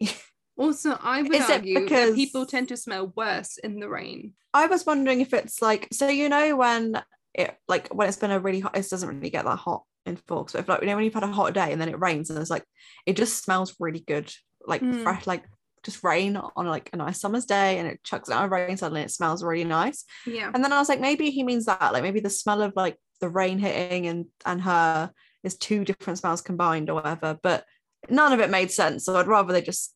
Also, 0.58 0.98
I 1.02 1.20
would 1.20 1.34
Is 1.34 1.50
argue 1.50 1.80
because- 1.80 2.08
that 2.10 2.14
people 2.14 2.46
tend 2.46 2.68
to 2.68 2.78
smell 2.78 3.12
worse 3.14 3.58
in 3.58 3.78
the 3.78 3.90
rain. 3.90 4.32
I 4.54 4.66
was 4.68 4.86
wondering 4.86 5.20
if 5.20 5.34
it's 5.34 5.60
like 5.60 5.86
so 5.92 6.08
you 6.08 6.30
know 6.30 6.56
when 6.56 7.02
it 7.34 7.54
like 7.68 7.94
when 7.94 8.08
it's 8.08 8.16
been 8.16 8.30
a 8.30 8.40
really 8.40 8.60
hot 8.60 8.74
it 8.74 8.88
doesn't 8.88 9.06
really 9.06 9.28
get 9.28 9.44
that 9.44 9.58
hot 9.58 9.82
in 10.06 10.16
Forks 10.16 10.54
but 10.54 10.60
if 10.60 10.68
like 10.70 10.80
you 10.80 10.86
know 10.86 10.94
when 10.96 11.04
you've 11.04 11.12
had 11.12 11.24
a 11.24 11.26
hot 11.26 11.52
day 11.52 11.72
and 11.72 11.78
then 11.78 11.90
it 11.90 12.00
rains 12.00 12.30
and 12.30 12.38
it's 12.38 12.48
like 12.48 12.64
it 13.04 13.16
just 13.18 13.44
smells 13.44 13.76
really 13.78 14.00
good 14.00 14.32
like 14.66 14.80
Mm. 14.80 15.02
fresh 15.02 15.26
like 15.26 15.44
just 15.86 16.04
rain 16.04 16.36
on 16.36 16.66
like 16.66 16.90
a 16.92 16.96
nice 16.96 17.20
summer's 17.20 17.46
day 17.46 17.78
and 17.78 17.88
it 17.88 18.02
chucks 18.02 18.28
down 18.28 18.50
rain 18.50 18.76
suddenly 18.76 19.00
it 19.00 19.10
smells 19.10 19.42
really 19.42 19.64
nice. 19.64 20.04
Yeah. 20.26 20.50
and 20.52 20.62
then 20.62 20.72
I 20.72 20.78
was 20.78 20.88
like 20.88 21.00
maybe 21.00 21.30
he 21.30 21.44
means 21.44 21.64
that 21.66 21.92
like 21.92 22.02
maybe 22.02 22.20
the 22.20 22.28
smell 22.28 22.60
of 22.60 22.74
like 22.76 22.98
the 23.20 23.28
rain 23.28 23.58
hitting 23.58 24.06
and 24.06 24.26
and 24.44 24.60
her 24.60 25.12
is 25.44 25.56
two 25.56 25.84
different 25.84 26.18
smells 26.18 26.42
combined 26.42 26.90
or 26.90 26.94
whatever 26.94 27.38
but 27.42 27.64
none 28.10 28.32
of 28.32 28.40
it 28.40 28.50
made 28.50 28.70
sense. 28.70 29.04
So 29.04 29.16
I'd 29.16 29.28
rather 29.28 29.52
they 29.52 29.62
just 29.62 29.94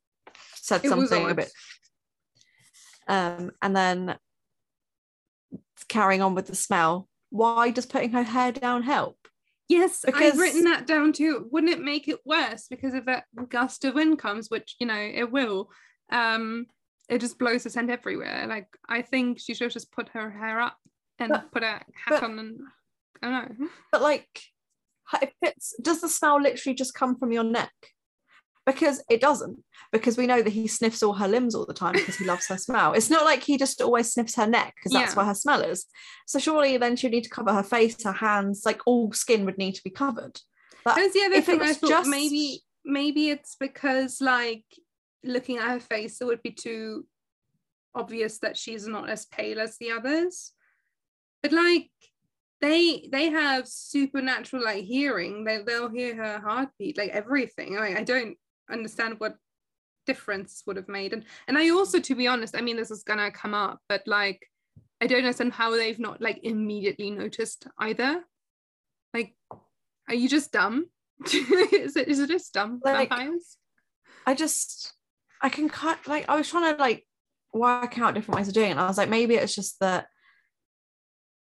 said 0.54 0.84
It 0.84 0.88
something 0.88 1.28
a 1.28 1.34
bit 1.34 1.50
um 3.08 3.50
and 3.60 3.74
then 3.74 4.16
carrying 5.88 6.22
on 6.22 6.34
with 6.34 6.46
the 6.46 6.54
smell 6.54 7.08
why 7.30 7.70
does 7.70 7.86
putting 7.86 8.12
her 8.12 8.22
hair 8.22 8.52
down 8.52 8.82
help 8.82 9.16
Yes, 9.70 10.02
Because- 10.04 10.32
I've 10.32 10.38
written 10.38 10.64
that 10.64 10.86
down 10.88 11.12
too. 11.12 11.46
Wouldn't 11.52 11.72
it 11.72 11.80
make 11.80 12.08
it 12.08 12.18
worse 12.24 12.66
because 12.68 12.92
if 12.92 13.06
a 13.06 13.22
gust 13.48 13.84
of 13.84 13.94
wind 13.94 14.18
comes, 14.18 14.50
which 14.50 14.74
you 14.80 14.86
know 14.86 14.98
it 14.98 15.30
will, 15.30 15.70
um, 16.10 16.66
it 17.08 17.20
just 17.20 17.38
blows 17.38 17.62
the 17.62 17.70
scent 17.70 17.88
everywhere. 17.88 18.46
Like 18.48 18.66
I 18.88 19.02
think 19.02 19.38
she 19.38 19.54
should 19.54 19.66
have 19.66 19.72
just 19.72 19.92
put 19.92 20.08
her 20.10 20.28
hair 20.28 20.60
up 20.60 20.76
and 21.20 21.30
But- 21.30 21.52
put 21.52 21.62
a 21.62 21.66
hat 21.66 21.84
but- 22.08 22.22
on 22.24 22.38
and 22.40 22.58
I 23.22 23.30
don't 23.30 23.60
know. 23.60 23.68
but 23.92 24.02
like 24.02 24.42
if 25.22 25.32
it's 25.40 25.74
does 25.80 26.00
the 26.00 26.08
smell 26.08 26.40
literally 26.40 26.74
just 26.74 26.94
come 26.94 27.16
from 27.16 27.30
your 27.30 27.44
neck 27.44 27.72
because 28.72 29.02
it 29.10 29.20
doesn't 29.20 29.58
because 29.92 30.16
we 30.16 30.26
know 30.26 30.42
that 30.42 30.52
he 30.52 30.66
sniffs 30.66 31.02
all 31.02 31.14
her 31.14 31.28
limbs 31.28 31.54
all 31.54 31.66
the 31.66 31.74
time 31.74 31.92
because 31.94 32.16
he 32.16 32.24
loves 32.24 32.46
her 32.48 32.56
smell 32.56 32.92
it's 32.92 33.10
not 33.10 33.24
like 33.24 33.42
he 33.42 33.56
just 33.58 33.80
always 33.80 34.12
sniffs 34.12 34.34
her 34.36 34.46
neck 34.46 34.74
because 34.76 34.92
that's 34.92 35.12
Yeah. 35.12 35.16
where 35.16 35.26
her 35.26 35.34
smell 35.34 35.62
is 35.62 35.86
so 36.26 36.38
surely 36.38 36.76
then 36.76 36.96
she'd 36.96 37.12
need 37.12 37.24
to 37.24 37.30
cover 37.30 37.52
her 37.52 37.62
face 37.62 38.02
her 38.04 38.12
hands 38.12 38.62
like 38.64 38.80
all 38.86 39.12
skin 39.12 39.44
would 39.44 39.58
need 39.58 39.74
to 39.76 39.82
be 39.84 39.90
covered 39.90 40.40
But 40.84 40.96
That's 40.96 41.14
the 41.14 41.24
other 41.24 41.40
thing 41.40 41.60
I 41.62 41.72
thought 41.74 41.88
just- 41.90 42.10
maybe 42.10 42.62
maybe 42.84 43.30
it's 43.30 43.56
because 43.58 44.20
like 44.20 44.64
looking 45.22 45.58
at 45.58 45.68
her 45.70 45.80
face 45.80 46.20
it 46.20 46.24
would 46.24 46.42
be 46.42 46.52
too 46.52 47.06
obvious 47.94 48.38
that 48.38 48.56
she's 48.56 48.86
not 48.86 49.10
as 49.10 49.26
pale 49.26 49.60
as 49.60 49.76
the 49.78 49.90
others. 49.90 50.52
But 51.42 51.52
like 51.52 51.90
they 52.60 53.08
they 53.10 53.30
have 53.30 53.66
supernatural 53.66 54.62
like 54.64 54.84
hearing. 54.84 55.44
They 55.44 55.58
they'll 55.66 55.88
hear 55.90 56.14
her 56.14 56.40
heartbeat, 56.40 56.96
like 56.98 57.10
everything. 57.10 57.74
Like 57.76 57.96
I 57.96 58.04
don't 58.04 58.36
understand 58.70 59.16
what 59.18 59.36
difference 60.06 60.62
would 60.66 60.76
have 60.76 60.88
made. 60.88 61.12
And 61.12 61.24
and 61.48 61.58
I 61.58 61.70
also 61.70 62.00
to 62.00 62.14
be 62.14 62.26
honest, 62.26 62.56
I 62.56 62.60
mean 62.60 62.76
this 62.76 62.90
is 62.90 63.02
gonna 63.02 63.30
come 63.30 63.54
up, 63.54 63.78
but 63.88 64.02
like 64.06 64.40
I 65.00 65.06
don't 65.06 65.18
understand 65.18 65.52
how 65.52 65.70
they've 65.70 65.98
not 65.98 66.20
like 66.20 66.40
immediately 66.42 67.10
noticed 67.10 67.66
either. 67.78 68.22
Like, 69.14 69.34
are 70.08 70.14
you 70.14 70.28
just 70.28 70.52
dumb? 70.52 70.86
is 71.24 71.96
it 71.96 72.08
is 72.08 72.18
it 72.18 72.28
just 72.28 72.52
dumb 72.52 72.80
Like- 72.84 73.08
vampires? 73.08 73.56
I 74.26 74.34
just 74.34 74.92
I 75.42 75.48
can 75.48 75.68
cut 75.68 76.06
like 76.06 76.26
I 76.28 76.36
was 76.36 76.48
trying 76.48 76.74
to 76.74 76.80
like 76.80 77.06
work 77.52 77.98
out 77.98 78.14
different 78.14 78.36
ways 78.36 78.48
of 78.48 78.54
doing 78.54 78.68
it. 78.68 78.72
And 78.72 78.80
I 78.80 78.86
was 78.86 78.98
like, 78.98 79.08
maybe 79.08 79.34
it's 79.34 79.54
just 79.54 79.80
that 79.80 80.06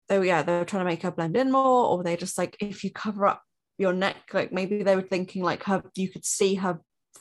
they 0.09 0.19
were 0.19 0.25
yeah, 0.25 0.43
they 0.43 0.59
were 0.59 0.65
trying 0.65 0.85
to 0.85 0.91
make 0.91 1.03
her 1.03 1.11
blend 1.11 1.37
in 1.37 1.51
more, 1.51 1.87
or 1.87 2.03
they 2.03 2.17
just 2.17 2.39
like 2.39 2.57
if 2.61 2.85
you 2.85 2.91
cover 2.91 3.27
up 3.27 3.43
your 3.77 3.93
neck, 3.93 4.17
like 4.33 4.53
maybe 4.53 4.83
they 4.83 4.97
were 4.97 5.03
thinking 5.03 5.43
like 5.43 5.65
her 5.65 5.83
you 5.97 6.09
could 6.09 6.25
see 6.25 6.55
her 6.57 6.81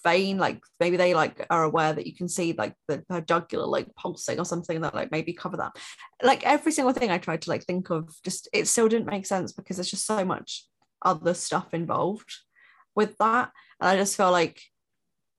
vein, 0.10 0.38
like 0.38 0.60
maybe 0.80 0.98
they 0.98 1.14
like 1.14 1.46
are 1.50 1.64
aware 1.64 1.94
that 1.94 2.08
you 2.08 2.16
can 2.16 2.30
see 2.30 2.54
like 2.58 2.74
the 2.88 3.04
her 3.10 3.22
jugular 3.22 3.66
like 3.66 3.94
pulsing 3.96 4.40
or 4.40 4.46
something 4.46 4.82
that 4.82 4.96
like 4.96 5.12
maybe 5.12 5.34
cover 5.34 5.58
that. 5.58 5.76
Like 6.24 6.46
every 6.46 6.72
single 6.72 6.94
thing 6.94 7.12
I 7.12 7.18
tried 7.18 7.42
to 7.44 7.50
like 7.50 7.64
think 7.66 7.90
of, 7.90 8.10
just 8.24 8.48
it 8.54 8.68
still 8.68 8.88
didn't 8.88 9.12
make 9.12 9.26
sense 9.26 9.52
because 9.54 9.78
there's 9.78 9.92
just 9.92 10.06
so 10.06 10.24
much 10.24 10.66
other 11.04 11.34
stuff 11.34 11.74
involved 11.74 12.32
with 12.96 13.18
that. 13.18 13.52
And 13.80 13.90
I 13.90 13.96
just 13.98 14.18
feel 14.18 14.32
like 14.32 14.62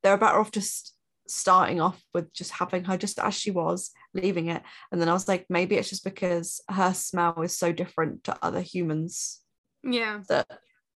they're 0.02 0.18
better 0.18 0.38
off 0.38 0.52
just 0.52 0.94
starting 1.26 1.80
off 1.80 2.00
with 2.14 2.32
just 2.32 2.52
having 2.52 2.84
her 2.84 2.96
just 2.96 3.18
as 3.18 3.34
she 3.34 3.50
was, 3.50 3.90
leaving 4.14 4.48
it. 4.48 4.62
And 4.90 5.00
then 5.00 5.08
I 5.08 5.12
was 5.12 5.28
like, 5.28 5.46
maybe 5.48 5.76
it's 5.76 5.90
just 5.90 6.04
because 6.04 6.60
her 6.70 6.94
smell 6.94 7.42
is 7.42 7.58
so 7.58 7.72
different 7.72 8.24
to 8.24 8.38
other 8.42 8.60
humans 8.62 9.40
Yeah. 9.82 10.22
that 10.28 10.46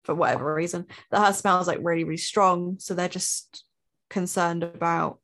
for 0.08 0.14
whatever 0.14 0.54
reason, 0.54 0.86
that 1.10 1.26
her 1.26 1.34
smell 1.34 1.60
is 1.60 1.66
like 1.66 1.80
really, 1.82 2.02
really 2.02 2.16
strong. 2.16 2.76
So 2.78 2.94
they're 2.94 3.10
just 3.10 3.62
concerned 4.08 4.62
about 4.62 5.18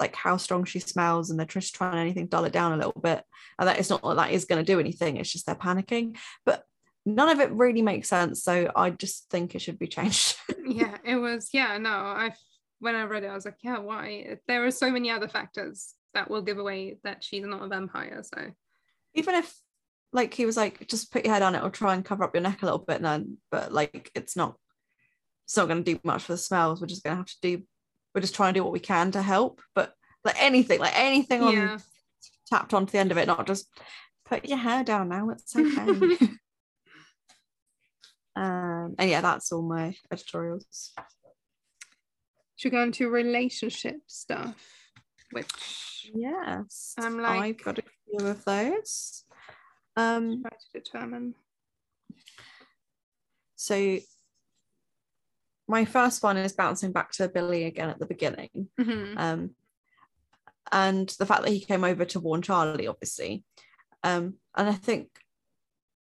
like 0.00 0.16
how 0.16 0.36
strong 0.36 0.64
she 0.64 0.80
smells 0.80 1.30
and 1.30 1.38
they're 1.38 1.46
just 1.46 1.76
trying 1.76 1.96
anything 1.96 2.24
to 2.24 2.28
dull 2.28 2.44
it 2.44 2.52
down 2.52 2.72
a 2.72 2.76
little 2.76 3.00
bit. 3.00 3.22
And 3.56 3.68
that 3.68 3.78
it's 3.78 3.88
not 3.88 4.02
that 4.02 4.16
that 4.16 4.32
is 4.32 4.46
going 4.46 4.64
to 4.64 4.72
do 4.72 4.80
anything, 4.80 5.16
it's 5.16 5.30
just 5.30 5.46
they're 5.46 5.54
panicking. 5.54 6.16
But 6.44 6.64
none 7.06 7.28
of 7.28 7.38
it 7.38 7.52
really 7.52 7.82
makes 7.82 8.08
sense. 8.08 8.42
So 8.42 8.72
I 8.74 8.90
just 8.90 9.30
think 9.30 9.54
it 9.54 9.62
should 9.62 9.78
be 9.78 9.86
changed. 9.86 10.36
Yeah. 10.66 10.98
It 11.04 11.16
was, 11.16 11.48
yeah, 11.52 11.78
no, 11.78 11.90
I 11.90 12.32
when 12.78 12.94
I 12.94 13.02
read 13.02 13.24
it, 13.24 13.28
I 13.28 13.34
was 13.34 13.44
like, 13.44 13.58
yeah, 13.62 13.78
why? 13.78 14.38
There 14.46 14.64
are 14.64 14.70
so 14.70 14.90
many 14.90 15.10
other 15.10 15.26
factors 15.26 15.94
that 16.14 16.30
will 16.30 16.42
give 16.42 16.58
away 16.58 16.98
that 17.02 17.24
she's 17.24 17.44
not 17.44 17.62
a 17.62 17.68
vampire. 17.68 18.22
So 18.22 18.52
even 19.14 19.34
if 19.34 19.52
like 20.12 20.34
he 20.34 20.46
was 20.46 20.56
like 20.56 20.86
just 20.88 21.12
put 21.12 21.24
your 21.24 21.32
head 21.32 21.42
on 21.42 21.54
it 21.54 21.62
or 21.62 21.70
try 21.70 21.94
and 21.94 22.04
cover 22.04 22.24
up 22.24 22.34
your 22.34 22.42
neck 22.42 22.62
a 22.62 22.64
little 22.64 22.78
bit 22.78 22.96
and 22.96 23.04
then 23.04 23.36
but 23.50 23.72
like 23.72 24.10
it's 24.14 24.36
not 24.36 24.56
it's 25.46 25.56
not 25.56 25.68
going 25.68 25.82
to 25.82 25.94
do 25.94 26.00
much 26.04 26.22
for 26.22 26.32
the 26.32 26.38
smells. 26.38 26.80
We're 26.80 26.86
just 26.86 27.02
going 27.02 27.14
to 27.14 27.18
have 27.18 27.26
to 27.26 27.36
do 27.42 27.62
we're 28.14 28.20
just 28.20 28.34
trying 28.34 28.54
to 28.54 28.60
do 28.60 28.64
what 28.64 28.72
we 28.72 28.80
can 28.80 29.10
to 29.12 29.22
help 29.22 29.60
but 29.74 29.94
like 30.24 30.40
anything 30.40 30.80
like 30.80 30.98
anything 30.98 31.42
on 31.42 31.54
yeah. 31.54 31.78
tapped 32.48 32.74
onto 32.74 32.92
the 32.92 32.98
end 32.98 33.12
of 33.12 33.18
it 33.18 33.26
not 33.26 33.46
just 33.46 33.68
put 34.24 34.44
your 34.44 34.58
hair 34.58 34.84
down 34.84 35.08
now 35.08 35.30
it's 35.30 35.54
okay. 35.56 36.18
Um 38.36 38.94
and 38.98 39.10
yeah 39.10 39.20
that's 39.20 39.52
all 39.52 39.62
my 39.62 39.94
editorials. 40.10 40.92
Should 42.56 42.72
we 42.72 42.78
go 42.78 42.82
into 42.82 43.08
relationship 43.08 44.00
stuff, 44.06 44.54
which 45.30 46.10
yes. 46.14 46.94
I'm 46.98 47.18
like- 47.18 47.40
i've 47.40 47.64
got 47.64 47.78
a 47.78 47.82
few 47.82 48.26
of 48.26 48.44
those 48.44 49.24
um 50.00 50.42
try 50.42 50.50
to 50.50 50.80
determine. 50.80 51.34
so 53.56 53.98
my 55.68 55.84
first 55.84 56.22
one 56.22 56.36
is 56.36 56.52
bouncing 56.52 56.92
back 56.92 57.12
to 57.12 57.28
billy 57.28 57.64
again 57.64 57.88
at 57.90 57.98
the 57.98 58.06
beginning 58.06 58.68
Mhm. 58.78 59.18
um, 59.18 59.50
and 60.72 61.08
the 61.18 61.26
fact 61.26 61.42
that 61.42 61.50
he 61.52 61.64
came 61.64 61.82
over 61.84 62.04
to 62.04 62.20
warn 62.20 62.42
Charlie, 62.42 62.86
obviously, 62.86 63.44
um, 64.04 64.36
and 64.54 64.68
I 64.68 64.74
think 64.74 65.08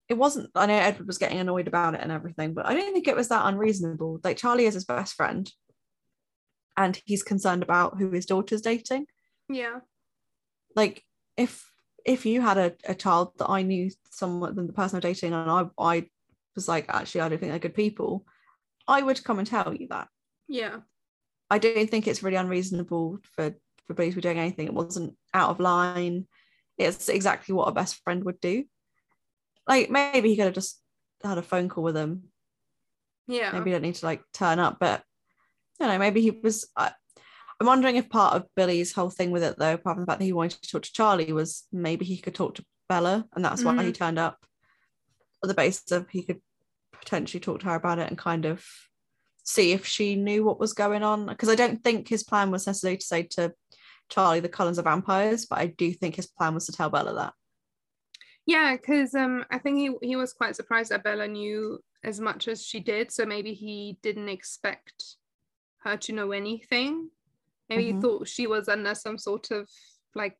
it 0.07 0.13
wasn't. 0.13 0.49
I 0.55 0.65
know 0.67 0.75
Edward 0.77 1.07
was 1.07 1.17
getting 1.17 1.39
annoyed 1.39 1.67
about 1.67 1.93
it 1.95 1.99
and 2.01 2.11
everything, 2.11 2.53
but 2.53 2.65
I 2.65 2.73
don't 2.73 2.93
think 2.93 3.07
it 3.07 3.17
was 3.17 3.27
that 3.29 3.45
unreasonable. 3.47 4.19
Like 4.23 4.37
Charlie 4.37 4.65
is 4.65 4.75
his 4.75 4.85
best 4.85 5.15
friend, 5.15 5.51
and 6.77 7.01
he's 7.05 7.21
concerned 7.23 7.63
about 7.63 7.97
who 7.97 8.11
his 8.11 8.25
daughter's 8.25 8.61
dating. 8.61 9.07
Yeah. 9.49 9.79
Like 10.75 11.03
if 11.35 11.69
if 12.05 12.25
you 12.25 12.39
had 12.39 12.57
a, 12.57 12.73
a 12.85 12.95
child 12.95 13.33
that 13.39 13.49
I 13.49 13.63
knew 13.63 13.89
someone 14.11 14.55
than 14.55 14.67
the 14.67 14.73
person 14.73 14.97
I'm 14.97 15.01
dating, 15.01 15.33
and 15.33 15.49
I 15.51 15.65
I 15.77 16.09
was 16.55 16.67
like, 16.67 16.85
actually, 16.87 17.21
I 17.21 17.29
don't 17.29 17.39
think 17.39 17.51
they're 17.51 17.59
good 17.59 17.73
people, 17.73 18.25
I 18.87 19.01
would 19.01 19.23
come 19.23 19.39
and 19.39 19.47
tell 19.47 19.73
you 19.73 19.87
that. 19.89 20.07
Yeah. 20.47 20.77
I 21.49 21.57
don't 21.57 21.89
think 21.89 22.07
it's 22.07 22.23
really 22.23 22.37
unreasonable 22.37 23.19
for 23.35 23.55
for 23.85 23.93
Billy 23.93 24.09
to 24.09 24.15
be 24.15 24.21
doing 24.21 24.39
anything. 24.39 24.67
It 24.67 24.73
wasn't 24.73 25.15
out 25.33 25.51
of 25.51 25.59
line. 25.59 26.27
It's 26.77 27.09
exactly 27.09 27.53
what 27.53 27.67
a 27.67 27.71
best 27.71 28.01
friend 28.03 28.23
would 28.23 28.41
do. 28.41 28.65
Like 29.67 29.89
maybe 29.89 30.29
he 30.29 30.35
could 30.35 30.45
have 30.45 30.53
just 30.53 30.81
had 31.23 31.37
a 31.37 31.43
phone 31.43 31.69
call 31.69 31.83
with 31.83 31.95
him. 31.95 32.23
Yeah. 33.27 33.51
Maybe 33.51 33.71
you 33.71 33.75
don't 33.75 33.83
need 33.83 33.95
to 33.95 34.05
like 34.05 34.23
turn 34.33 34.59
up, 34.59 34.77
but 34.79 35.03
you 35.79 35.87
know, 35.87 35.97
maybe 35.97 36.21
he 36.21 36.31
was. 36.31 36.67
I, 36.75 36.91
I'm 37.59 37.67
wondering 37.67 37.95
if 37.95 38.09
part 38.09 38.35
of 38.35 38.47
Billy's 38.55 38.93
whole 38.93 39.09
thing 39.09 39.31
with 39.31 39.43
it, 39.43 39.57
though, 39.57 39.75
apart 39.75 39.95
from 39.95 40.01
the 40.01 40.11
fact 40.11 40.19
that 40.19 40.25
he 40.25 40.33
wanted 40.33 40.61
to 40.61 40.69
talk 40.69 40.83
to 40.83 40.93
Charlie, 40.93 41.31
was 41.31 41.65
maybe 41.71 42.05
he 42.05 42.17
could 42.17 42.35
talk 42.35 42.55
to 42.55 42.65
Bella, 42.89 43.25
and 43.33 43.43
that's 43.43 43.63
why 43.63 43.81
he 43.83 43.91
turned 43.91 44.19
up. 44.19 44.37
On 45.43 45.47
the 45.47 45.53
basis 45.53 45.91
of 45.91 46.09
he 46.09 46.23
could 46.23 46.41
potentially 46.91 47.39
talk 47.39 47.59
to 47.59 47.67
her 47.67 47.75
about 47.75 47.99
it 47.99 48.09
and 48.09 48.17
kind 48.17 48.45
of 48.45 48.65
see 49.43 49.73
if 49.73 49.85
she 49.85 50.15
knew 50.15 50.43
what 50.43 50.59
was 50.59 50.73
going 50.73 51.03
on. 51.03 51.27
Because 51.27 51.49
I 51.49 51.55
don't 51.55 51.83
think 51.83 52.07
his 52.07 52.23
plan 52.23 52.51
was 52.51 52.67
necessarily 52.67 52.97
to 52.97 53.05
say 53.05 53.23
to 53.31 53.53
Charlie 54.09 54.39
the 54.39 54.49
Cullens 54.49 54.79
are 54.79 54.83
vampires, 54.83 55.45
but 55.45 55.59
I 55.59 55.67
do 55.67 55.93
think 55.93 56.15
his 56.15 56.27
plan 56.27 56.53
was 56.53 56.65
to 56.65 56.71
tell 56.71 56.89
Bella 56.89 57.13
that. 57.13 57.33
Yeah, 58.45 58.75
because 58.75 59.15
um, 59.15 59.45
I 59.49 59.57
think 59.57 59.77
he 59.77 60.07
he 60.07 60.15
was 60.15 60.33
quite 60.33 60.55
surprised 60.55 60.91
that 60.91 61.03
Bella 61.03 61.27
knew 61.27 61.79
as 62.03 62.19
much 62.19 62.47
as 62.47 62.63
she 62.63 62.79
did. 62.79 63.11
So 63.11 63.25
maybe 63.25 63.53
he 63.53 63.97
didn't 64.03 64.29
expect 64.29 65.15
her 65.79 65.97
to 65.97 66.13
know 66.13 66.31
anything. 66.31 67.09
Maybe 67.69 67.93
Mhm. 67.93 68.01
thought 68.01 68.27
she 68.27 68.47
was 68.47 68.67
under 68.69 68.95
some 68.95 69.17
sort 69.17 69.51
of 69.51 69.69
like 70.13 70.37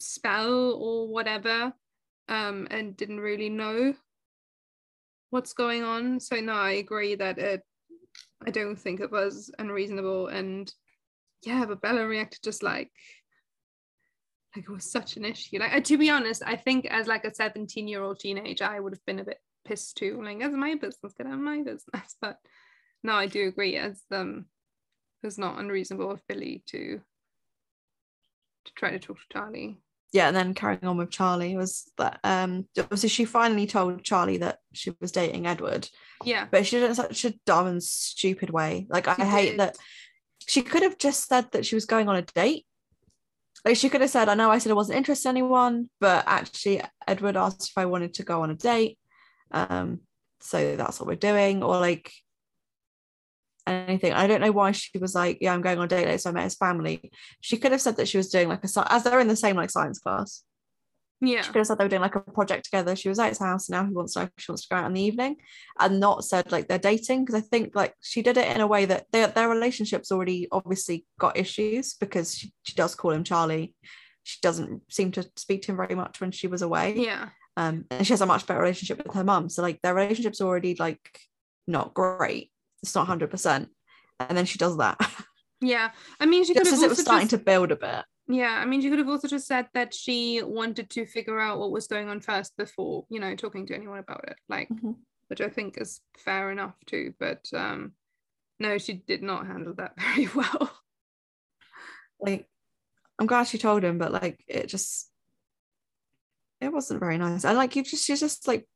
spell 0.00 0.72
or 0.72 1.08
whatever, 1.08 1.74
um, 2.28 2.66
and 2.70 2.96
didn't 2.96 3.20
really 3.20 3.48
know 3.48 3.94
what's 5.30 5.52
going 5.52 5.82
on. 5.82 6.20
So 6.20 6.40
no, 6.40 6.54
I 6.54 6.72
agree 6.72 7.14
that 7.16 7.38
it. 7.38 7.62
I 8.44 8.50
don't 8.50 8.76
think 8.76 9.00
it 9.00 9.10
was 9.10 9.50
unreasonable, 9.58 10.28
and 10.28 10.72
yeah, 11.44 11.64
but 11.66 11.80
Bella 11.80 12.06
reacted 12.06 12.42
just 12.42 12.62
like 12.62 12.90
like 14.54 14.64
it 14.64 14.70
was 14.70 14.90
such 14.90 15.16
an 15.16 15.24
issue. 15.24 15.58
Like 15.58 15.72
uh, 15.72 15.80
to 15.80 15.98
be 15.98 16.10
honest, 16.10 16.42
I 16.44 16.56
think 16.56 16.86
as 16.86 17.06
like 17.06 17.24
a 17.24 17.34
17 17.34 17.88
year 17.88 18.02
old 18.02 18.20
teenager, 18.20 18.64
I 18.64 18.80
would 18.80 18.92
have 18.92 19.04
been 19.06 19.20
a 19.20 19.24
bit 19.24 19.38
pissed 19.64 19.96
too. 19.96 20.22
Like 20.22 20.38
that's 20.40 20.54
my 20.54 20.74
business, 20.74 21.14
get 21.16 21.26
out 21.26 21.34
of 21.34 21.38
my 21.40 21.58
business. 21.62 22.16
But 22.20 22.38
no, 23.02 23.14
I 23.14 23.26
do 23.26 23.48
agree. 23.48 23.76
As 23.76 24.02
um, 24.10 24.46
it 25.22 25.26
was 25.26 25.38
not 25.38 25.58
unreasonable 25.58 26.10
of 26.10 26.20
Billy 26.28 26.62
to 26.68 27.00
to 28.64 28.72
try 28.74 28.90
to 28.90 28.98
talk 28.98 29.16
to 29.18 29.22
Charlie. 29.32 29.76
yeah, 30.12 30.28
and 30.28 30.36
then 30.36 30.54
carrying 30.54 30.84
on 30.84 30.96
with 30.96 31.10
Charlie 31.10 31.56
was 31.56 31.90
that 31.98 32.20
um 32.24 32.66
obviously 32.78 33.08
she 33.08 33.24
finally 33.24 33.66
told 33.66 34.02
Charlie 34.04 34.38
that 34.38 34.58
she 34.72 34.92
was 35.00 35.12
dating 35.12 35.46
Edward, 35.46 35.88
Yeah, 36.24 36.46
but 36.50 36.66
she 36.66 36.76
did 36.76 36.84
it 36.84 36.90
in 36.90 36.94
such 36.94 37.24
a 37.24 37.34
dumb 37.46 37.66
and 37.66 37.82
stupid 37.82 38.50
way. 38.50 38.86
Like 38.88 39.08
I 39.08 39.16
She 39.16 39.22
hate 39.22 39.50
did. 39.52 39.60
that 39.60 39.76
she 40.46 40.62
could 40.62 40.82
have 40.82 40.98
just 40.98 41.28
said 41.28 41.50
that 41.52 41.64
she 41.66 41.74
was 41.74 41.86
going 41.86 42.08
on 42.08 42.16
a 42.16 42.22
date. 42.22 42.66
Like 43.64 43.76
she 43.76 43.88
could 43.88 44.00
have 44.00 44.10
said, 44.10 44.28
I 44.28 44.34
know 44.34 44.50
I 44.50 44.58
said 44.58 44.70
I 44.72 44.74
wasn't 44.74 44.98
interested 44.98 45.28
in 45.28 45.36
anyone, 45.36 45.88
but 46.00 46.24
actually 46.26 46.82
Edward 47.06 47.36
asked 47.36 47.68
if 47.70 47.78
I 47.78 47.86
wanted 47.86 48.14
to 48.14 48.24
go 48.24 48.42
on 48.42 48.50
a 48.50 48.54
date. 48.56 48.98
Um, 49.52 50.00
so 50.40 50.74
that's 50.76 50.98
what 50.98 51.06
we're 51.06 51.14
doing, 51.14 51.62
or 51.62 51.78
like 51.78 52.12
anything. 53.66 54.12
I 54.12 54.26
don't 54.26 54.40
know 54.40 54.52
why 54.52 54.72
she 54.72 54.98
was 54.98 55.14
like, 55.14 55.38
Yeah, 55.40 55.54
I'm 55.54 55.62
going 55.62 55.78
on 55.78 55.84
a 55.84 55.88
date 55.88 56.06
later, 56.06 56.18
so 56.18 56.30
I 56.30 56.32
met 56.32 56.44
his 56.44 56.54
family. 56.56 57.10
She 57.40 57.56
could 57.56 57.72
have 57.72 57.80
said 57.80 57.96
that 57.96 58.08
she 58.08 58.16
was 58.16 58.28
doing 58.30 58.48
like 58.48 58.64
a 58.64 58.92
as 58.92 59.04
they're 59.04 59.20
in 59.20 59.28
the 59.28 59.36
same 59.36 59.56
like 59.56 59.70
science 59.70 59.98
class. 59.98 60.42
yeah, 61.20 61.42
She 61.42 61.48
could 61.52 61.58
have 61.60 61.66
said 61.68 61.78
they 61.78 61.84
were 61.84 61.88
doing 61.88 62.02
like 62.02 62.16
a 62.16 62.20
project 62.20 62.64
together. 62.64 62.96
She 62.96 63.08
was 63.08 63.18
at 63.18 63.28
his 63.28 63.38
house 63.38 63.68
and 63.68 63.78
now 63.78 63.86
he 63.86 63.94
wants 63.94 64.14
to 64.14 64.20
know 64.24 64.28
she 64.38 64.50
wants 64.50 64.62
to 64.62 64.68
go 64.74 64.76
out 64.76 64.86
in 64.86 64.94
the 64.94 65.00
evening 65.02 65.36
and 65.78 66.00
not 66.00 66.24
said 66.24 66.50
like 66.50 66.66
they're 66.68 66.78
dating 66.78 67.24
because 67.24 67.40
I 67.40 67.44
think 67.46 67.74
like 67.76 67.94
she 68.00 68.22
did 68.22 68.36
it 68.36 68.54
in 68.54 68.60
a 68.60 68.66
way 68.66 68.84
that 68.86 69.06
their 69.12 69.28
their 69.28 69.48
relationship's 69.48 70.10
already 70.10 70.48
obviously 70.50 71.06
got 71.20 71.36
issues 71.36 71.94
because 71.94 72.36
she, 72.36 72.52
she 72.64 72.74
does 72.74 72.94
call 72.94 73.12
him 73.12 73.24
Charlie. 73.24 73.74
She 74.24 74.38
doesn't 74.42 74.82
seem 74.92 75.12
to 75.12 75.28
speak 75.36 75.62
to 75.62 75.72
him 75.72 75.76
very 75.76 75.94
much 75.94 76.20
when 76.20 76.30
she 76.32 76.46
was 76.46 76.62
away. 76.62 76.94
yeah, 76.96 77.28
Um, 77.56 77.84
and 77.90 78.06
she 78.06 78.12
has 78.12 78.20
a 78.20 78.26
much 78.26 78.46
better 78.46 78.60
relationship 78.60 78.98
with 79.04 79.14
her 79.14 79.24
mum. 79.24 79.48
So 79.48 79.62
like 79.62 79.80
their 79.82 79.94
relationship's 79.94 80.40
already 80.40 80.76
like 80.78 81.18
not 81.66 81.92
great. 81.94 82.50
It's 82.82 82.94
not 82.94 83.06
hundred 83.06 83.30
percent. 83.30 83.68
And 84.20 84.36
then 84.36 84.44
she 84.44 84.58
does 84.58 84.76
that 84.78 84.98
yeah. 85.60 85.90
I 86.20 86.26
mean, 86.26 86.44
she 86.44 86.54
could 86.54 86.64
just 86.64 86.70
have 86.72 86.78
as 86.80 86.82
it 86.84 86.88
was 86.90 87.00
starting 87.00 87.28
just, 87.28 87.38
to 87.40 87.44
build 87.44 87.70
a 87.72 87.76
bit. 87.76 88.04
yeah. 88.28 88.58
I 88.60 88.64
mean, 88.64 88.80
she 88.82 88.90
could 88.90 88.98
have 88.98 89.08
also 89.08 89.28
just 89.28 89.46
said 89.46 89.68
that 89.74 89.94
she 89.94 90.42
wanted 90.42 90.90
to 90.90 91.06
figure 91.06 91.38
out 91.40 91.58
what 91.58 91.70
was 91.70 91.86
going 91.86 92.08
on 92.08 92.20
first 92.20 92.56
before, 92.56 93.04
you 93.08 93.20
know, 93.20 93.34
talking 93.36 93.66
to 93.66 93.74
anyone 93.74 93.98
about 93.98 94.24
it. 94.28 94.36
Like, 94.48 94.68
Mhm. 94.70 94.96
which 95.28 95.40
I 95.40 95.48
think 95.48 95.78
is 95.78 96.00
fair 96.18 96.50
enough 96.50 96.74
too. 96.86 97.14
But 97.18 97.48
um, 97.54 97.92
no, 98.58 98.78
she 98.78 98.92
did 98.94 99.22
not 99.22 99.46
handle 99.46 99.74
that 99.74 99.92
very 100.00 100.28
well. 100.34 100.70
like 102.20 102.48
I'm 103.18 103.26
glad 103.26 103.44
she 103.46 103.58
told 103.58 103.84
him, 103.84 103.98
but 103.98 104.12
like 104.12 104.42
it 104.48 104.66
just 104.66 105.10
it 106.60 106.72
wasn't 106.72 107.00
very 107.00 107.18
nice. 107.18 107.44
And 107.44 107.56
like 107.56 107.74
you 107.76 107.82
just 107.82 108.04
she 108.06 108.16
just 108.16 108.46
like 108.48 108.66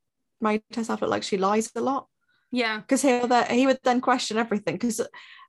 made 0.41 0.63
herself 0.75 1.01
look 1.03 1.11
like 1.11 1.23
she 1.23 1.37
lies 1.37 1.71
a 1.75 1.81
lot. 1.81 2.07
Yeah, 2.53 2.79
Because 2.81 3.03
he 3.03 3.19
would 3.19 3.31
then 3.31 3.51
he 3.55 3.67
would 3.67 3.79
then 3.83 4.01
question 4.01 4.37
everything. 4.39 4.75
Because 4.77 5.01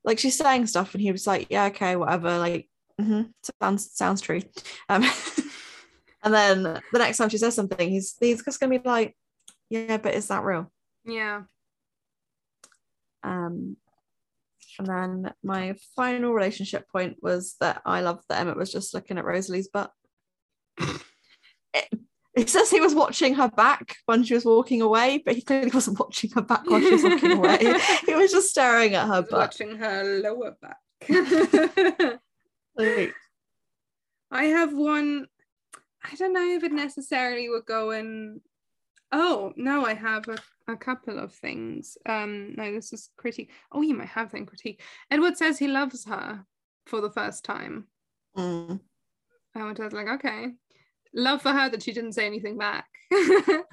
like 0.04 0.20
she's 0.20 0.38
saying 0.38 0.68
stuff 0.68 0.94
and 0.94 1.02
he 1.02 1.12
was 1.12 1.28
like, 1.28 1.48
Yeah, 1.50 1.66
okay, 1.66 1.96
whatever, 1.96 2.38
like 2.38 2.68
mhm, 3.00 3.32
sounds 3.62 3.92
sounds 3.94 4.22
true. 4.22 4.42
Um 4.90 5.04
and 6.24 6.34
then 6.34 6.64
the 6.64 6.82
next 7.00 7.18
time 7.18 7.30
she 7.30 7.38
says 7.38 7.56
something, 7.56 7.90
he's 7.90 8.16
he's 8.20 8.44
just 8.44 8.60
gonna 8.60 8.80
be 8.80 8.88
like, 8.88 9.16
Yeah, 9.70 9.98
but 9.98 10.16
is 10.16 10.28
that 10.30 10.44
real? 10.44 10.72
yeah, 11.06 11.44
Um, 13.24 13.78
and 14.80 14.88
then 14.88 15.34
my 15.44 15.76
final 15.96 16.34
relationship 16.34 16.88
point 16.90 17.18
was 17.22 17.56
that 17.60 17.82
I 17.86 18.02
loved 18.02 18.24
that 18.30 18.42
Emmett 18.42 18.58
was 18.58 18.72
just 18.72 18.94
looking 18.94 19.18
at 19.18 19.26
Rosalie's 19.26 19.70
butt. 19.70 19.92
it, 21.74 21.90
it 22.38 22.50
says 22.50 22.70
he 22.70 22.80
was 22.80 22.94
watching 22.94 23.34
her 23.34 23.50
back 23.50 23.98
when 24.06 24.24
she 24.24 24.36
was 24.36 24.46
walking 24.46 24.82
away, 24.82 25.24
but 25.26 25.36
he 25.36 25.42
clearly 25.42 25.72
wasn't 25.74 26.00
watching 26.00 26.30
her 26.32 26.42
back 26.42 26.70
while 26.70 26.80
she 26.80 26.92
was 26.92 27.04
walking 27.04 27.32
away. 27.32 27.58
He 28.06 28.14
was 28.14 28.32
just 28.32 28.50
staring 28.50 28.94
at 28.94 29.08
her 29.08 29.24
butt. 29.24 29.32
watching 29.32 29.78
her 29.78 30.22
lower 30.22 30.56
back. 30.62 30.78
Like, 32.76 33.14
I 34.32 34.44
have 34.46 34.74
one. 34.74 35.26
I 36.04 36.16
don't 36.16 36.34
know 36.34 36.48
if 36.56 36.64
it 36.64 36.72
necessarily 36.72 37.50
would 37.50 37.66
go 37.66 37.92
in. 37.92 38.42
Oh 39.12 39.54
no, 39.56 39.86
I 39.86 39.96
have 39.96 40.28
a, 40.28 40.38
a 40.72 40.78
couple 40.78 41.18
of 41.18 41.34
things. 41.34 41.98
Um, 42.06 42.54
no, 42.56 42.72
this 42.72 42.94
is 42.94 43.10
critique. 43.18 43.52
Oh, 43.72 43.82
you 43.82 43.96
might 43.96 44.10
have 44.10 44.32
then 44.32 44.46
critique. 44.46 44.82
Edward 45.10 45.38
says 45.38 45.58
he 45.58 45.68
loves 45.68 46.06
her 46.06 46.46
for 46.86 47.02
the 47.02 47.12
first 47.12 47.44
time. 47.44 47.88
mm. 48.38 48.80
I 49.56 49.64
was 49.64 49.92
like, 49.92 50.08
okay, 50.08 50.50
love 51.14 51.42
for 51.42 51.52
her 51.52 51.70
that 51.70 51.84
she 51.84 51.94
didn't 51.94 52.14
say 52.14 52.26
anything 52.26 52.58
back. 52.58 52.86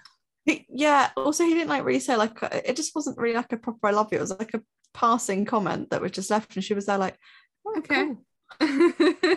Yeah. 0.68 1.09
Also, 1.16 1.44
he 1.44 1.55
didn't 1.55 1.70
like 1.70 1.85
really 1.85 2.01
say 2.01 2.16
like 2.16 2.42
uh, 2.42 2.49
it 2.53 2.77
just 2.77 2.94
wasn't 2.94 3.16
really 3.16 3.35
like 3.35 3.51
a 3.53 3.57
proper 3.57 3.87
"I 3.87 3.92
love 3.92 4.09
you." 4.12 4.18
It 4.18 4.20
was 4.20 4.31
like 4.38 4.53
a 4.53 4.61
passing 4.92 5.47
comment 5.47 5.88
that 5.88 6.03
was 6.03 6.11
just 6.12 6.29
left, 6.31 6.55
and 6.55 6.62
she 6.62 6.75
was 6.75 6.85
there 6.85 6.99
like, 6.99 7.16
oh, 7.66 7.79
Okay. 7.79 8.11
cool. 8.61 8.92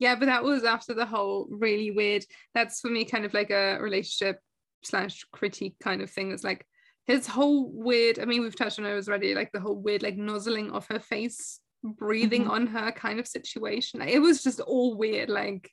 yeah, 0.00 0.16
but 0.16 0.26
that 0.26 0.42
was 0.42 0.64
after 0.64 0.94
the 0.94 1.06
whole 1.06 1.46
really 1.50 1.92
weird. 1.92 2.24
That's 2.54 2.80
for 2.80 2.88
me 2.88 3.04
kind 3.04 3.24
of 3.24 3.34
like 3.34 3.50
a 3.50 3.78
relationship 3.80 4.40
slash 4.82 5.24
critique 5.32 5.76
kind 5.80 6.02
of 6.02 6.10
thing. 6.10 6.32
It's 6.32 6.42
like 6.42 6.66
his 7.06 7.28
whole 7.28 7.70
weird. 7.70 8.18
I 8.18 8.24
mean, 8.24 8.42
we've 8.42 8.56
touched 8.56 8.80
on 8.80 8.86
it 8.86 9.08
already. 9.08 9.34
Like 9.36 9.52
the 9.52 9.60
whole 9.60 9.76
weird, 9.76 10.02
like 10.02 10.16
nuzzling 10.16 10.72
of 10.72 10.86
her 10.88 10.98
face, 10.98 11.60
breathing 11.84 12.46
Mhm. 12.46 12.50
on 12.50 12.66
her 12.68 12.90
kind 12.90 13.20
of 13.20 13.28
situation. 13.28 14.00
Like, 14.00 14.10
it 14.10 14.18
was 14.18 14.42
just 14.42 14.58
all 14.60 14.96
weird. 14.96 15.28
Like 15.28 15.70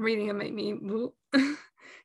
reading 0.00 0.28
it 0.28 0.34
made 0.34 0.54
me, 0.54 0.74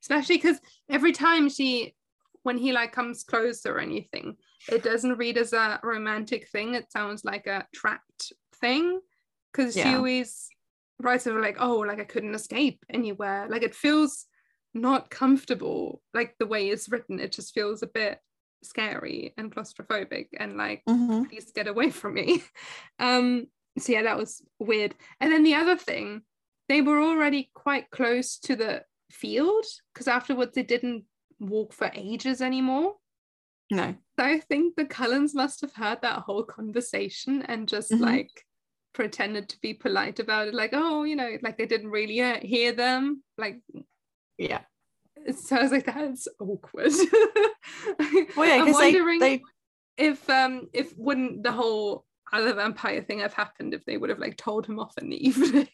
especially 0.02 0.38
because 0.38 0.60
every 0.90 1.12
time 1.12 1.50
she, 1.50 1.96
when 2.44 2.58
he 2.58 2.72
like 2.72 2.92
comes 2.92 3.24
close 3.24 3.66
or 3.66 3.80
anything, 3.80 4.36
it 4.70 4.84
doesn't 4.84 5.18
read 5.18 5.38
as 5.38 5.54
a 5.54 5.80
romantic 5.84 6.48
thing. 6.50 6.76
It 6.76 6.92
sounds 6.92 7.24
like 7.26 7.48
a 7.48 7.66
trapped 7.74 8.34
thing 8.56 9.00
because 9.52 9.74
she 9.74 9.80
Yeah. 9.82 9.98
always 9.98 10.48
writes 11.02 11.28
over 11.28 11.42
like, 11.42 11.58
oh, 11.60 11.78
like 11.80 12.00
I 12.00 12.06
couldn't 12.06 12.36
escape 12.36 12.84
anywhere. 12.90 13.48
Like 13.50 13.64
it 13.64 13.76
feels 13.76 14.26
not 14.74 15.10
comfortable, 15.10 16.02
like 16.14 16.36
the 16.40 16.46
way 16.46 16.70
it's 16.70 16.90
written. 16.90 17.20
It 17.20 17.32
just 17.32 17.54
feels 17.54 17.82
a 17.84 17.88
bit 17.88 18.20
scary 18.64 19.34
and 19.38 19.54
claustrophobic 19.54 20.28
and 20.40 20.58
like 20.58 20.84
Mhm. 20.90 21.28
please 21.30 21.52
get 21.52 21.68
away 21.68 21.90
from 21.92 22.14
me. 22.16 22.44
Um, 23.00 23.48
so 23.78 23.92
yeah, 23.92 24.04
that 24.04 24.18
was 24.18 24.42
weird. 24.60 24.96
And 25.20 25.32
then 25.32 25.44
the 25.44 25.56
other 25.56 25.76
thing, 25.78 26.22
they 26.68 26.82
were 26.82 27.00
already 27.02 27.52
quite 27.54 27.90
close 27.92 28.38
to 28.40 28.56
the 28.56 28.84
field 29.12 29.66
because 29.94 30.08
afterwards 30.08 30.54
they 30.56 30.64
didn't 30.64 31.04
walk 31.40 31.74
for 31.74 31.92
ages 31.94 32.42
anymore. 32.42 32.96
No. 33.72 33.96
So 34.20 34.26
I 34.26 34.40
think 34.40 34.76
the 34.76 34.86
Cullens 34.86 35.34
must 35.36 35.62
have 35.62 35.74
heard 35.74 36.02
that 36.02 36.20
whole 36.20 36.44
conversation 36.44 37.42
and 37.44 37.68
just 37.68 37.92
Mhm. 37.92 38.00
like 38.02 38.46
pretended 38.94 39.50
to 39.50 39.60
be 39.62 39.74
polite 39.74 40.20
about 40.20 40.48
it, 40.48 40.54
like, 40.54 40.70
oh, 40.74 41.04
you 41.04 41.16
know, 41.16 41.38
like 41.42 41.58
they 41.58 41.66
didn't 41.66 41.90
really 41.92 42.22
uh, 42.22 42.40
hear 42.42 42.72
them. 42.72 43.24
Like, 43.38 43.60
Yeah. 44.38 44.62
so 45.36 45.58
I 45.58 45.62
was 45.64 45.72
like, 45.72 45.86
that's 45.86 46.28
awkward. 46.40 46.92
Well, 48.38 48.48
yeah, 48.48 48.56
I'm 48.56 48.66
because 48.66 48.80
they, 48.80 48.94
wondering 48.94 49.20
they 49.20 49.42
if 49.98 50.30
um 50.30 50.68
if 50.74 50.96
wouldn't 50.98 51.42
the 51.44 51.52
whole 51.52 52.06
other 52.32 52.54
vampire 52.54 53.02
thing 53.02 53.20
have 53.20 53.34
happened 53.34 53.74
if 53.74 53.84
they 53.86 53.98
would 53.98 54.10
have 54.12 54.20
like 54.20 54.38
told 54.38 54.66
him 54.68 54.80
off 54.80 54.98
in 55.00 55.10
the 55.10 55.28
evening. 55.28 55.68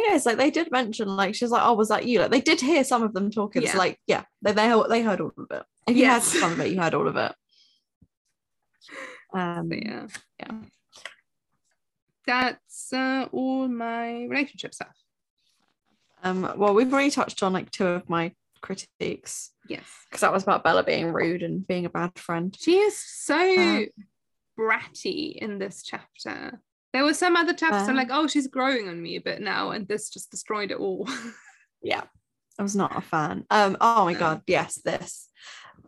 Thing 0.00 0.14
is, 0.14 0.26
like 0.26 0.36
they 0.36 0.50
did 0.50 0.70
mention, 0.70 1.08
like 1.08 1.34
she's 1.34 1.50
like, 1.50 1.62
"Oh, 1.64 1.74
was 1.74 1.88
that 1.88 2.06
you?" 2.06 2.20
Like 2.20 2.30
they 2.30 2.40
did 2.40 2.60
hear 2.60 2.84
some 2.84 3.02
of 3.02 3.12
them 3.14 3.30
talking. 3.30 3.62
Yeah. 3.62 3.72
So 3.72 3.78
like, 3.78 3.98
yeah, 4.06 4.24
they 4.42 4.52
they 4.52 4.68
heard, 4.68 4.88
they 4.88 5.02
heard 5.02 5.20
all 5.20 5.32
of 5.36 5.46
it. 5.50 5.64
If 5.86 5.96
you 5.96 6.02
Yes. 6.02 6.32
heard 6.32 6.40
some 6.40 6.52
of 6.52 6.60
it, 6.60 6.70
you 6.72 6.80
heard 6.80 6.94
all 6.94 7.08
of 7.08 7.16
it. 7.16 7.32
Um, 9.34 9.70
yeah. 9.72 10.06
Yeah. 10.40 10.52
That's 12.26 12.92
uh, 12.92 13.26
all 13.32 13.68
my 13.68 14.24
relationship 14.24 14.72
stuff. 14.74 14.94
um, 16.22 16.50
well, 16.56 16.74
we've 16.74 16.92
already 16.92 17.10
touched 17.10 17.42
on 17.42 17.52
like 17.52 17.70
two 17.70 17.86
of 17.86 18.08
my 18.08 18.32
critiques 18.62 19.52
Yes. 19.68 19.84
because 20.08 20.22
that 20.22 20.32
was 20.32 20.42
about 20.44 20.64
Bella 20.64 20.82
being 20.82 21.12
rude 21.12 21.42
and 21.42 21.66
being 21.66 21.84
a 21.84 21.90
bad 21.90 22.18
friend. 22.18 22.56
She 22.58 22.78
is 22.78 22.96
so 22.98 23.36
Uh, 23.38 23.80
bratty 24.58 25.36
in 25.36 25.58
this 25.58 25.82
chapter. 25.82 26.60
There 26.92 27.04
were 27.04 27.14
some 27.14 27.36
other 27.36 27.52
chapters 27.52 27.82
I'm 27.88 27.94
Uh, 27.96 27.98
like, 27.98 28.08
oh, 28.10 28.26
she's 28.26 28.46
growing 28.46 28.88
on 28.88 29.00
me 29.00 29.16
a 29.16 29.20
bit 29.20 29.40
now, 29.40 29.70
and 29.70 29.86
this 29.86 30.10
just 30.10 30.30
destroyed 30.30 30.70
it 30.70 30.78
all. 30.78 31.08
Yeah, 31.80 32.02
I 32.58 32.62
was 32.64 32.74
not 32.74 32.96
a 32.96 33.00
fan. 33.00 33.44
Um, 33.50 33.76
oh 33.80 34.04
my 34.06 34.12
No. 34.14 34.18
god, 34.18 34.42
yes, 34.48 34.80
this. 34.84 35.28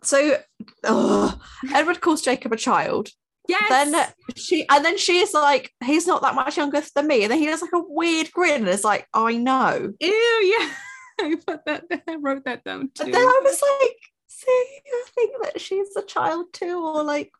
So, 0.04 0.38
ugh, 0.84 1.40
Edward 1.74 2.00
calls 2.00 2.22
Jacob 2.22 2.52
a 2.52 2.56
child, 2.56 3.08
Yes. 3.48 3.68
Then 3.68 4.06
she 4.36 4.68
and 4.68 4.84
then 4.84 4.96
she's 4.96 5.34
like, 5.34 5.72
he's 5.84 6.06
not 6.06 6.22
that 6.22 6.36
much 6.36 6.56
younger 6.56 6.80
than 6.94 7.08
me. 7.08 7.24
And 7.24 7.32
then 7.32 7.40
he 7.40 7.46
does 7.46 7.60
like 7.62 7.72
a 7.74 7.82
weird 7.84 8.30
grin 8.30 8.60
and 8.60 8.68
is 8.68 8.84
like, 8.84 9.08
I 9.12 9.36
know. 9.36 9.92
Ew, 9.98 10.08
yeah. 10.08 10.70
I 11.20 11.34
put 11.44 11.64
that 11.64 11.84
I 12.06 12.14
wrote 12.14 12.44
that 12.44 12.62
down 12.62 12.90
too. 12.94 13.02
And 13.04 13.12
then 13.14 13.20
I 13.26 13.40
was 13.42 13.60
like, 13.80 13.96
see, 14.28 14.80
I 14.86 15.04
think 15.16 15.42
that 15.42 15.60
she's 15.60 15.96
a 15.96 16.02
child 16.02 16.52
too, 16.52 16.78
or 16.80 17.02
like 17.02 17.32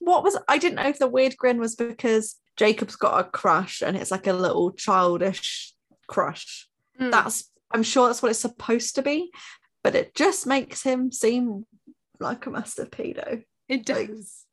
what 0.00 0.24
was 0.24 0.36
I 0.48 0.58
didn't 0.58 0.74
know 0.76 0.88
if 0.88 0.98
the 0.98 1.06
weird 1.06 1.36
grin 1.36 1.60
was 1.60 1.76
because 1.76 2.34
Jacob's 2.60 2.94
got 2.96 3.18
a 3.20 3.24
crush 3.30 3.80
and 3.80 3.96
it's 3.96 4.10
like 4.10 4.26
a 4.26 4.34
little 4.34 4.70
childish 4.72 5.72
crush. 6.06 6.68
Mm. 7.00 7.10
That's 7.10 7.50
I'm 7.70 7.82
sure 7.82 8.06
that's 8.06 8.20
what 8.22 8.28
it's 8.28 8.38
supposed 8.40 8.96
to 8.96 9.02
be, 9.02 9.30
but 9.82 9.94
it 9.94 10.14
just 10.14 10.46
makes 10.46 10.82
him 10.82 11.10
seem 11.10 11.64
like 12.18 12.44
a 12.44 12.50
massive 12.50 12.90
pedo. 12.90 13.42
it 13.66 13.88
like- 13.88 14.08
does. 14.08 14.44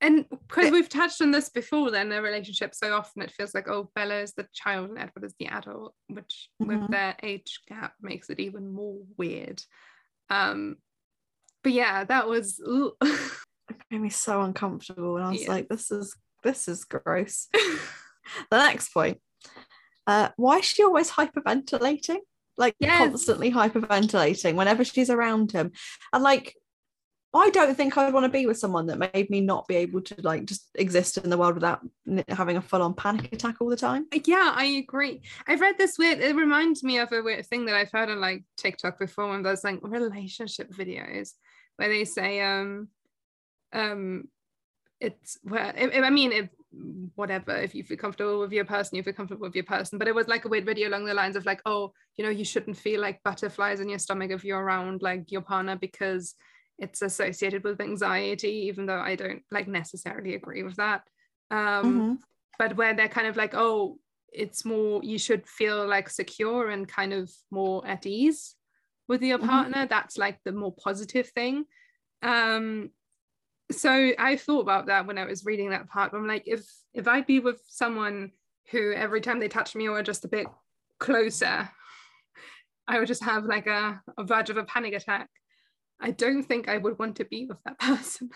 And 0.00 0.24
because 0.30 0.70
we've 0.70 0.88
touched 0.88 1.20
on 1.20 1.30
this 1.30 1.50
before, 1.50 1.90
then 1.90 2.08
their 2.08 2.22
relationship 2.22 2.74
so 2.74 2.94
often 2.96 3.20
it 3.20 3.32
feels 3.32 3.54
like, 3.54 3.68
oh, 3.68 3.90
Bella 3.94 4.20
is 4.22 4.32
the 4.32 4.46
child 4.54 4.88
and 4.88 4.98
Edward 4.98 5.24
is 5.26 5.34
the 5.38 5.48
adult, 5.48 5.94
which 6.08 6.48
with 6.58 6.78
Mhm. 6.78 6.90
their 6.90 7.16
age 7.22 7.60
gap 7.68 7.92
makes 8.00 8.30
it 8.30 8.40
even 8.40 8.72
more 8.72 8.96
weird. 9.18 9.62
Um, 10.30 10.76
but 11.62 11.72
yeah, 11.72 12.04
that 12.04 12.26
was. 12.28 12.58
It 13.70 13.76
made 13.90 14.00
me 14.00 14.08
so 14.08 14.40
uncomfortable, 14.40 15.16
and 15.16 15.24
I 15.26 15.30
was 15.32 15.42
Yeah. 15.42 15.48
like, 15.50 15.68
this 15.68 15.90
is 15.92 16.16
this 16.42 16.68
is 16.68 16.84
gross. 16.84 17.48
the 17.52 18.58
next 18.58 18.92
point. 18.92 19.18
Uh, 20.06 20.30
why 20.36 20.58
is 20.58 20.64
she 20.64 20.82
always 20.82 21.10
hyperventilating? 21.10 22.18
Like 22.56 22.74
Yes. 22.78 22.98
constantly 22.98 23.50
hyperventilating 23.52 24.54
whenever 24.54 24.84
she's 24.84 25.10
around 25.10 25.52
him. 25.52 25.72
And 26.12 26.22
like 26.22 26.54
I 27.32 27.50
don't 27.50 27.76
think 27.76 27.96
I'd 27.96 28.12
want 28.12 28.24
to 28.24 28.28
be 28.30 28.46
with 28.46 28.58
someone 28.58 28.86
that 28.86 29.12
made 29.14 29.30
me 29.30 29.40
not 29.40 29.68
be 29.68 29.76
able 29.76 30.00
to 30.00 30.16
like 30.22 30.46
just 30.46 30.68
exist 30.74 31.16
in 31.16 31.30
the 31.30 31.38
world 31.38 31.54
without 31.54 31.80
having 32.28 32.56
a 32.56 32.62
full-on 32.62 32.94
panic 32.94 33.32
attack 33.32 33.56
all 33.60 33.68
the 33.68 33.76
time. 33.76 34.06
Yeah, 34.26 34.52
I 34.52 34.64
agree. 34.64 35.22
I've 35.46 35.60
read 35.60 35.78
this 35.78 35.96
weird, 35.96 36.18
it 36.18 36.34
reminds 36.34 36.82
me 36.82 36.98
of 36.98 37.12
a 37.12 37.22
weird 37.22 37.46
thing 37.46 37.66
that 37.66 37.76
I've 37.76 37.92
heard 37.92 38.10
on 38.10 38.20
like 38.20 38.42
TikTok 38.56 38.98
before 38.98 39.28
when 39.28 39.42
there's 39.44 39.62
like 39.62 39.78
relationship 39.82 40.72
videos 40.72 41.34
where 41.76 41.88
they 41.88 42.04
say, 42.04 42.40
um, 42.40 42.88
um, 43.72 44.28
it's 45.00 45.38
where 45.42 45.74
I, 45.76 46.00
I 46.06 46.10
mean, 46.10 46.32
if 46.32 46.48
whatever, 47.14 47.56
if 47.56 47.74
you 47.74 47.82
feel 47.82 47.96
comfortable 47.96 48.40
with 48.40 48.52
your 48.52 48.64
person, 48.64 48.96
you 48.96 49.02
feel 49.02 49.14
comfortable 49.14 49.46
with 49.46 49.54
your 49.54 49.64
person. 49.64 49.98
But 49.98 50.08
it 50.08 50.14
was 50.14 50.28
like 50.28 50.44
a 50.44 50.48
weird 50.48 50.66
video 50.66 50.88
along 50.88 51.06
the 51.06 51.14
lines 51.14 51.36
of 51.36 51.46
like, 51.46 51.60
oh, 51.66 51.92
you 52.16 52.24
know, 52.24 52.30
you 52.30 52.44
shouldn't 52.44 52.76
feel 52.76 53.00
like 53.00 53.22
butterflies 53.24 53.80
in 53.80 53.88
your 53.88 53.98
stomach 53.98 54.30
if 54.30 54.44
you're 54.44 54.62
around 54.62 55.02
like 55.02 55.32
your 55.32 55.40
partner 55.40 55.76
because 55.76 56.34
it's 56.78 57.02
associated 57.02 57.64
with 57.64 57.80
anxiety, 57.80 58.66
even 58.68 58.86
though 58.86 59.00
I 59.00 59.16
don't 59.16 59.42
like 59.50 59.68
necessarily 59.68 60.34
agree 60.34 60.62
with 60.62 60.76
that. 60.76 61.02
Um, 61.50 62.00
Mhm. 62.00 62.18
but 62.58 62.76
where 62.76 62.94
they're 62.94 63.08
kind 63.08 63.26
of 63.26 63.36
like, 63.36 63.54
oh, 63.54 63.98
it's 64.32 64.64
more, 64.64 65.02
you 65.02 65.18
should 65.18 65.46
feel 65.48 65.86
like 65.88 66.08
secure 66.08 66.70
and 66.70 66.86
kind 66.86 67.12
of 67.12 67.30
more 67.50 67.86
at 67.86 68.06
ease 68.06 68.54
with 69.08 69.22
your 69.22 69.38
Mhm. 69.38 69.48
partner. 69.48 69.86
That's 69.86 70.16
like 70.16 70.38
the 70.44 70.52
more 70.52 70.72
positive 70.72 71.28
thing. 71.30 71.64
Um, 72.22 72.90
so 73.70 74.12
I 74.18 74.36
thought 74.36 74.60
about 74.60 74.86
that 74.86 75.06
when 75.06 75.18
I 75.18 75.24
was 75.24 75.44
reading 75.44 75.70
that 75.70 75.88
part. 75.88 76.12
I'm 76.12 76.26
like, 76.26 76.44
if 76.46 76.64
if 76.92 77.06
I'd 77.06 77.26
be 77.26 77.40
with 77.40 77.60
someone 77.68 78.32
who 78.70 78.92
every 78.92 79.20
time 79.20 79.40
they 79.40 79.48
touch 79.48 79.74
me 79.74 79.88
or 79.88 80.02
just 80.02 80.24
a 80.24 80.28
bit 80.28 80.46
closer, 80.98 81.70
I 82.86 82.98
would 82.98 83.08
just 83.08 83.24
have 83.24 83.44
like 83.44 83.66
a, 83.66 84.00
a 84.18 84.24
verge 84.24 84.50
of 84.50 84.56
a 84.56 84.64
panic 84.64 84.94
attack. 84.94 85.28
I 86.00 86.10
don't 86.10 86.42
think 86.42 86.68
I 86.68 86.78
would 86.78 86.98
want 86.98 87.16
to 87.16 87.24
be 87.24 87.46
with 87.46 87.58
that 87.64 87.78
person. 87.80 88.30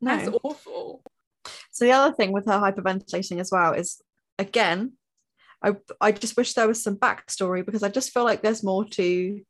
No. 0.00 0.16
That's 0.16 0.36
awful. 0.42 1.02
So 1.70 1.84
the 1.84 1.92
other 1.92 2.14
thing 2.14 2.32
with 2.32 2.46
her 2.46 2.58
hyperventilating 2.58 3.40
as 3.40 3.50
well 3.50 3.72
is 3.72 4.00
again, 4.38 4.92
I 5.62 5.76
I 6.00 6.12
just 6.12 6.36
wish 6.36 6.54
there 6.54 6.68
was 6.68 6.82
some 6.82 6.96
backstory 6.96 7.64
because 7.64 7.82
I 7.82 7.88
just 7.88 8.12
feel 8.12 8.24
like 8.24 8.42
there's 8.42 8.64
more 8.64 8.84
to 8.90 9.40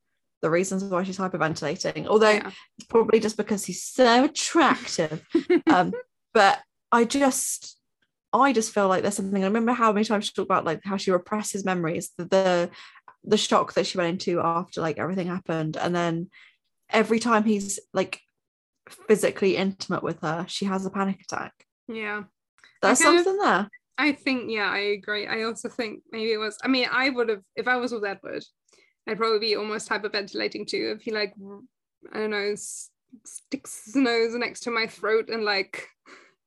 the 0.43 0.51
reasons 0.51 0.85
why 0.85 1.03
she's 1.05 1.19
hyperventilating. 1.19 2.07
Although 2.07 2.31
Yeah. 2.31 2.51
it's 2.79 2.87
probably 2.89 3.21
just 3.21 3.37
because 3.37 3.65
he's 3.65 3.83
so 3.83 4.25
attractive. 4.25 5.25
um, 5.67 5.93
but 6.35 6.61
I 6.91 7.05
just 7.05 7.79
I 8.33 8.53
just 8.53 8.73
feel 8.73 8.89
like 8.89 9.03
there's 9.03 9.15
something. 9.17 9.43
I 9.43 9.47
remember 9.47 9.73
how 9.73 9.93
many 9.93 10.05
times 10.05 10.25
she 10.27 10.33
talked 10.33 10.47
about 10.47 10.65
like 10.65 10.81
how 10.85 10.97
she 10.97 11.11
represses 11.11 11.65
memories, 11.65 12.11
the 12.19 12.25
the, 12.25 12.71
the 13.25 13.37
shock 13.37 13.75
that 13.75 13.87
she 13.87 13.99
went 13.99 14.11
into 14.11 14.41
after 14.41 14.81
like 14.81 14.99
everything 14.99 15.27
happened, 15.29 15.77
and 15.77 15.95
then 15.95 16.29
every 16.91 17.19
time 17.21 17.45
he's 17.45 17.79
like 17.93 18.21
physically 18.89 19.57
intimate 19.57 20.03
with 20.03 20.21
her, 20.21 20.45
she 20.49 20.65
has 20.65 20.85
a 20.87 20.91
panic 20.91 21.21
attack. 21.23 21.53
yeah. 21.89 22.25
There's 22.83 23.01
kind 23.01 23.19
of- 23.19 23.25
something 23.25 23.43
there. 23.45 23.69
I 23.99 24.13
think, 24.13 24.51
yeah, 24.51 24.69
I 24.69 24.79
agree. 24.79 25.27
I 25.29 25.43
also 25.45 25.69
think 25.69 26.03
maybe 26.11 26.33
it 26.33 26.39
was, 26.39 26.59
I 26.65 26.69
mean, 26.69 26.89
I 26.91 27.11
would 27.11 27.29
have, 27.29 27.43
if 27.55 27.69
I 27.69 27.77
was 27.77 27.93
with 27.93 28.05
Edward, 28.05 28.43
I'd 29.07 29.19
probably 29.19 29.41
be 29.41 29.57
almost 29.57 29.89
hyperventilating 29.89 30.67
too. 30.67 30.95
If 30.97 31.03
he, 31.03 31.11
like, 31.11 31.35
I 32.13 32.19
don't 32.19 32.31
know, 32.31 32.55
sticks 33.25 33.85
his 33.87 33.97
nose 33.97 34.35
next 34.35 34.61
to 34.61 34.71
my 34.71 34.87
throat 34.87 35.29
and, 35.29 35.45
like, 35.45 35.89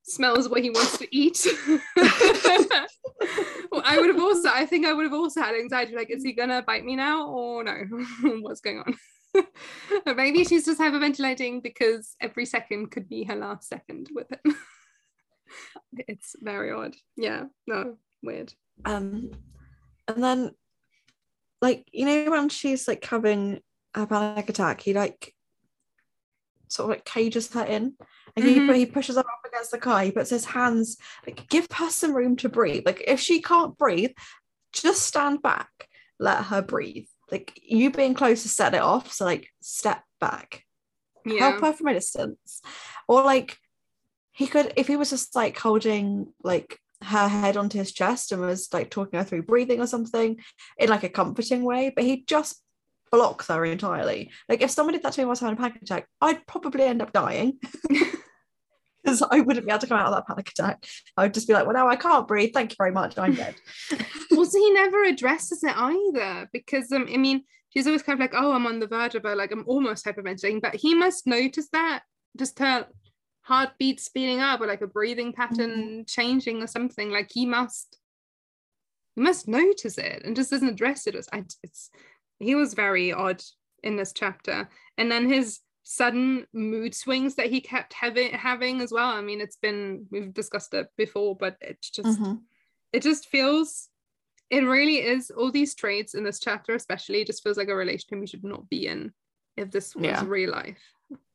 smells 0.06 0.48
what 0.48 0.62
he 0.62 0.70
wants 0.70 0.98
to 1.00 1.15
eat. 1.15 1.46
well, 1.96 3.82
I 3.84 3.98
would 4.00 4.10
have 4.10 4.20
also, 4.20 4.50
I 4.50 4.65
think 4.65 4.86
I 4.86 4.94
would 4.94 5.04
have 5.04 5.13
also 5.13 5.41
had 5.41 5.56
anxiety 5.56 5.96
like, 5.96 6.10
is 6.10 6.24
he 6.24 6.34
gonna 6.34 6.62
bite 6.62 6.86
me 6.86 6.96
now 6.96 7.28
or 7.28 7.63
no? 7.63 7.84
What's 8.41 8.62
going 8.62 8.80
on? 8.80 8.96
But 10.06 10.15
maybe 10.15 10.46
she's 10.46 10.63
just 10.63 10.80
hyperventilating 10.80 11.62
because 11.62 12.15
every 12.22 12.46
second 12.46 12.91
could 12.91 13.10
be 13.10 13.26
her 13.26 13.36
last 13.36 13.68
second 13.68 14.10
with 14.13 14.32
him. 14.32 14.56
it's 16.08 16.38
very 16.39 16.72
odd. 16.72 16.96
Yeah, 17.18 17.46
no, 17.68 17.98
weird. 18.24 18.54
Um, 18.86 19.32
and 20.08 20.24
then, 20.24 20.52
like 21.65 21.88
you 21.91 22.06
know, 22.06 22.32
when 22.32 22.49
she's 22.49 22.88
like 22.88 23.04
having 23.04 23.60
a 23.93 24.06
panic 24.08 24.49
attack, 24.49 24.82
he 24.82 24.93
like 24.93 25.34
sort 26.67 26.86
of 26.86 26.89
like 26.97 27.06
cages 27.06 27.51
her 27.54 27.63
in. 27.63 27.95
Like 28.36 28.45
Mhm. 28.45 28.69
he, 28.69 28.80
he 28.80 28.86
pushes 28.86 29.15
her 29.15 29.21
up 29.21 29.45
against 29.47 29.71
the 29.71 29.78
car. 29.78 30.04
He 30.04 30.12
puts 30.12 30.30
his 30.30 30.45
hands 30.45 30.97
like 31.25 31.47
give 31.49 31.67
her 31.73 31.89
some 31.89 32.13
room 32.15 32.36
to 32.38 32.49
breathe. 32.49 32.84
Like 32.86 33.04
if 33.08 33.19
she 33.19 33.41
can't 33.41 33.78
breathe, 33.78 34.12
just 34.73 35.04
stand 35.04 35.41
back, 35.41 35.89
let 36.19 36.45
her 36.45 36.62
breathe. 36.62 37.08
Like 37.32 37.60
you 37.62 37.91
being 37.91 38.13
close 38.13 38.43
to 38.43 38.49
set 38.49 38.73
it 38.73 38.82
off. 38.82 39.12
So 39.12 39.25
like 39.25 39.47
step 39.62 40.04
back 40.19 40.63
Yeah, 41.25 41.39
help 41.39 41.62
her 41.62 41.73
from 41.73 41.88
a 41.88 41.93
distance 41.93 42.62
or 43.08 43.23
like 43.23 43.58
he 44.32 44.47
could 44.47 44.73
if 44.75 44.88
he 44.88 44.97
was 44.97 45.10
just 45.10 45.36
like 45.36 45.58
holding 45.58 46.34
like 46.43 46.80
her 47.03 47.27
head 47.27 47.58
onto 47.58 47.77
his 47.77 47.91
chest 47.91 48.31
and 48.31 48.41
was 48.41 48.69
like 48.73 48.89
talking 48.89 49.19
her 49.19 49.25
through 49.25 49.43
breathing 49.43 49.81
or 49.81 49.88
something 49.88 50.39
in 50.77 50.89
like 50.89 51.03
a 51.03 51.10
comforting 51.10 51.63
way 51.63 51.91
but 51.93 52.03
he 52.03 52.23
just 52.27 52.62
blocks 53.12 53.47
her 53.47 53.63
entirely. 53.65 54.31
Like 54.49 54.62
if 54.62 54.71
someone 54.71 54.93
did 54.93 55.03
that 55.03 55.13
to 55.13 55.21
me 55.21 55.25
while 55.25 55.29
I 55.29 55.34
was 55.34 55.39
having 55.39 55.58
a 55.58 55.62
panic 55.62 55.81
attack 55.81 56.08
I'd 56.21 56.45
probably 56.47 56.84
end 56.84 57.01
up 57.01 57.13
dying. 57.13 57.60
Because 59.03 59.21
I 59.21 59.39
wouldn't 59.39 59.67
be 59.67 59.71
able 59.71 59.81
to 59.81 59.88
come 59.88 59.99
out 59.99 60.08
of 60.08 60.15
that 60.15 60.25
panic 60.25 60.49
attack. 60.49 60.84
I 61.15 61.23
would 61.23 61.34
just 61.36 61.47
be 61.47 61.53
like 61.53 61.65
well 61.65 61.75
now 61.75 61.88
I 61.88 61.95
can't 61.95 62.27
breathe. 62.27 62.53
Thank 62.55 62.71
you 62.71 62.75
very 62.79 62.91
much. 62.91 63.15
I'm 63.19 63.36
dead. 63.36 63.53
Well, 64.31 64.45
so 64.45 64.58
he 64.58 64.71
never 64.73 65.03
addresses 65.03 65.63
it 65.63 65.77
either 65.77 66.49
because 66.51 66.91
um, 66.91 67.08
I 67.13 67.17
mean, 67.17 67.43
she's 67.69 67.86
always 67.86 68.01
kind 68.01 68.19
of 68.19 68.21
like, 68.21 68.34
oh, 68.34 68.53
I'm 68.53 68.65
on 68.65 68.79
the 68.79 68.88
verge 68.88 69.13
of 69.13 69.25
a, 69.25 69.36
like 69.36 69.51
I'm 69.51 69.63
almost 69.67 70.05
hyperventilating, 70.05 70.60
but 70.60 70.73
he 70.73 70.95
must 70.95 71.27
notice 71.27 71.69
that 71.71 72.01
just 72.36 72.58
her 72.58 72.88
heartbeat 73.45 73.99
speeding 73.99 74.39
up 74.39 74.60
or 74.60 74.67
like 74.67 74.81
a 74.81 74.88
breathing 74.88 75.31
pattern 75.31 76.03
changing 76.08 76.62
or 76.63 76.67
something. 76.67 77.12
Like 77.12 77.31
he 77.31 77.45
must, 77.45 77.99
he 79.15 79.21
must 79.21 79.47
notice 79.47 79.97
it 79.97 80.23
and 80.25 80.36
just 80.36 80.49
doesn't 80.51 80.67
address 80.69 81.08
it. 81.08 81.15
It's, 81.15 81.29
it's 81.63 81.91
he 82.39 82.55
was 82.55 82.73
very 82.73 83.13
odd 83.13 83.43
in 83.84 83.95
this 83.95 84.13
chapter, 84.13 84.67
and 84.97 85.12
then 85.12 85.29
his 85.29 85.60
sudden 85.84 86.48
mood 86.54 86.96
swings 86.96 87.35
that 87.35 87.52
he 87.52 87.62
kept 87.62 87.93
having 87.93 88.31
having 88.31 88.81
as 88.81 88.91
well. 88.91 89.10
I 89.10 89.21
mean, 89.21 89.39
it's 89.41 89.58
been 89.58 90.08
we've 90.12 90.33
discussed 90.33 90.73
it 90.73 90.87
before, 90.98 91.35
but 91.35 91.58
it's 91.62 91.91
just 91.91 92.19
Mhm. 92.19 92.41
it 92.91 93.04
just 93.04 93.27
feels 93.27 93.89
it 94.50 94.63
really 94.63 94.98
is 94.98 95.31
all 95.31 95.52
these 95.52 95.75
traits 95.75 96.13
in 96.13 96.23
this 96.23 96.39
chapter 96.39 96.75
especially 96.75 97.21
it 97.21 97.27
just 97.27 97.41
feels 97.41 97.58
like 97.58 97.67
a 97.67 97.75
relationship 97.75 98.19
we 98.19 98.27
should 98.27 98.43
not 98.43 98.69
be 98.69 98.85
in 98.85 99.12
if 99.58 99.71
this 99.71 99.96
was 99.96 100.04
Yeah. 100.06 100.23
real 100.23 100.52
life 100.52 100.77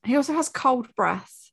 He 0.04 0.14
also 0.16 0.32
has 0.32 0.48
cold 0.48 0.94
breath. 0.94 1.49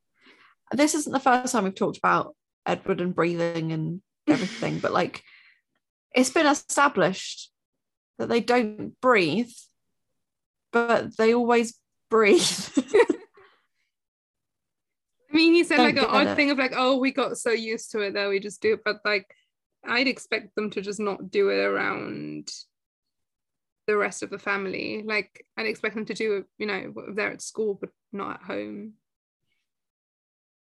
This 0.72 0.95
isn't 0.95 1.11
the 1.11 1.20
first 1.20 1.51
time 1.53 1.63
we've 1.63 1.76
talked 1.76 1.97
about 1.97 2.36
Edward 2.65 3.01
and 3.01 3.15
breathing 3.15 3.72
and 3.72 4.01
everything, 4.28 4.80
but 4.80 4.91
like 4.91 5.24
it's 6.13 6.30
been 6.30 6.47
established 6.47 7.51
that 8.18 8.30
they 8.30 8.41
don't 8.41 8.99
breathe, 9.01 9.51
but 10.72 11.15
they 11.18 11.34
always 11.34 11.78
breathe. 12.09 12.41
i 15.30 15.36
mean 15.36 15.53
he 15.53 15.63
said 15.63 15.78
Don't 15.78 15.95
like 15.95 15.97
an 15.97 16.05
odd 16.05 16.28
it. 16.28 16.36
thing 16.36 16.51
of 16.51 16.57
like 16.57 16.74
oh 16.76 16.97
we 16.97 17.11
got 17.11 17.38
so 17.38 17.51
used 17.51 17.91
to 17.91 17.99
it 17.99 18.13
that 18.13 18.30
we 18.30 18.39
just 18.39 18.61
do 18.61 18.74
it 18.74 18.80
but 18.84 19.01
like 19.03 19.30
i'd 19.86 20.07
expect 20.07 20.55
them 20.55 20.70
to 20.72 20.82
just 20.82 20.99
not 20.99 21.30
do 21.30 21.49
it 21.49 21.59
around 21.59 22.49
the 23.88 23.97
rest 23.97 24.24
of 24.24 24.30
the 24.30 24.39
family 24.39 25.03
like 25.05 25.45
i'd 25.57 25.65
expect 25.65 25.95
them 25.95 26.05
to 26.05 26.13
do 26.13 26.38
it 26.38 26.45
you 26.57 26.65
know 26.65 26.93
they're 27.13 27.34
at 27.34 27.41
school 27.41 27.78
but 27.80 27.89
not 28.11 28.36
at 28.36 28.43
home 28.43 28.93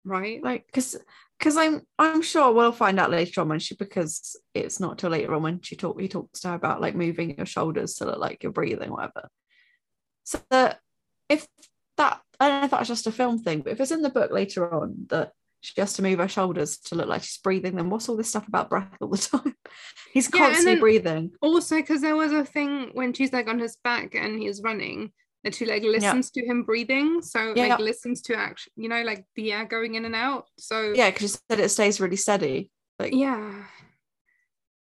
right? 0.05 0.43
like 0.43 0.67
because 0.67 0.97
because 1.39 1.57
I'm 1.57 1.83
I'm 1.99 2.23
sure 2.23 2.53
we'll 2.53 2.73
find 2.73 3.01
out 3.01 3.11
later 3.11 3.41
on 3.41 3.49
when 3.49 3.59
she 3.59 3.75
because 3.75 4.37
it's 4.55 4.81
not 4.81 4.99
till 4.99 5.11
later 5.11 5.35
on 5.35 5.43
when 5.43 5.61
she 5.63 5.77
talk 5.77 6.01
he 6.01 6.09
talks 6.09 6.41
to 6.41 6.49
her 6.49 6.55
about 6.55 6.81
like 6.81 6.95
moving 6.95 7.37
your 7.37 7.47
shoulders 7.47 7.95
to 7.97 8.05
look 8.07 8.19
like 8.19 8.43
you're 8.43 8.53
breathing, 8.53 8.91
whatever. 8.91 9.29
So 10.25 10.39
that 10.51 10.81
if 11.29 11.47
that 11.97 12.21
I 12.39 12.49
don't 12.49 12.61
know 12.61 12.65
if 12.67 12.71
that's 12.71 12.89
just 12.89 13.07
a 13.07 13.13
film 13.13 13.39
thing, 13.39 13.61
but 13.61 13.73
if 13.73 13.81
it's 13.81 13.91
in 13.91 14.03
the 14.03 14.11
book 14.11 14.31
later 14.31 14.73
on 14.73 15.07
that 15.09 15.33
she 15.63 15.79
has 15.81 15.93
to 15.95 16.03
move 16.03 16.19
her 16.19 16.29
shoulders 16.29 16.79
to 16.79 16.95
look 16.95 17.09
like 17.09 17.23
she's 17.23 17.39
breathing, 17.39 17.77
then 17.77 17.91
what's 17.91 18.09
all 18.09 18.17
this 18.17 18.31
stuff 18.31 18.49
about 18.49 18.71
breath 18.71 18.97
all 19.01 19.09
the 19.09 19.19
time? 19.19 19.55
He's 20.13 20.33
Yeah, 20.33 20.47
constantly 20.47 20.81
breathing. 20.81 21.33
Also, 21.43 21.77
because 21.77 22.01
there 22.01 22.17
was 22.17 22.33
a 22.33 22.45
thing 22.45 22.91
when 22.95 23.13
she's 23.13 23.33
like 23.33 23.49
on 23.49 23.59
his 23.59 23.77
back 23.77 24.15
and 24.15 24.39
he's 24.39 24.63
running 24.63 25.13
that 25.45 25.55
she 25.55 25.65
like 25.67 25.83
listens 25.83 26.31
to 26.33 26.45
him 26.45 26.65
breathing, 26.65 27.23
so 27.23 27.55
Yeah. 27.57 27.69
like 27.69 27.79
listens 27.81 28.21
to 28.23 28.37
action, 28.37 28.73
you 28.77 28.89
know, 28.89 29.03
like 29.03 29.25
the 29.37 29.53
air 29.53 29.65
going 29.65 29.95
in 29.95 30.05
and 30.05 30.15
out. 30.15 30.47
So 30.59 30.93
Yeah, 30.95 31.11
because 31.11 31.33
she 31.33 31.39
said 31.51 31.61
it 31.61 31.69
stays 31.71 32.01
really 32.01 32.17
steady. 32.17 32.71
Like 32.99 33.15
yeah. 33.15 33.65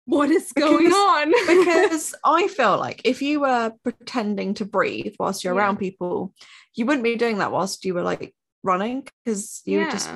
What 0.05 0.31
is 0.31 0.51
going 0.53 0.85
Because- 0.85 0.93
on? 0.93 1.31
because 1.47 2.15
I 2.23 2.47
feel 2.47 2.77
like 2.77 3.01
if 3.03 3.21
you 3.21 3.41
were 3.41 3.73
pretending 3.83 4.53
to 4.55 4.65
breathe 4.65 5.15
whilst 5.19 5.43
you're 5.43 5.53
Yeah. 5.53 5.59
around 5.61 5.77
people, 5.77 6.33
you 6.75 6.85
wouldn't 6.85 7.03
be 7.03 7.15
doing 7.17 7.39
that 7.39 7.51
whilst 7.51 7.83
you 7.85 7.93
were 7.93 8.03
like 8.03 8.33
running 8.63 9.05
because 9.25 9.61
you 9.65 9.79
would 9.79 9.91
just 9.91 10.09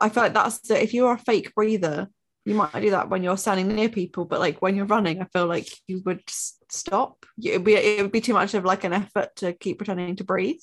I 0.00 0.08
feel 0.10 0.24
like 0.24 0.34
that's 0.34 0.58
the 0.60 0.82
if 0.82 0.92
you're 0.94 1.12
a 1.14 1.18
fake 1.18 1.54
breather, 1.54 2.08
you 2.46 2.54
might 2.54 2.80
do 2.80 2.92
that 2.92 3.10
when 3.10 3.24
you're 3.24 3.36
standing 3.36 3.66
near 3.66 3.88
people, 3.88 4.24
but 4.24 4.38
like 4.38 4.62
when 4.62 4.76
you're 4.76 4.86
running, 4.86 5.20
I 5.20 5.24
feel 5.24 5.46
like 5.46 5.68
you 5.88 6.00
would 6.06 6.22
stop. 6.28 7.26
It 7.42 7.54
would 7.54 7.64
be 7.64 7.74
it 7.74 8.00
would 8.00 8.12
be 8.12 8.20
too 8.20 8.34
much 8.34 8.54
of 8.54 8.64
like 8.64 8.84
an 8.84 8.92
effort 8.92 9.34
to 9.36 9.52
keep 9.52 9.78
pretending 9.78 10.14
to 10.16 10.24
breathe. 10.24 10.60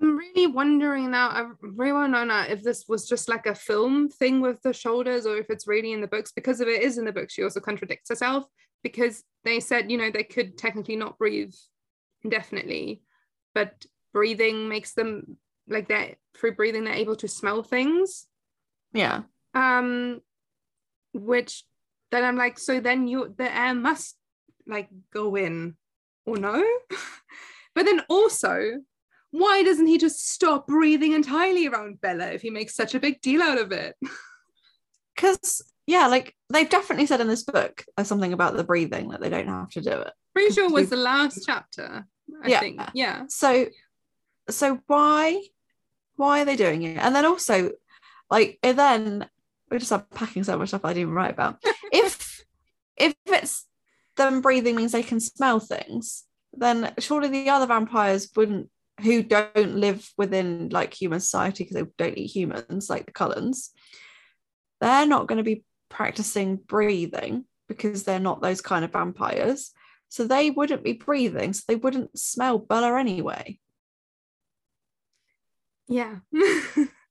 I'm 0.00 0.16
really 0.16 0.46
wondering 0.46 1.10
now. 1.10 1.28
I 1.28 1.50
really 1.60 1.92
want 1.92 2.12
to 2.12 2.18
know 2.18 2.24
now 2.24 2.46
if 2.48 2.62
this 2.62 2.86
was 2.88 3.06
just 3.06 3.28
like 3.28 3.44
a 3.44 3.54
film 3.54 4.08
thing 4.08 4.40
with 4.40 4.62
the 4.62 4.72
shoulders 4.72 5.26
or 5.26 5.36
if 5.36 5.50
it's 5.50 5.68
really 5.68 5.92
in 5.92 6.00
the 6.00 6.08
books. 6.08 6.32
Because 6.32 6.62
if 6.62 6.66
it 6.66 6.82
is 6.82 6.96
in 6.96 7.04
the 7.04 7.12
books, 7.12 7.34
she 7.34 7.42
also 7.42 7.60
contradicts 7.60 8.08
herself 8.08 8.46
because 8.82 9.22
they 9.44 9.60
said, 9.60 9.90
you 9.90 9.98
know, 9.98 10.10
they 10.10 10.24
could 10.24 10.56
technically 10.56 10.96
not 10.96 11.18
breathe 11.18 11.54
indefinitely, 12.24 13.02
but 13.54 13.84
breathing 14.14 14.66
makes 14.66 14.94
them 14.94 15.36
like 15.68 15.88
that 15.88 16.16
through 16.34 16.54
breathing, 16.54 16.84
they're 16.84 16.94
able 16.94 17.16
to 17.16 17.28
smell 17.28 17.62
things. 17.62 18.26
Yeah. 18.94 19.22
Um, 19.54 20.22
which 21.12 21.64
then 22.10 22.24
I'm 22.24 22.36
like, 22.36 22.58
so 22.58 22.80
then 22.80 23.06
you 23.08 23.34
the 23.36 23.54
air 23.54 23.74
must 23.74 24.16
like 24.66 24.88
go 25.12 25.34
in 25.36 25.76
or 26.26 26.36
no? 26.36 26.62
but 27.74 27.84
then 27.86 28.02
also, 28.08 28.80
why 29.30 29.62
doesn't 29.62 29.86
he 29.86 29.98
just 29.98 30.28
stop 30.30 30.66
breathing 30.66 31.12
entirely 31.12 31.66
around 31.66 32.00
Bella 32.00 32.32
if 32.32 32.42
he 32.42 32.50
makes 32.50 32.74
such 32.74 32.94
a 32.94 33.00
big 33.00 33.20
deal 33.20 33.42
out 33.42 33.58
of 33.58 33.72
it? 33.72 33.96
Because 35.14 35.62
yeah, 35.86 36.06
like 36.06 36.34
they've 36.52 36.68
definitely 36.68 37.04
said 37.06 37.20
in 37.20 37.28
this 37.28 37.44
book 37.44 37.84
uh, 37.98 38.02
something 38.02 38.32
about 38.32 38.56
the 38.56 38.64
breathing 38.64 39.10
that 39.10 39.20
they 39.20 39.28
don't 39.28 39.46
have 39.46 39.70
to 39.72 39.82
do 39.82 39.90
it. 39.90 40.12
Pretty 40.34 40.54
sure 40.54 40.70
was 40.70 40.88
the 40.88 40.96
last 40.96 41.42
chapter. 41.44 42.06
I 42.42 42.48
Yeah. 42.48 42.60
think. 42.60 42.80
Yeah. 42.94 43.24
So 43.28 43.66
so 44.48 44.80
why 44.86 45.42
why 46.16 46.40
are 46.40 46.44
they 46.44 46.56
doing 46.56 46.82
it? 46.82 46.96
And 46.96 47.14
then 47.14 47.26
also 47.26 47.72
like 48.30 48.58
and 48.62 48.78
then 48.78 49.28
we're 49.72 49.78
just 49.78 49.90
unpacking 49.90 50.44
so 50.44 50.58
much 50.58 50.68
stuff 50.68 50.84
I 50.84 50.88
didn't 50.88 51.02
even 51.02 51.14
write 51.14 51.32
about. 51.32 51.62
if 51.92 52.44
if 52.96 53.14
it's 53.26 53.66
them 54.16 54.42
breathing 54.42 54.76
means 54.76 54.92
they 54.92 55.02
can 55.02 55.18
smell 55.18 55.60
things, 55.60 56.24
then 56.52 56.92
surely 56.98 57.28
the 57.28 57.48
other 57.48 57.66
vampires 57.66 58.30
wouldn't 58.36 58.68
who 59.00 59.22
don't 59.22 59.76
live 59.76 60.06
within 60.18 60.68
like 60.68 60.92
human 60.92 61.20
society 61.20 61.64
because 61.64 61.74
they 61.74 61.90
don't 61.96 62.18
eat 62.18 62.26
humans, 62.26 62.90
like 62.90 63.06
the 63.06 63.12
Cullens, 63.12 63.70
they're 64.82 65.06
not 65.06 65.26
going 65.26 65.38
to 65.38 65.42
be 65.42 65.64
practicing 65.88 66.56
breathing 66.56 67.46
because 67.66 68.04
they're 68.04 68.20
not 68.20 68.42
those 68.42 68.60
kind 68.60 68.84
of 68.84 68.92
vampires. 68.92 69.72
So 70.10 70.26
they 70.26 70.50
wouldn't 70.50 70.84
be 70.84 70.92
breathing, 70.92 71.54
so 71.54 71.62
they 71.66 71.76
wouldn't 71.76 72.18
smell 72.18 72.58
Bella 72.58 73.00
anyway. 73.00 73.58
Yeah. 75.88 76.16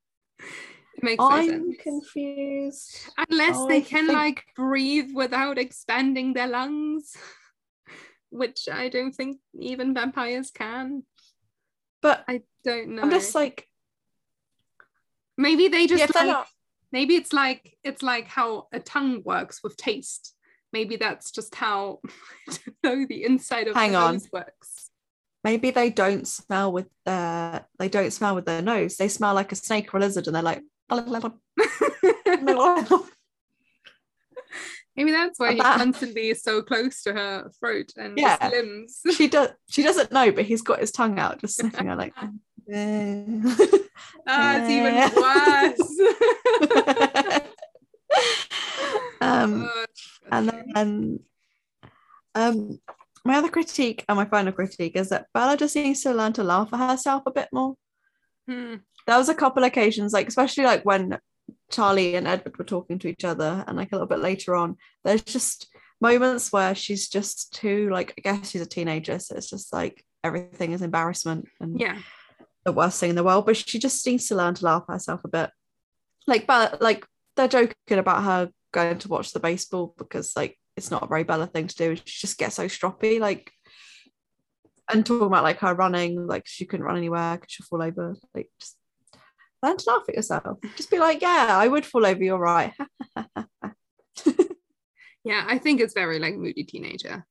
makes 1.04 1.24
I'm 1.24 1.48
sense. 1.48 1.78
confused. 1.82 3.10
Unless 3.30 3.58
oh, 3.58 3.66
I 3.66 3.70
they 3.70 3.82
can 3.82 4.08
think- 4.08 4.18
like 4.18 4.44
breathe 4.56 5.12
without 5.14 5.58
expanding 5.58 6.34
their 6.34 6.48
lungs, 6.48 7.16
which 8.30 8.68
I 8.72 8.90
don't 8.90 9.14
think 9.16 9.38
even 9.60 9.94
vampires 9.94 10.52
can. 10.52 11.04
But 12.02 12.24
I 12.28 12.42
don't 12.64 12.96
know. 12.96 13.04
I'm 13.04 13.12
just 13.12 13.36
like, 13.36 13.68
maybe 15.38 15.68
they 15.68 15.88
just 15.88 16.12
yeah, 16.16 16.24
like, 16.24 16.46
maybe 16.92 17.16
it's 17.16 17.32
like 17.34 17.78
it's 17.84 18.02
like 18.02 18.28
how 18.28 18.68
a 18.74 18.80
tongue 18.80 19.22
works 19.24 19.62
with 19.64 19.78
taste. 19.78 20.36
Maybe 20.74 20.96
that's 20.96 21.32
just 21.32 21.54
how 21.56 22.00
know 22.84 23.06
the 23.08 23.24
inside 23.24 23.68
of 23.68 23.76
Hang 23.76 23.92
the 23.92 23.98
on. 23.98 24.14
nose 24.16 24.30
works. 24.32 24.90
maybe 25.44 25.70
they 25.72 25.90
don't 25.90 26.28
smell 26.28 26.72
with 26.72 26.88
their 27.06 27.66
they 27.78 27.90
don't 27.90 28.12
smell 28.12 28.36
with 28.36 28.46
their 28.46 28.62
nose. 28.62 28.98
They 28.98 29.08
smell 29.08 29.34
like 29.34 29.52
a 29.52 29.56
snake 29.56 29.94
or 29.94 29.98
a 29.98 30.00
lizard, 30.02 30.28
and 30.28 30.36
they're 30.36 30.44
like. 30.44 30.62
Maybe 34.96 35.12
that's 35.12 35.40
why 35.40 35.50
And 35.50 35.58
he 35.58 35.64
constantly 35.64 36.30
is 36.30 36.42
so 36.44 36.62
close 36.62 37.02
to 37.04 37.14
her 37.14 37.50
throat 37.60 37.92
and 37.96 38.18
Yeah. 38.18 38.50
limbs. 38.52 39.00
she 39.16 39.28
does. 39.30 39.50
She 39.70 39.84
doesn't 39.84 40.12
know, 40.12 40.32
but 40.34 40.44
he's 40.46 40.62
got 40.62 40.80
his 40.82 40.92
tongue 40.92 41.18
out, 41.18 41.40
just 41.40 41.56
sniffing 41.56 41.88
her 41.88 41.96
like. 41.96 42.14
Ah, 44.28 44.58
it's 44.58 44.70
even 44.70 44.96
worse. 47.32 47.52
um, 49.22 49.70
Oh, 49.74 49.86
and 50.32 50.50
then 50.76 51.20
um, 52.36 52.80
my 53.26 53.38
other 53.38 53.50
critique 53.50 54.04
and 54.10 54.18
my 54.18 54.26
final 54.26 54.52
critique 54.52 54.96
is 54.96 55.10
that 55.10 55.28
Bella 55.34 55.58
just 55.58 55.76
needs 55.76 56.02
to 56.04 56.14
learn 56.14 56.34
to 56.34 56.44
laugh 56.44 56.70
at 56.74 56.90
herself 56.92 57.24
a 57.26 57.32
bit 57.32 57.48
more. 57.54 57.76
Hmm. 58.48 58.76
There 59.08 59.18
was 59.18 59.30
a 59.30 59.36
couple 59.36 59.64
occasions, 59.64 60.14
like 60.14 60.28
especially 60.28 60.66
like 60.66 60.84
when 60.84 61.18
Charlie 61.70 62.16
and 62.16 62.28
Edward 62.28 62.58
were 62.58 62.66
talking 62.66 63.00
to 63.00 63.08
each 63.08 63.24
other, 63.24 63.64
and 63.68 63.78
like 63.78 63.92
a 63.92 63.96
little 63.96 64.08
bit 64.08 64.20
later 64.20 64.56
on, 64.56 64.78
there's 65.04 65.24
just 65.24 65.68
moments 66.00 66.52
where 66.52 66.74
she's 66.76 67.08
just 67.08 67.54
too 67.54 67.90
like 67.92 68.14
I 68.18 68.22
guess 68.22 68.50
she's 68.52 68.62
a 68.62 68.66
teenager, 68.66 69.20
so 69.20 69.36
it's 69.36 69.50
just 69.50 69.72
like 69.74 70.04
everything 70.24 70.72
is 70.72 70.82
embarrassment 70.82 71.48
and 71.60 71.80
Yeah. 71.80 71.98
the 72.66 72.72
worst 72.72 73.00
thing 73.00 73.10
in 73.12 73.16
the 73.16 73.24
world, 73.24 73.46
but 73.46 73.58
she 73.58 73.80
just 73.80 74.06
needs 74.06 74.28
to 74.28 74.36
learn 74.36 74.54
to 74.56 74.66
laugh 74.66 74.84
at 74.90 74.94
herself 74.94 75.22
a 75.24 75.28
bit. 75.28 75.50
Like, 76.28 76.46
but 76.46 76.82
like 76.82 77.06
they're 77.36 77.48
joking 77.48 77.76
about 77.98 78.24
her 78.24 78.50
going 78.72 79.00
to 79.00 79.08
watch 79.08 79.32
the 79.34 79.40
baseball 79.40 79.96
because 79.98 80.34
like 80.36 80.58
it's 80.78 80.92
not 80.92 81.04
a 81.04 81.08
very 81.08 81.24
Bella 81.24 81.48
thing 81.48 81.68
to 81.68 81.76
do. 81.76 81.96
She 82.06 82.22
just 82.28 82.38
gets 82.38 82.56
so 82.56 82.68
stroppy, 82.68 83.20
like, 83.20 83.52
and 84.90 85.06
talking 85.06 85.28
about 85.28 85.44
like 85.44 85.60
her 85.60 85.74
running, 85.74 86.28
like 86.28 86.44
she 86.48 86.66
couldn't 86.66 86.86
run 86.86 86.98
anywhere 86.98 87.36
because 87.38 87.52
she'll 87.52 87.66
fall 87.66 87.82
over. 87.82 88.16
Like, 88.34 88.50
just 88.60 88.78
learn 89.64 89.78
to 89.78 89.90
laugh 89.90 90.04
at 90.10 90.16
yourself. 90.16 90.58
Just 90.76 90.92
be 90.92 91.00
like, 91.00 91.22
yeah, 91.22 91.48
I 91.50 91.68
would 91.68 91.86
fall 91.86 92.06
over. 92.06 92.24
You're 92.24 92.38
right. 92.38 92.74
Yeah, 95.24 95.46
I 95.48 95.60
think 95.60 95.82
it's 95.82 95.94
very 95.94 96.18
like 96.18 96.36
moody 96.36 96.64
teenager. 96.64 97.24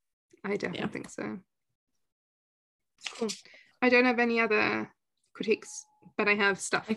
I 0.44 0.50
definitely 0.50 0.78
Yeah. 0.78 0.86
think 0.86 1.10
so. 1.10 1.38
Cool. 3.18 3.28
I 3.82 3.88
don't 3.88 4.04
have 4.04 4.20
any 4.20 4.38
other 4.38 4.88
critiques, 5.34 5.84
but 6.16 6.28
I 6.28 6.34
have 6.36 6.60
stuff. 6.60 6.88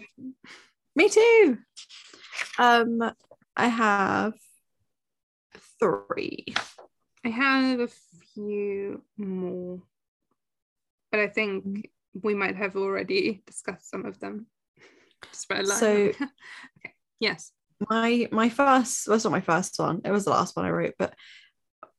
Me 0.96 1.10
too. 1.10 1.58
Um, 2.60 3.02
I 3.58 3.68
have 3.68 4.34
three. 5.80 6.54
I 7.26 7.30
have 7.30 7.80
a 7.80 7.88
few 8.36 9.02
more, 9.18 9.82
but 11.14 11.20
I 11.22 11.28
think 11.28 11.92
we 12.24 12.34
might 12.34 12.56
have 12.56 12.76
already 12.76 13.44
discussed 13.46 13.90
some 13.92 14.06
of 14.06 14.20
them. 14.20 14.48
Just 15.32 15.48
for 15.48 15.56
a 15.58 15.62
line. 15.62 15.78
So- 15.78 15.96
okay. 16.18 16.94
Yes. 17.20 17.52
my 17.90 18.28
my 18.32 18.50
first 18.50 19.08
well, 19.08 19.16
it's 19.16 19.24
not 19.24 19.32
my 19.32 19.42
first 19.42 19.78
one 19.80 20.02
it 20.06 20.12
was 20.12 20.24
the 20.26 20.30
last 20.32 20.56
one 20.56 20.66
i 20.66 20.70
wrote 20.70 20.94
but 21.00 21.14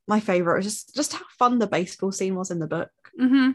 my 0.09 0.19
favorite 0.21 0.57
was 0.57 0.65
just 0.67 0.95
just 0.95 1.13
how 1.15 1.25
fun 1.39 1.59
the 1.59 1.67
baseball 1.67 2.13
scene 2.13 2.35
was 2.35 2.51
in 2.51 2.59
the 2.59 2.67
book 2.67 2.91
Mm-hmm. 3.21 3.53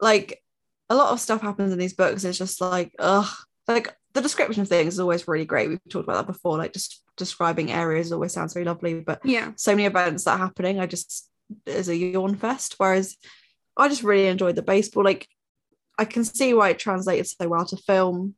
like 0.00 0.42
a 0.90 0.94
lot 0.94 1.12
of 1.12 1.20
stuff 1.20 1.40
happens 1.42 1.72
in 1.72 1.78
these 1.78 1.94
books 1.94 2.24
it's 2.24 2.38
just 2.38 2.60
like 2.60 2.92
ugh 2.98 3.28
like 3.66 3.94
the 4.14 4.20
description 4.20 4.62
of 4.62 4.68
things 4.68 4.94
is 4.94 5.00
always 5.00 5.26
really 5.28 5.44
great 5.44 5.68
we've 5.68 5.80
talked 5.88 6.04
about 6.08 6.26
that 6.26 6.32
before 6.32 6.58
like 6.58 6.72
just 6.72 7.02
describing 7.16 7.70
areas 7.72 8.12
always 8.12 8.32
sounds 8.32 8.54
very 8.54 8.64
lovely 8.66 9.00
but 9.00 9.20
Yeah. 9.24 9.52
so 9.56 9.72
many 9.72 9.84
events 9.86 10.24
that 10.24 10.32
are 10.32 10.46
happening 10.46 10.78
i 10.80 10.86
just 10.86 11.28
is 11.66 11.88
a 11.88 11.96
yawn 11.96 12.36
fest 12.36 12.74
whereas 12.78 13.16
I 13.78 13.88
just 13.88 14.02
really 14.02 14.26
enjoyed 14.26 14.56
the 14.56 14.62
baseball. 14.62 15.04
Like 15.04 15.28
I 15.98 16.04
can 16.04 16.24
see 16.24 16.54
why 16.54 16.70
it 16.70 16.78
translated 16.78 17.26
so 17.26 17.48
well 17.48 17.64
to 17.66 17.76
film. 17.76 18.34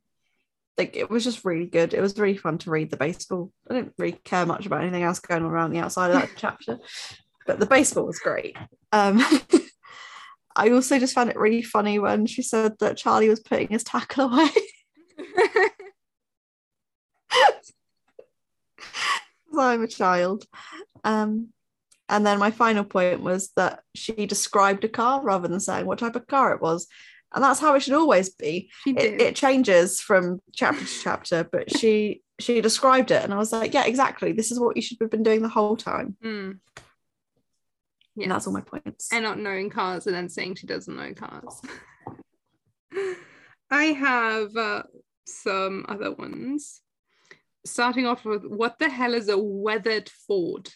Like 0.78 0.96
it 0.96 1.10
was 1.10 1.24
just 1.24 1.44
really 1.44 1.66
good. 1.66 1.92
It 1.94 2.00
was 2.00 2.18
really 2.18 2.36
fun 2.36 2.58
to 2.58 2.70
read 2.70 2.90
the 2.90 2.96
baseball. 2.96 3.52
I 3.68 3.74
didn't 3.74 3.94
really 3.98 4.18
care 4.24 4.46
much 4.46 4.66
about 4.66 4.82
anything 4.82 5.02
else 5.02 5.18
going 5.20 5.42
on 5.44 5.50
around 5.50 5.72
the 5.72 5.80
outside 5.80 6.10
of 6.10 6.20
that 6.20 6.30
chapter, 6.36 6.78
but 7.46 7.58
the 7.58 7.66
baseball 7.66 8.06
was 8.06 8.18
great. 8.18 8.56
Um, 8.92 9.22
I 10.56 10.70
also 10.70 10.98
just 10.98 11.14
found 11.14 11.30
it 11.30 11.36
really 11.36 11.62
funny 11.62 11.98
when 11.98 12.26
she 12.26 12.42
said 12.42 12.78
that 12.80 12.96
Charlie 12.96 13.28
was 13.28 13.40
putting 13.40 13.68
his 13.68 13.84
tackle 13.84 14.32
away. 14.32 14.48
I'm 19.58 19.82
a 19.82 19.88
child. 19.88 20.44
Um, 21.04 21.48
and 22.10 22.26
then 22.26 22.38
my 22.38 22.50
final 22.50 22.84
point 22.84 23.22
was 23.22 23.50
that 23.56 23.82
she 23.94 24.26
described 24.26 24.84
a 24.84 24.88
car 24.88 25.22
rather 25.22 25.48
than 25.48 25.60
saying 25.60 25.86
what 25.86 26.00
type 26.00 26.16
of 26.16 26.26
car 26.26 26.52
it 26.52 26.60
was. 26.60 26.88
And 27.32 27.44
that's 27.44 27.60
how 27.60 27.74
it 27.76 27.80
should 27.80 27.94
always 27.94 28.28
be. 28.30 28.70
It, 28.84 29.20
it 29.20 29.36
changes 29.36 30.00
from 30.00 30.40
chapter 30.52 30.84
to 30.84 31.00
chapter, 31.02 31.44
but 31.44 31.74
she 31.76 32.22
she 32.40 32.60
described 32.60 33.10
it, 33.10 33.22
and 33.22 33.32
I 33.32 33.36
was 33.36 33.52
like, 33.52 33.72
yeah, 33.72 33.84
exactly. 33.84 34.32
This 34.32 34.50
is 34.50 34.58
what 34.58 34.74
you 34.74 34.82
should 34.82 34.98
have 35.00 35.10
been 35.10 35.22
doing 35.22 35.42
the 35.42 35.48
whole 35.48 35.76
time. 35.76 36.16
Mm. 36.24 36.58
And 38.20 38.30
that's 38.32 38.46
all 38.46 38.52
my 38.52 38.62
points. 38.62 39.12
and 39.12 39.22
not 39.22 39.38
knowing 39.38 39.70
cars 39.70 40.06
and 40.06 40.16
then 40.16 40.28
saying 40.28 40.56
she 40.56 40.66
doesn't 40.66 40.96
know 40.96 41.14
cars. 41.14 41.62
I 43.70 43.84
have 43.84 44.56
uh, 44.56 44.82
some 45.24 45.86
other 45.88 46.12
ones. 46.12 46.80
Starting 47.64 48.06
off 48.06 48.24
with 48.24 48.44
what 48.44 48.78
the 48.78 48.88
hell 48.88 49.14
is 49.14 49.28
a 49.28 49.38
weathered 49.38 50.08
Ford? 50.26 50.70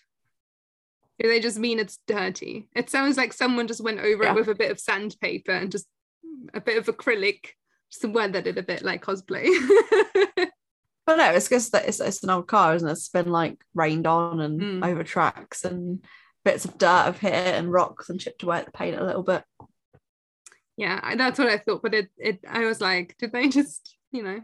Do 1.21 1.29
they 1.29 1.41
just 1.41 1.59
mean 1.59 1.79
it's 1.79 1.99
dirty? 2.07 2.69
It 2.75 2.91
sounds 2.91 3.17
like 3.17 3.33
someone 3.33 3.69
just 3.69 3.83
went 3.83 4.01
over 4.01 4.25
Yeah. 4.25 4.33
it 4.33 4.35
with 4.37 4.49
a 4.49 4.55
bit 4.55 4.71
of 4.71 4.81
sandpaper 4.81 5.53
and 5.53 5.71
just 5.71 5.87
a 6.53 6.61
bit 6.61 6.77
of 6.77 6.87
acrylic, 6.87 7.51
just 7.93 8.05
weathered 8.05 8.47
it 8.49 8.59
a 8.59 8.63
bit 8.63 8.83
like 8.83 9.05
cosplay. 9.05 9.49
But 11.07 11.17
no, 11.17 11.33
it's 11.33 11.51
just 11.51 11.73
that 11.73 11.87
it's, 11.87 12.01
it's 12.01 12.23
an 12.23 12.31
old 12.31 12.47
car, 12.49 12.75
isn't 12.75 12.89
it? 12.89 12.93
It's 12.93 13.11
been 13.11 13.31
like 13.31 13.63
rained 13.75 14.07
on 14.07 14.41
and 14.41 14.59
Mm. 14.59 14.87
over 14.87 15.05
tracks 15.05 15.63
and 15.63 16.03
bits 16.47 16.65
of 16.65 16.79
dirt 16.79 17.05
have 17.05 17.19
hit 17.19 17.35
it 17.35 17.55
and 17.57 17.71
rocks 17.71 18.09
and 18.09 18.19
chipped 18.19 18.43
away 18.43 18.61
at 18.61 18.65
the 18.65 18.73
paint 18.73 18.99
a 18.99 19.05
little 19.05 19.23
bit. 19.23 19.45
yeah, 20.79 20.99
I- 21.03 21.15
that's 21.17 21.39
what 21.39 21.49
I 21.49 21.59
thought. 21.59 21.83
But 21.83 21.93
it, 21.93 22.09
it, 22.17 22.41
I 22.49 22.61
was 22.65 22.81
like, 22.81 23.17
did 23.19 23.33
they 23.33 23.49
just, 23.49 23.99
you 24.13 24.23
know? 24.23 24.41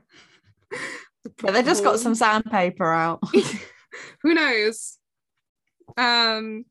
Yeah, 1.45 1.51
they 1.51 1.63
just 1.63 1.83
got 1.85 1.99
some 1.99 2.15
sandpaper 2.15 2.91
out. 2.93 3.21
who 4.23 4.35
knows 4.35 4.99
um 5.97 6.65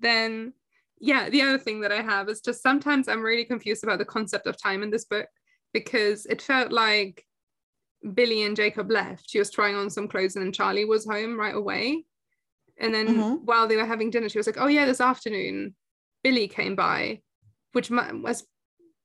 then 0.00 0.52
yeah 1.00 1.28
the 1.30 1.42
other 1.42 1.58
thing 1.58 1.80
that 1.80 1.92
i 1.92 2.02
have 2.02 2.28
is 2.28 2.40
just 2.40 2.62
sometimes 2.62 3.08
i'm 3.08 3.22
really 3.22 3.44
confused 3.44 3.84
about 3.84 3.98
the 3.98 4.04
concept 4.04 4.46
of 4.46 4.60
time 4.60 4.82
in 4.82 4.90
this 4.90 5.04
book 5.04 5.26
because 5.72 6.26
it 6.26 6.42
felt 6.42 6.72
like 6.72 7.24
billy 8.14 8.42
and 8.44 8.56
jacob 8.56 8.90
left. 8.90 9.28
She 9.28 9.38
was 9.38 9.50
trying 9.50 9.74
on 9.74 9.90
some 9.90 10.08
clothes 10.08 10.36
and 10.36 10.44
then 10.44 10.52
charlie 10.52 10.84
was 10.84 11.04
home 11.04 11.38
right 11.38 11.54
away. 11.54 12.04
And 12.80 12.94
then 12.94 13.06
Mhm. 13.08 13.44
while 13.44 13.66
they 13.66 13.76
were 13.76 13.84
having 13.84 14.10
dinner 14.10 14.28
she 14.28 14.38
was 14.38 14.46
like 14.46 14.58
oh 14.58 14.68
yeah 14.68 14.86
this 14.86 15.00
afternoon 15.00 15.74
billy 16.22 16.46
came 16.48 16.76
by 16.76 17.20
which 17.72 17.90
was 17.90 18.46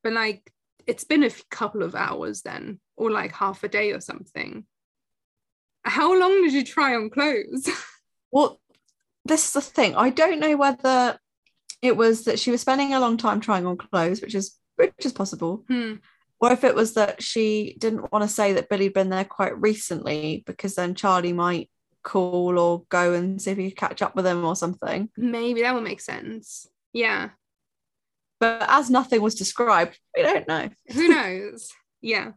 been 0.03 0.13
like 0.13 0.51
it's 0.85 1.03
been 1.05 1.23
a 1.23 1.31
couple 1.49 1.81
of 1.81 1.95
hours 1.95 2.41
then 2.41 2.79
or 2.95 3.09
like 3.09 3.31
half 3.31 3.63
a 3.63 3.67
day 3.67 3.91
or 3.91 3.99
something. 3.99 4.65
How 5.85 6.17
long 6.17 6.43
did 6.43 6.53
you 6.53 6.63
try 6.63 6.95
on 6.95 7.09
clothes? 7.09 7.67
Well, 8.31 8.59
this 9.25 9.47
is 9.47 9.53
the 9.53 9.61
thing. 9.61 9.95
I 9.95 10.09
don't 10.09 10.39
know 10.39 10.57
whether 10.57 11.17
it 11.81 11.97
was 11.97 12.25
that 12.25 12.39
she 12.39 12.51
was 12.51 12.61
spending 12.61 12.93
a 12.93 12.99
long 12.99 13.17
time 13.17 13.39
trying 13.39 13.65
on 13.65 13.77
clothes, 13.77 14.21
which 14.21 14.35
is 14.35 14.57
which 14.75 14.93
is 14.99 15.13
possible, 15.13 15.63
Hmm. 15.67 15.95
or 16.39 16.51
if 16.51 16.63
it 16.63 16.73
was 16.75 16.95
that 16.95 17.21
she 17.21 17.75
didn't 17.77 18.11
want 18.11 18.23
to 18.23 18.27
say 18.27 18.53
that 18.53 18.69
Billy'd 18.69 18.93
been 18.93 19.09
there 19.09 19.25
quite 19.25 19.59
recently 19.61 20.43
because 20.47 20.75
then 20.75 20.95
Charlie 20.95 21.33
might 21.33 21.69
call 22.03 22.57
or 22.57 22.83
go 22.89 23.13
and 23.13 23.41
see 23.41 23.51
if 23.51 23.57
he 23.57 23.69
could 23.69 23.77
catch 23.77 24.01
up 24.01 24.15
with 24.15 24.25
him 24.25 24.43
or 24.43 24.55
something. 24.55 25.09
Maybe 25.15 25.61
that 25.61 25.73
would 25.73 25.83
make 25.83 26.01
sense. 26.01 26.67
Yeah. 26.91 27.29
But 28.39 28.65
as 28.67 28.89
nothing 28.89 29.21
was 29.21 29.35
described, 29.35 29.97
we 30.15 30.23
don't 30.23 30.47
know. 30.47 30.69
Who 30.91 31.07
knows? 31.07 31.71
yeah. 32.01 32.31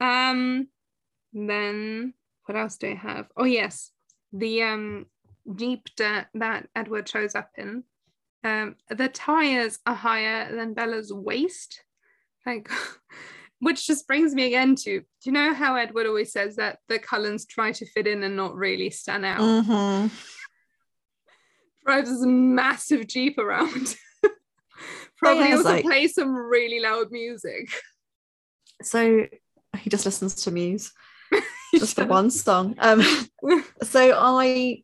Um 0.00 0.68
then 1.32 2.14
what 2.44 2.56
else 2.56 2.76
do 2.76 2.90
I 2.90 2.94
have? 2.94 3.26
Oh 3.36 3.44
yes. 3.44 3.90
The 4.32 4.62
um 4.62 5.06
Jeep 5.54 5.88
that, 5.96 6.28
that 6.34 6.68
Edward 6.76 7.08
shows 7.08 7.34
up 7.34 7.50
in. 7.56 7.84
Um 8.44 8.76
the 8.88 9.08
tires 9.08 9.78
are 9.86 9.94
higher 9.94 10.54
than 10.54 10.74
Bella's 10.74 11.12
waist. 11.12 11.82
Like 12.46 12.70
which 13.60 13.86
just 13.86 14.06
brings 14.06 14.34
me 14.34 14.46
again 14.46 14.76
to 14.76 15.00
do 15.00 15.04
you 15.24 15.32
know 15.32 15.52
how 15.52 15.74
Edward 15.74 16.06
always 16.06 16.30
says 16.32 16.56
that 16.56 16.78
the 16.88 16.98
Cullens 16.98 17.44
try 17.46 17.72
to 17.72 17.86
fit 17.86 18.06
in 18.06 18.22
and 18.22 18.36
not 18.36 18.54
really 18.54 18.90
stand 18.90 19.24
out? 19.24 19.40
Mhm. 19.40 20.10
drives 21.84 22.10
this 22.10 22.24
massive 22.26 23.06
jeep 23.06 23.38
around. 23.38 23.96
Probably 25.18 25.52
also 25.52 25.64
like- 25.70 25.84
plays 25.84 26.14
some 26.14 26.34
really 26.34 26.80
loud 26.80 27.10
music. 27.10 27.70
So 28.82 29.26
he 29.78 29.90
just 29.90 30.04
listens 30.04 30.34
to 30.44 30.50
Muse. 30.50 30.92
just 31.74 31.96
the 31.96 32.04
one 32.06 32.30
song. 32.30 32.76
Um, 32.78 33.02
so 33.82 34.12
I, 34.16 34.82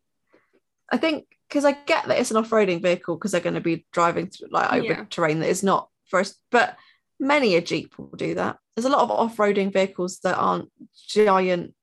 I 0.91 0.97
think 0.97 1.25
because 1.49 1.65
I 1.65 1.73
get 1.73 2.07
that 2.07 2.19
it's 2.19 2.31
an 2.31 2.37
off-roading 2.37 2.81
vehicle 2.81 3.15
because 3.15 3.31
they're 3.31 3.41
going 3.41 3.53
to 3.55 3.61
be 3.61 3.85
driving 3.91 4.27
through 4.27 4.49
like 4.51 4.71
over 4.73 4.85
Yeah. 4.85 5.05
terrain 5.09 5.39
that 5.39 5.49
is 5.49 5.63
not 5.63 5.89
first, 6.07 6.39
but 6.51 6.75
many 7.19 7.55
a 7.55 7.61
Jeep 7.61 7.97
will 7.97 8.07
do 8.15 8.35
that. 8.35 8.57
There's 8.75 8.85
a 8.85 8.89
lot 8.89 9.01
of 9.03 9.11
off-roading 9.11 9.71
vehicles 9.71 10.19
that 10.23 10.37
aren't 10.37 10.69
giant, 11.07 11.73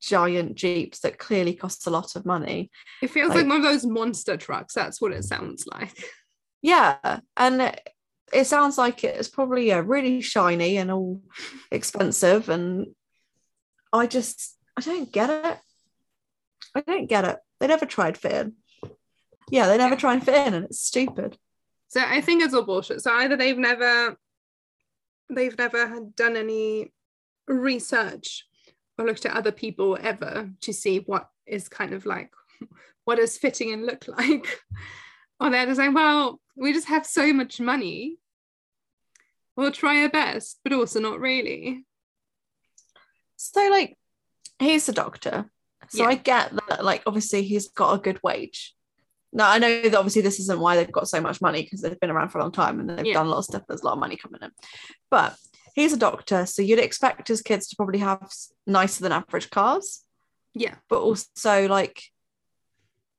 giant 0.00 0.54
Jeeps 0.54 1.00
that 1.00 1.18
clearly 1.18 1.54
cost 1.54 1.86
a 1.86 1.90
lot 1.90 2.14
of 2.14 2.24
money. 2.26 2.70
It 3.02 3.10
feels 3.10 3.30
Like- 3.30 3.38
like 3.38 3.48
one 3.48 3.56
of 3.58 3.62
those 3.64 3.84
monster 3.86 4.36
trucks. 4.36 4.74
That's 4.74 5.00
what 5.00 5.12
it 5.12 5.24
sounds 5.24 5.66
like. 5.66 5.92
Yeah, 6.62 7.18
and 7.36 7.60
it, 7.62 7.88
it 8.32 8.46
sounds 8.46 8.78
like 8.78 9.04
it's 9.04 9.28
probably 9.28 9.68
yeah, 9.68 9.82
really 9.84 10.20
shiny 10.22 10.76
and 10.78 10.90
all 10.90 11.20
expensive, 11.70 12.48
and 12.48 12.94
I 13.92 14.06
just 14.06 14.56
I 14.76 14.80
don't 14.80 15.10
get 15.12 15.30
it. 15.30 15.58
I 16.74 16.80
don't 16.80 17.06
get 17.06 17.24
it. 17.24 17.38
They 17.64 17.68
never 17.68 17.86
tried 17.86 18.18
fit 18.18 18.32
in. 18.32 18.90
Yeah, 19.48 19.68
they 19.68 19.78
never 19.78 19.94
Yeah. 19.94 19.98
try 20.00 20.12
and 20.12 20.22
fit 20.22 20.46
in, 20.48 20.52
and 20.52 20.66
it's 20.66 20.80
stupid. 20.80 21.38
So 21.88 22.02
I 22.04 22.20
think 22.20 22.42
it's 22.42 22.52
all 22.52 22.60
bullshit. 22.62 23.00
So 23.00 23.10
either 23.10 23.36
they've 23.38 23.56
never 23.56 24.18
they've 25.30 25.56
never 25.56 25.86
had 25.88 26.14
done 26.14 26.36
any 26.36 26.92
research 27.48 28.46
or 28.98 29.06
looked 29.06 29.24
at 29.24 29.34
other 29.34 29.50
people 29.50 29.96
ever 29.98 30.50
to 30.60 30.72
see 30.74 30.98
what 30.98 31.30
is 31.46 31.70
kind 31.70 31.94
of 31.94 32.04
like 32.04 32.30
what 33.04 33.16
does 33.16 33.38
fitting 33.38 33.70
in 33.70 33.86
look 33.86 34.06
like. 34.18 34.60
Or 35.40 35.48
they're 35.48 35.64
just 35.64 35.78
like, 35.78 35.94
well, 35.94 36.42
we 36.56 36.74
just 36.74 36.88
have 36.88 37.06
so 37.06 37.32
much 37.32 37.60
money. 37.60 38.18
We'll 39.56 39.72
try 39.72 40.02
our 40.02 40.10
best, 40.10 40.60
but 40.64 40.74
also 40.74 41.00
not 41.00 41.18
really. 41.18 41.86
So 43.36 43.66
like, 43.70 43.96
he's 44.58 44.86
a 44.90 44.92
doctor, 44.92 45.50
so 45.94 46.02
Yeah. 46.02 46.08
I 46.10 46.14
get 46.16 46.52
that. 46.68 46.84
Like, 46.84 47.02
obviously, 47.06 47.42
he's 47.42 47.68
got 47.68 47.94
a 47.94 47.98
good 47.98 48.20
wage. 48.22 48.74
Now 49.32 49.50
I 49.50 49.58
know 49.58 49.82
that 49.82 49.94
obviously 49.96 50.22
this 50.22 50.38
isn't 50.38 50.60
why 50.60 50.76
they've 50.76 50.92
got 50.92 51.08
so 51.08 51.20
much 51.20 51.40
money 51.40 51.62
because 51.62 51.80
they've 51.80 51.98
been 51.98 52.10
around 52.10 52.28
for 52.28 52.38
a 52.38 52.42
long 52.42 52.52
time 52.52 52.78
and 52.78 52.88
they've 52.88 53.06
Yeah. 53.06 53.14
done 53.14 53.26
a 53.26 53.30
lot 53.30 53.38
of 53.38 53.44
stuff. 53.44 53.62
There's 53.66 53.80
a 53.82 53.84
lot 53.84 53.94
of 53.94 53.98
money 53.98 54.16
coming 54.16 54.40
in, 54.42 54.50
but 55.10 55.36
he's 55.74 55.92
a 55.92 55.96
doctor, 55.96 56.46
so 56.46 56.62
you'd 56.62 56.78
expect 56.78 57.26
his 57.26 57.42
kids 57.42 57.66
to 57.68 57.76
probably 57.76 57.98
have 57.98 58.30
nicer 58.66 59.02
than 59.02 59.10
average 59.10 59.50
cars. 59.50 60.04
Yeah. 60.56 60.76
but 60.88 61.00
also 61.00 61.66
like 61.66 62.00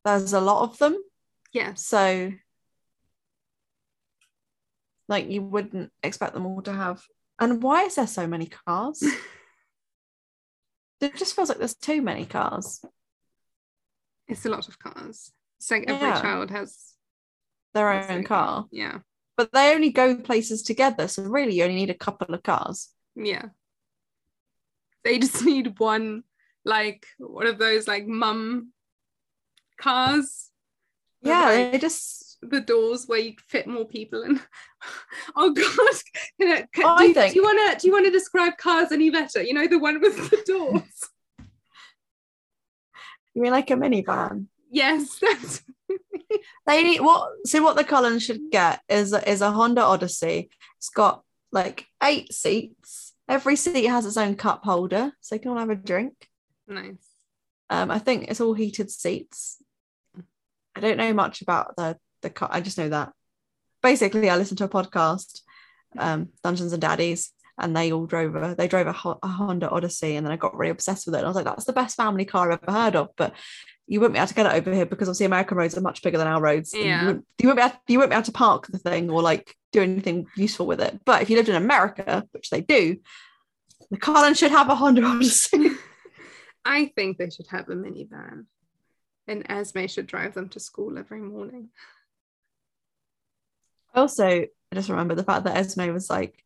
there's 0.06 0.32
a 0.32 0.40
lot 0.40 0.62
of 0.64 0.78
them 0.78 0.96
Yeah, 1.52 1.74
so 1.74 2.32
like 5.10 5.30
you 5.30 5.42
wouldn't 5.42 5.92
expect 6.02 6.34
them 6.34 6.46
all 6.46 6.62
to 6.62 6.72
have 6.72 7.04
and 7.40 7.62
why 7.62 7.84
is 7.84 7.96
there 7.96 8.08
so 8.08 8.26
many 8.26 8.48
cars 8.48 9.04
it 11.02 11.16
just 11.16 11.36
feels 11.36 11.50
like 11.50 11.58
there's 11.60 11.76
too 11.76 12.02
many 12.02 12.26
cars 12.26 12.84
It's 14.28 14.46
a 14.46 14.50
lot 14.50 14.68
of 14.68 14.80
cars. 14.80 15.32
It's 15.60 15.70
like 15.72 15.86
every 15.88 16.08
Yeah. 16.08 16.22
child 16.22 16.50
has 16.52 16.94
their 17.74 17.90
own 17.92 18.24
car 18.24 18.66
Yeah. 18.72 19.00
but 19.38 19.52
they 19.52 19.74
only 19.76 19.92
go 19.92 20.16
places 20.16 20.64
together 20.64 21.08
so 21.08 21.24
really 21.24 21.56
you 21.56 21.64
only 21.64 21.76
need 21.76 21.90
a 21.90 21.94
couple 22.06 22.34
of 22.34 22.42
cars 22.44 22.90
Yeah. 23.16 23.50
They 25.04 25.20
just 25.20 25.44
need 25.52 25.78
one, 25.80 26.24
like 26.64 27.06
one 27.20 27.46
of 27.48 27.58
those 27.60 27.88
like 27.88 28.08
mum 28.08 28.72
cars. 29.78 30.50
yeah 31.22 31.46
like, 31.46 31.72
they 31.74 31.78
just 31.78 32.25
the 32.42 32.62
doors 32.62 33.06
where 33.08 33.20
you 33.20 33.34
fit 33.48 33.68
more 33.68 33.86
people 33.86 34.24
in. 34.24 34.40
oh 35.36 35.52
god. 35.52 35.66
Can 36.40 36.52
I, 36.52 36.68
can, 36.74 36.86
I 36.86 36.98
do, 37.00 37.08
you- 37.08 37.14
think- 37.14 37.34
do 37.34 37.40
you 37.40 37.44
wanna 37.44 37.80
do 37.80 37.88
you 37.88 37.94
wanna 37.94 38.12
describe 38.12 38.58
cars 38.58 38.92
any 38.92 39.10
better? 39.10 39.42
You 39.42 39.54
know 39.54 39.68
the 39.68 39.80
one 39.80 40.00
with 40.02 40.30
the 40.30 40.38
doors? 40.46 41.10
you 43.34 43.42
mean 43.42 43.52
like 43.52 43.70
a 43.70 43.74
minivan 43.74 44.46
yes, 44.72 45.20
that's 45.20 45.62
they 46.66 46.84
need 46.84 47.02
what 47.02 47.30
so 47.46 47.62
what 47.64 47.76
the 47.76 47.84
Cullens 47.84 48.24
should 48.24 48.52
get 48.52 48.82
is 48.90 49.14
a, 49.14 49.30
is 49.30 49.42
a 49.42 49.52
Honda 49.52 49.82
Odyssey. 49.82 50.50
It's 50.78 50.90
got 50.90 51.24
like 51.52 51.86
eight 52.04 52.34
seats. 52.34 53.14
Every 53.30 53.56
seat 53.56 53.86
has 53.88 54.06
its 54.06 54.18
own 54.18 54.36
cup 54.36 54.64
holder, 54.64 55.14
so 55.22 55.36
you 55.36 55.42
can 55.42 55.52
all 55.52 55.58
have 55.58 55.70
a 55.70 55.76
drink. 55.76 56.28
nice. 56.68 56.96
Um, 57.70 57.90
I 57.90 58.00
think 58.00 58.26
it's 58.30 58.42
all 58.42 58.54
heated 58.54 58.92
seats. 58.92 59.58
I 60.76 60.80
don't 60.82 60.98
know 60.98 61.14
much 61.14 61.42
about 61.42 61.76
the 61.78 61.98
the 62.26 62.30
car. 62.30 62.50
I 62.52 62.62
just 62.62 62.78
know 62.78 62.90
that. 62.90 63.14
Basically, 63.82 64.30
I 64.30 64.36
listened 64.36 64.58
to 64.58 64.66
a 64.66 64.70
podcast, 64.70 65.42
um, 65.98 66.30
Dungeons 66.44 66.74
and 66.74 66.82
Daddies, 66.82 67.32
and 67.58 67.76
they 67.76 67.92
all 67.92 68.06
drove 68.06 68.36
a 68.36 68.56
they 68.58 68.68
drove 68.68 68.88
a, 68.88 69.18
a 69.24 69.28
Honda 69.28 69.70
Odyssey, 69.70 70.16
and 70.16 70.26
then 70.26 70.34
I 70.34 70.38
got 70.38 70.58
really 70.58 70.72
obsessed 70.72 71.06
with 71.06 71.16
it. 71.16 71.20
And 71.20 71.28
I 71.28 71.30
was 71.30 71.36
like, 71.36 71.46
that's 71.46 71.66
the 71.66 71.74
best 71.74 71.96
family 71.96 72.26
car 72.26 72.52
I've 72.52 72.64
ever 72.64 72.78
heard 72.78 72.96
of, 72.96 73.10
but. 73.16 73.34
You 73.88 74.00
wouldn't 74.00 74.16
be 74.16 74.18
able 74.18 74.30
to 74.30 74.34
get 74.34 74.48
it 74.48 74.54
over 74.54 74.74
here 74.74 74.88
because 74.88 75.08
obviously 75.08 75.28
American 75.28 75.58
roads 75.58 75.78
are 75.78 75.82
much 75.82 76.02
bigger 76.02 76.18
than 76.18 76.26
our 76.26 76.42
roads. 76.42 76.74
Yeah. 76.74 77.02
You 77.02 77.06
wouldn't, 77.06 77.26
you, 77.38 77.48
wouldn't 77.50 77.58
be 77.58 77.70
able, 77.70 77.82
you 77.88 77.98
wouldn't 78.00 78.12
be 78.14 78.16
able 78.16 78.26
to 78.26 78.32
park 78.32 78.66
the 78.66 78.80
thing 78.80 79.12
or 79.12 79.22
like 79.22 79.54
do 79.72 79.84
anything 79.84 80.26
useful 80.36 80.66
with 80.66 80.82
it. 80.82 81.00
But 81.06 81.22
if 81.22 81.30
you 81.30 81.36
lived 81.36 81.50
in 81.50 81.56
America, 81.56 82.26
which 82.32 82.50
they 82.50 82.62
do, 82.62 82.98
the 83.92 83.98
Cullen 83.98 84.34
should 84.34 84.50
have 84.50 84.70
a 84.70 84.76
Honda 84.76 85.04
Odyssey. 85.04 85.70
I 86.66 86.88
think 86.96 87.18
they 87.18 87.30
should 87.30 87.48
have 87.48 87.70
a 87.70 87.76
minivan. 87.76 88.46
And 89.28 89.46
Esme 89.50 89.86
should 89.86 90.08
drive 90.08 90.34
them 90.34 90.50
to 90.50 90.60
school 90.60 90.98
every 90.98 91.22
morning. 91.22 91.70
Also, 93.96 94.26
I 94.26 94.76
just 94.76 94.90
remember 94.90 95.16
the 95.16 95.24
fact 95.24 95.46
that 95.46 95.58
Esme 95.58 95.92
was 95.94 96.10
like, 96.10 96.44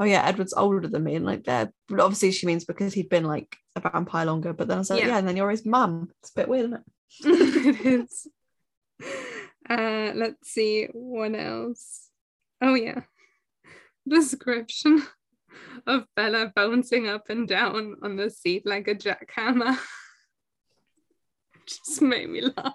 "Oh 0.00 0.04
yeah, 0.04 0.24
Edward's 0.24 0.54
older 0.54 0.88
than 0.88 1.04
me," 1.04 1.14
and 1.14 1.26
like, 1.26 1.44
they're 1.44 1.72
but 1.88 2.00
obviously 2.00 2.32
she 2.32 2.46
means 2.46 2.64
because 2.64 2.94
he'd 2.94 3.08
been 3.08 3.24
like 3.24 3.56
a 3.76 3.80
vampire 3.80 4.26
longer. 4.26 4.52
But 4.52 4.68
then 4.68 4.78
I 4.78 4.80
was 4.80 4.90
like, 4.90 5.00
Yeah. 5.00 5.08
"Yeah, 5.08 5.18
and 5.18 5.28
then 5.28 5.36
you're 5.36 5.50
his 5.50 5.66
mum." 5.66 6.10
It's 6.20 6.30
a 6.30 6.40
bit 6.40 6.48
weird, 6.48 6.66
isn't 6.66 6.84
it? 7.24 7.76
it 7.84 7.86
is. 7.86 8.28
Uh, 9.66 10.12
let's 10.14 10.50
see 10.50 10.88
what 10.92 11.34
else. 11.34 12.10
Oh 12.60 12.74
yeah, 12.74 13.00
description 14.06 15.02
of 15.86 16.04
Bella 16.14 16.52
bouncing 16.54 17.08
up 17.08 17.30
and 17.30 17.48
down 17.48 17.96
on 18.02 18.16
the 18.16 18.28
seat 18.28 18.66
like 18.66 18.88
a 18.88 18.94
jackhammer. 18.94 19.78
Just 21.66 22.02
made 22.02 22.28
me 22.28 22.42
laugh. 22.42 22.74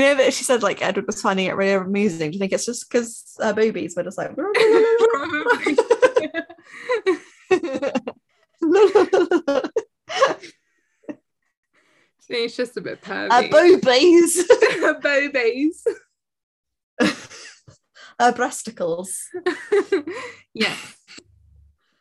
You 0.00 0.06
know 0.06 0.14
that 0.14 0.32
she 0.32 0.44
said 0.44 0.62
like 0.62 0.80
Edward 0.80 1.06
was 1.06 1.20
finding 1.20 1.44
it 1.44 1.54
really 1.54 1.72
amusing. 1.74 2.30
Do 2.30 2.34
you 2.36 2.38
think 2.38 2.52
it's 2.52 2.64
just 2.64 2.88
because 2.88 3.34
her 3.38 3.50
uh, 3.50 3.52
boobies 3.52 3.94
were 3.94 4.02
just 4.02 4.16
like? 4.16 4.30
It's 12.32 12.56
just 12.56 12.76
a 12.78 12.80
bit 12.80 13.04
Her 13.04 13.28
pervy. 13.28 13.30
Uh, 13.30 13.48
boobies, 13.50 14.48
Her 14.80 15.00
boobies. 15.02 15.84
her 16.98 17.06
uh, 18.20 18.32
breasticles. 18.32 19.08
yes, 20.54 20.96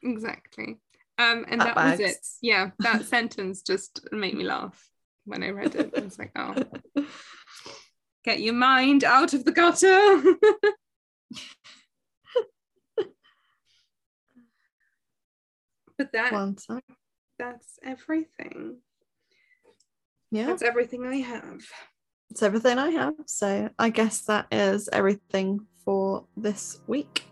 exactly. 0.04 0.78
Um, 1.18 1.46
and 1.50 1.62
Fat 1.62 1.76
that 1.76 1.92
was 1.92 2.00
it. 2.00 2.26
Yeah, 2.42 2.70
that 2.80 3.06
sentence 3.06 3.62
just 3.64 4.08
made 4.14 4.36
me 4.36 4.46
laugh 4.46 4.90
when 5.26 5.44
I 5.44 5.50
read 5.50 5.76
it. 5.76 5.94
I 5.98 6.02
was 6.02 6.18
like, 6.20 6.32
oh, 6.38 6.56
get 8.24 8.40
your 8.42 8.54
mind 8.54 9.04
out 9.04 9.34
of 9.34 9.46
the 9.46 9.52
gutter. 9.52 10.22
but 15.98 16.12
that 16.14 16.32
One 16.32 16.58
sec. 16.58 16.84
that's 17.38 17.80
everything. 17.84 18.78
Yeah, 20.32 20.46
That's 20.48 20.62
everything 20.62 21.06
I 21.08 21.16
have. 21.18 21.62
it's 22.30 22.44
everything 22.44 22.78
I 22.78 22.90
have. 22.92 23.16
So 23.26 23.70
I 23.80 23.90
guess 23.90 24.22
that 24.22 24.46
is 24.52 24.88
everything 24.94 25.66
for 25.84 26.26
this 26.38 26.80
week. 26.86 27.24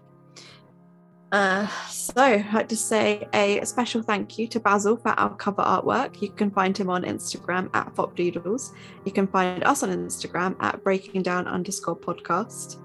Uh, 1.31 1.67
so 1.89 2.13
I'd 2.15 2.53
like 2.53 2.69
to 2.69 2.77
say 2.77 3.27
a 3.33 3.65
special 3.65 4.01
thank 4.01 4.39
you 4.39 4.47
to 4.47 4.59
Basil 4.59 4.95
for 4.95 5.09
our 5.09 5.35
cover 5.35 5.61
artwork. 5.61 6.21
You 6.21 6.29
can 6.29 6.49
find 6.51 6.77
him 6.77 6.89
on 6.89 7.03
Instagram 7.03 7.69
at 7.73 7.93
Fopdoodles. 7.95 8.71
You 9.03 9.11
can 9.11 9.27
find 9.27 9.63
us 9.63 9.83
on 9.83 9.89
Instagram 9.89 10.55
at 10.61 10.83
breaking 10.83 11.23
down 11.23 11.47
underscore 11.47 11.97
podcast. 11.97 12.79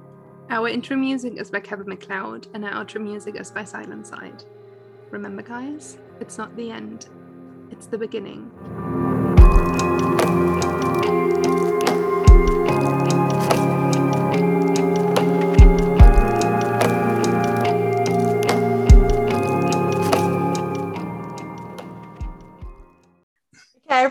Our 0.51 0.68
intro 0.68 0.97
music 0.97 1.34
is 1.36 1.51
by 1.51 1.61
Kevin 1.61 1.88
MacLeod, 1.88 2.49
and 2.53 2.64
our 2.64 2.84
outro 2.84 3.01
music 3.01 3.36
is 3.40 3.51
by 3.51 3.64
Silent 3.64 4.07
Side. 4.07 4.45
Remember, 5.11 5.43
guys, 5.43 5.99
it's 6.20 6.36
not 6.36 6.55
the 6.57 6.70
end, 6.70 7.07
it's 7.70 7.86
the 7.86 7.99
beginning. 7.99 9.02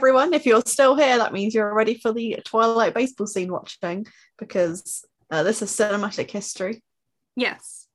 Everyone, 0.01 0.33
if 0.33 0.47
you're 0.47 0.63
still 0.65 0.95
here, 0.95 1.19
that 1.19 1.31
means 1.31 1.53
you're 1.53 1.75
ready 1.75 1.93
for 1.93 2.11
the 2.11 2.35
Twilight 2.43 2.95
baseball 2.95 3.27
scene 3.27 3.51
watching 3.51 4.07
because 4.39 5.05
uh, 5.29 5.43
this 5.43 5.61
is 5.61 5.69
cinematic 5.69 6.31
history. 6.31 6.81
Yes, 7.35 7.85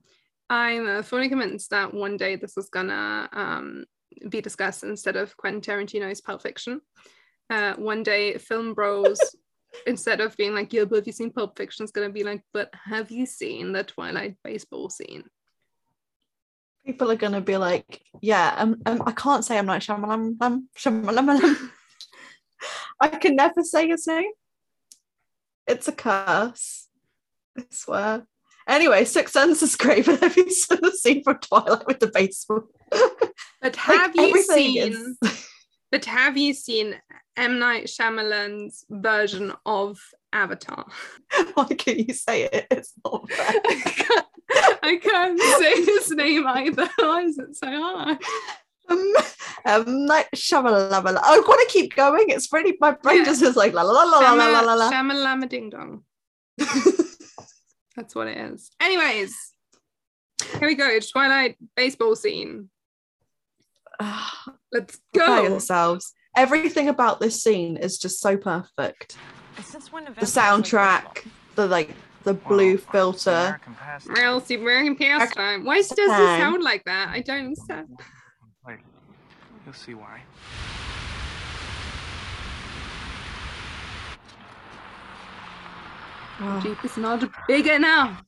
I'm 0.48 0.86
uh, 0.86 1.02
fully 1.02 1.28
convinced 1.28 1.70
that 1.70 1.92
one 1.92 2.16
day 2.16 2.36
this 2.36 2.56
is 2.56 2.68
gonna 2.68 3.28
um, 3.32 3.86
be 4.28 4.40
discussed 4.40 4.84
instead 4.84 5.16
of 5.16 5.36
Quentin 5.36 5.60
Tarantino's 5.60 6.20
Pulp 6.20 6.42
Fiction. 6.42 6.80
Uh, 7.50 7.74
one 7.74 8.04
day, 8.04 8.38
Film 8.38 8.72
Bros, 8.72 9.18
instead 9.88 10.20
of 10.20 10.36
being 10.36 10.54
like, 10.54 10.72
"Yeah, 10.72 10.84
but 10.84 10.98
have 10.98 11.08
you 11.08 11.12
seen 11.12 11.32
Pulp 11.32 11.58
Fiction?" 11.58 11.82
is 11.82 11.90
gonna 11.90 12.10
be 12.10 12.22
like, 12.22 12.42
"But 12.52 12.70
have 12.84 13.10
you 13.10 13.26
seen 13.26 13.72
the 13.72 13.82
Twilight 13.82 14.36
baseball 14.44 14.90
scene?" 14.90 15.24
People 16.84 17.10
are 17.10 17.16
gonna 17.16 17.40
be 17.40 17.56
like, 17.56 18.00
"Yeah, 18.22 18.54
um, 18.56 18.80
um, 18.86 19.02
I 19.04 19.10
can't 19.10 19.44
say 19.44 19.58
I'm 19.58 19.66
like 19.66 19.82
Shyamalan, 19.82 20.36
um, 20.40 20.68
Shyamalan. 20.78 21.70
I 23.00 23.08
can 23.08 23.36
never 23.36 23.62
say 23.62 23.88
his 23.88 24.06
name. 24.06 24.30
It's 25.66 25.88
a 25.88 25.92
curse. 25.92 26.88
I 27.58 27.64
swear." 27.70 28.26
Anyway, 28.68 29.04
Six 29.04 29.32
Sense 29.32 29.62
is 29.62 29.76
great, 29.76 30.06
but 30.06 30.20
have 30.22 30.36
you 30.36 30.50
seen 30.50 30.78
the 30.82 30.90
scene 30.92 31.22
from 31.22 31.38
Twilight 31.38 31.86
with 31.86 32.00
the 32.00 32.08
baseball? 32.08 32.64
But 32.90 33.30
Like, 33.62 33.76
have 33.76 34.16
you 34.16 34.42
seen? 34.42 34.92
is- 34.92 35.18
But 35.92 36.04
have 36.06 36.36
you 36.36 36.52
seen 36.52 36.96
M 37.36 37.60
Night 37.60 37.84
Shyamalan's 37.86 38.84
version 38.90 39.52
of 39.64 40.00
Avatar? 40.32 40.84
Why 41.54 41.66
can 41.66 42.00
you 42.00 42.12
say 42.12 42.42
it? 42.52 42.66
It's 42.72 42.92
not 43.04 43.30
fair. 43.30 43.54
I 43.64 43.82
can't, 43.84 44.26
I 44.82 44.96
can't 44.96 45.40
say 45.40 45.84
his 45.84 46.10
name 46.10 46.44
either. 46.44 46.88
Why 46.98 47.20
is 47.22 47.38
it 47.38 47.54
so 47.54 47.68
hard? 47.68 48.18
Um, 48.88 49.14
um, 49.64 50.06
like 50.06 50.30
shamalama. 50.32 51.18
I 51.22 51.38
want 51.38 51.68
to 51.68 51.72
keep 51.72 51.94
going. 51.94 52.26
It's 52.28 52.52
really 52.52 52.76
my 52.80 52.92
brain 52.92 53.18
yeah. 53.18 53.24
just 53.24 53.42
is 53.42 53.56
like 53.56 53.72
la 53.72 53.82
la 53.82 53.92
la 53.92 54.18
la 54.18 54.32
la 54.32 54.46
la 54.46 54.60
la 54.60 54.74
la. 54.74 54.92
Shamalama 54.92 55.48
ding 55.48 55.70
dong. 55.70 56.02
That's 57.96 58.14
what 58.14 58.28
it 58.28 58.36
is. 58.36 58.70
Anyways, 58.80 59.34
here 60.58 60.68
we 60.68 60.74
go. 60.74 60.98
Twilight 61.00 61.56
baseball 61.76 62.14
scene. 62.14 62.68
Let's 64.72 64.98
go. 65.14 65.24
Prepare 65.24 65.50
yourselves. 65.50 66.12
Everything 66.36 66.88
about 66.88 67.20
this 67.20 67.42
scene 67.42 67.78
is 67.78 67.98
just 67.98 68.20
so 68.20 68.36
perfect. 68.36 69.16
The 69.56 70.26
soundtrack, 70.26 71.26
the 71.54 71.66
like 71.66 71.94
the 72.24 72.34
blue 72.34 72.74
wow. 72.74 72.92
filter. 72.92 73.60
Real 74.04 74.42
American 74.50 74.96
Pastime. 74.96 75.64
Why 75.64 75.76
does 75.76 75.92
it 75.92 76.08
sound 76.08 76.62
like 76.62 76.84
that? 76.84 77.08
I 77.08 77.20
don't 77.20 77.46
understand. 77.46 77.98
Wait, 79.66 79.72
you'll 79.72 79.74
see 79.74 79.94
why. 79.94 80.20
Oh. 86.38 86.60
Jeep 86.62 86.84
is 86.84 86.96
not 86.96 87.24
big 87.48 87.66
enough. 87.66 88.22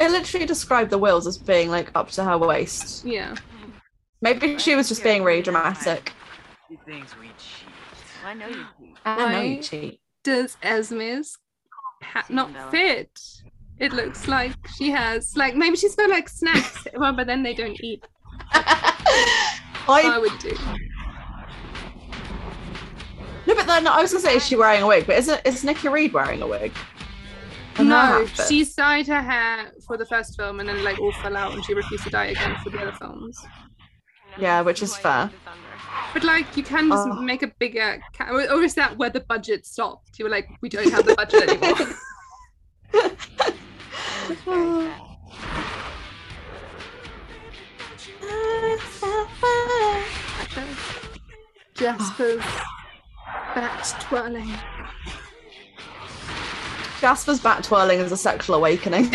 It 0.00 0.10
literally 0.10 0.46
described 0.46 0.90
the 0.90 0.98
wheels 0.98 1.26
as 1.26 1.36
being 1.36 1.70
like 1.70 1.90
up 1.94 2.10
to 2.12 2.24
her 2.24 2.38
waist. 2.38 3.04
Yeah. 3.04 3.36
Maybe 4.22 4.58
she 4.58 4.74
was 4.74 4.88
just 4.88 5.02
being 5.02 5.22
really 5.22 5.42
dramatic. 5.42 6.12
He 6.68 6.76
thinks 6.76 7.16
we 7.18 7.26
cheat. 7.26 7.68
I 8.24 8.34
know 8.34 8.48
you 8.48 8.64
cheat. 8.78 8.96
I 9.04 9.32
know 9.32 9.42
you 9.42 9.62
cheat. 9.62 10.00
Does 10.24 10.56
Esme's 10.62 11.38
hat 12.02 12.30
not 12.30 12.70
fit? 12.70 13.18
It 13.78 13.92
looks 13.92 14.26
like 14.26 14.54
she 14.76 14.90
has 14.90 15.36
like 15.36 15.54
maybe 15.54 15.76
she's 15.76 15.94
got 15.94 16.10
like 16.10 16.28
snacks, 16.28 16.86
well, 16.94 17.12
but 17.16 17.26
then 17.26 17.42
they 17.42 17.54
don't 17.54 17.78
eat. 17.82 18.04
I 19.88 20.02
I 20.14 20.18
would 20.18 20.38
do. 20.38 20.50
no, 23.46 23.54
but 23.54 23.66
then 23.66 23.86
I 23.86 24.00
was 24.02 24.12
gonna 24.12 24.22
say 24.22 24.36
is 24.36 24.46
she 24.46 24.56
wearing 24.56 24.82
a 24.82 24.86
wig? 24.86 25.06
But 25.06 25.16
isn't 25.18 25.40
is 25.46 25.64
Nikki 25.64 25.88
Reed 25.88 26.12
wearing 26.12 26.42
a 26.42 26.46
wig? 26.46 26.72
And 27.76 27.88
No, 27.88 28.26
she 28.48 28.64
dyed 28.64 29.06
her 29.06 29.22
hair 29.22 29.72
for 29.86 29.96
the 29.96 30.04
first 30.06 30.36
film 30.36 30.60
and 30.60 30.68
then 30.68 30.82
like 30.84 30.98
all 31.00 31.12
fell 31.12 31.36
out 31.36 31.52
and 31.54 31.64
she 31.64 31.72
refused 31.74 32.04
to 32.04 32.10
dye 32.10 32.26
again 32.26 32.56
for 32.62 32.70
the 32.70 32.78
other 32.78 32.92
films. 32.92 33.38
Yeah, 34.38 34.60
which 34.60 34.82
is 34.82 34.96
fair. 34.96 35.30
But 36.12 36.24
like 36.24 36.56
you 36.56 36.62
can 36.62 36.88
just 36.88 37.08
Oh. 37.08 37.20
make 37.22 37.42
a 37.42 37.48
bigger 37.58 38.00
ca- 38.16 38.30
or 38.30 38.62
is 38.62 38.74
that 38.74 38.96
where 38.98 39.10
the 39.10 39.20
budget 39.20 39.66
stopped? 39.66 40.18
You 40.18 40.24
were 40.26 40.30
like, 40.30 40.48
we 40.60 40.68
don't 40.68 40.90
have 40.90 41.06
the 41.06 41.14
budget 41.14 41.48
anymore. 41.48 41.96
Jasper's 51.74 52.44
bat 53.54 53.96
twirling. 54.00 54.52
Jasper's 57.00 57.40
back 57.40 57.62
twirling 57.62 58.00
is 58.00 58.12
a 58.12 58.16
sexual 58.16 58.56
awakening. 58.56 59.12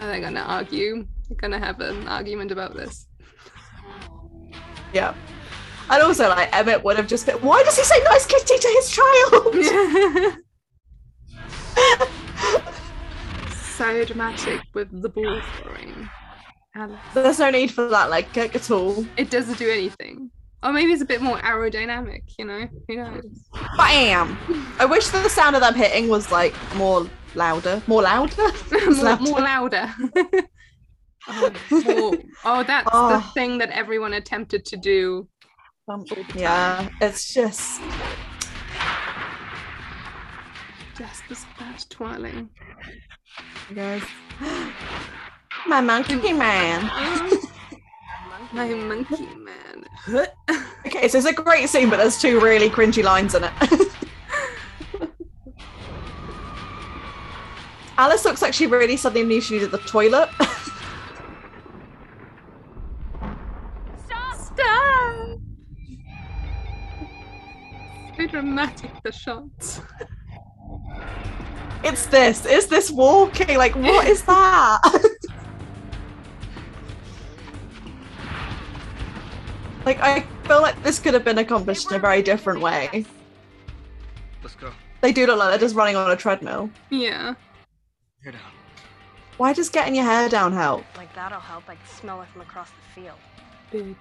Are 0.00 0.06
they're 0.08 0.20
gonna 0.20 0.40
argue. 0.40 1.06
They're 1.28 1.36
gonna 1.36 1.58
have 1.58 1.80
an 1.80 2.08
argument 2.08 2.50
about 2.50 2.74
this. 2.74 3.06
Yeah. 4.92 5.14
And 5.90 6.02
also, 6.02 6.28
like, 6.28 6.48
Emmett 6.56 6.82
would 6.82 6.96
have 6.96 7.06
just 7.06 7.26
been, 7.26 7.36
why 7.36 7.62
does 7.62 7.76
he 7.76 7.84
say 7.84 8.02
nice 8.04 8.24
kitty 8.26 8.58
to 8.58 8.68
his 8.68 8.90
child? 8.90 10.38
so 13.82 14.04
dramatic 14.04 14.60
with 14.74 15.02
the 15.02 15.08
ball 15.08 15.40
throwing. 15.60 16.08
Alice. 16.76 17.00
There's 17.14 17.38
no 17.40 17.50
need 17.50 17.72
for 17.72 17.88
that, 17.88 18.10
like, 18.10 18.32
kick 18.32 18.54
at 18.54 18.70
all. 18.70 19.04
It 19.16 19.28
doesn't 19.28 19.58
do 19.58 19.68
anything. 19.68 20.30
Or 20.62 20.72
maybe 20.72 20.92
it's 20.92 21.02
a 21.02 21.04
bit 21.04 21.20
more 21.20 21.36
aerodynamic, 21.38 22.22
you 22.38 22.44
know? 22.44 22.68
Who 22.86 22.96
knows? 22.96 23.24
Bam! 23.76 24.38
I 24.78 24.84
wish 24.84 25.08
that 25.08 25.24
the 25.24 25.28
sound 25.28 25.56
of 25.56 25.62
them 25.62 25.74
hitting 25.74 26.08
was, 26.08 26.30
like, 26.30 26.54
more 26.76 27.08
louder. 27.34 27.82
More 27.88 28.02
louder? 28.02 28.36
more, 28.70 28.92
louder. 28.94 29.22
more 29.24 29.40
louder. 29.40 29.94
oh, 31.28 31.52
more- 31.72 32.18
oh, 32.44 32.62
that's 32.62 32.84
the 32.84 32.90
Oh. 32.94 33.30
thing 33.34 33.58
that 33.58 33.70
everyone 33.70 34.12
attempted 34.14 34.64
to 34.66 34.76
do. 34.76 35.28
Um, 35.88 36.04
yeah, 36.36 36.88
it's 37.00 37.34
just. 37.34 37.80
Just 40.96 41.28
was 41.28 41.44
that 41.58 41.84
twirling. 43.68 44.00
Guys. 44.00 44.02
My 45.66 45.80
monkey 45.80 46.32
man. 46.32 46.82
My 48.52 48.68
monkey 48.68 49.26
man. 49.36 49.84
Okay, 50.84 51.06
so 51.06 51.16
it's 51.18 51.26
a 51.28 51.32
great 51.32 51.68
scene, 51.68 51.88
but 51.88 51.96
there's 51.98 52.20
two 52.20 52.40
really 52.40 52.68
cringy 52.68 53.04
lines 53.04 53.36
in 53.36 53.44
it. 53.44 53.52
Alice 57.96 58.24
looks 58.24 58.42
like 58.42 58.52
she 58.52 58.66
really 58.66 58.96
suddenly 58.96 59.24
knew 59.24 59.40
she 59.40 59.54
needed 59.54 59.70
the 59.70 59.78
toilet. 59.78 60.28
Stop! 64.06 65.38
So 68.16 68.26
dramatic, 68.26 68.90
the 69.04 69.12
shots. 69.12 69.80
It's 71.84 72.06
this. 72.06 72.46
It's 72.46 72.66
this 72.66 72.90
walking. 72.90 73.56
Like, 73.56 73.74
what 73.74 74.06
is 74.06 74.22
that? 74.22 74.80
like, 79.86 80.00
I 80.00 80.20
feel 80.44 80.62
like 80.62 80.82
this 80.82 80.98
could 80.98 81.14
have 81.14 81.24
been 81.24 81.38
accomplished 81.38 81.90
in 81.90 81.96
a 81.96 82.00
very 82.00 82.22
different 82.22 82.60
way. 82.60 83.04
Let's 84.42 84.54
go. 84.56 84.72
They 85.00 85.12
do 85.12 85.26
look 85.26 85.38
like 85.38 85.50
they're 85.50 85.58
just 85.58 85.74
running 85.74 85.96
on 85.96 86.10
a 86.10 86.16
treadmill. 86.16 86.70
Yeah. 86.90 87.34
Hair 88.22 88.32
down. 88.32 88.40
Why 89.36 89.52
does 89.52 89.68
getting 89.68 89.94
your 89.96 90.04
hair 90.04 90.28
down 90.28 90.52
help? 90.52 90.84
Like 90.96 91.12
that'll 91.14 91.40
help. 91.40 91.68
I 91.68 91.74
can 91.74 91.86
smell 91.86 92.22
it 92.22 92.28
from 92.28 92.42
across 92.42 92.70
the 92.70 93.00
field. 93.00 93.18
Bitch. 93.72 93.96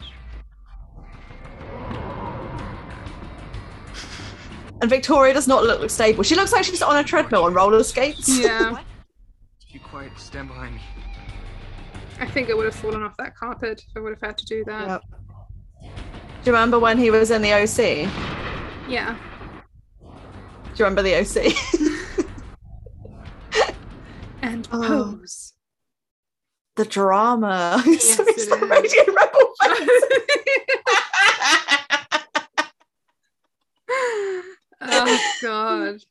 And 4.82 4.90
Victoria 4.90 5.34
does 5.34 5.48
not 5.48 5.64
look 5.64 5.88
stable. 5.90 6.24
She 6.24 6.36
looks 6.36 6.52
like 6.52 6.64
she's 6.64 6.82
on 6.82 6.98
a 6.98 7.04
treadmill 7.04 7.44
on 7.44 7.54
roller 7.54 7.84
skates. 7.84 8.40
Yeah. 8.40 8.82
you 9.70 9.80
quiet. 9.80 10.12
Stand 10.18 10.48
behind 10.48 10.76
me. 10.76 10.82
I 12.20 12.26
think 12.28 12.50
it 12.50 12.58
would 12.58 12.66
have 12.66 12.76
fallen 12.76 13.04
off 13.04 13.16
that 13.18 13.36
carpet 13.36 13.84
if 13.88 13.96
I 13.98 14.00
would 14.00 14.10
have 14.14 14.22
had 14.22 14.38
to 14.40 14.46
do 14.46 14.64
that. 14.66 14.88
Yep. 14.88 15.02
Do 15.82 15.88
you 16.50 16.52
remember 16.54 16.80
when 16.80 16.98
he 16.98 17.12
was 17.12 17.30
in 17.32 17.42
the 17.44 17.54
OC? 17.54 18.10
Yeah. 18.90 19.16
Do 20.02 20.08
you 20.76 20.86
remember 20.86 21.02
the 21.04 21.16
OC? 21.16 21.54
And 24.44 24.68
Oh. 24.72 24.82
pose. 25.22 25.54
the 26.78 26.86
drama. 26.86 27.84
Yes, 27.86 28.16
so 28.16 28.24
it's 28.26 28.48
it 28.48 28.50
the 28.50 28.82
is. 28.84 28.94
Oh 35.08 35.20
god. 35.41 36.02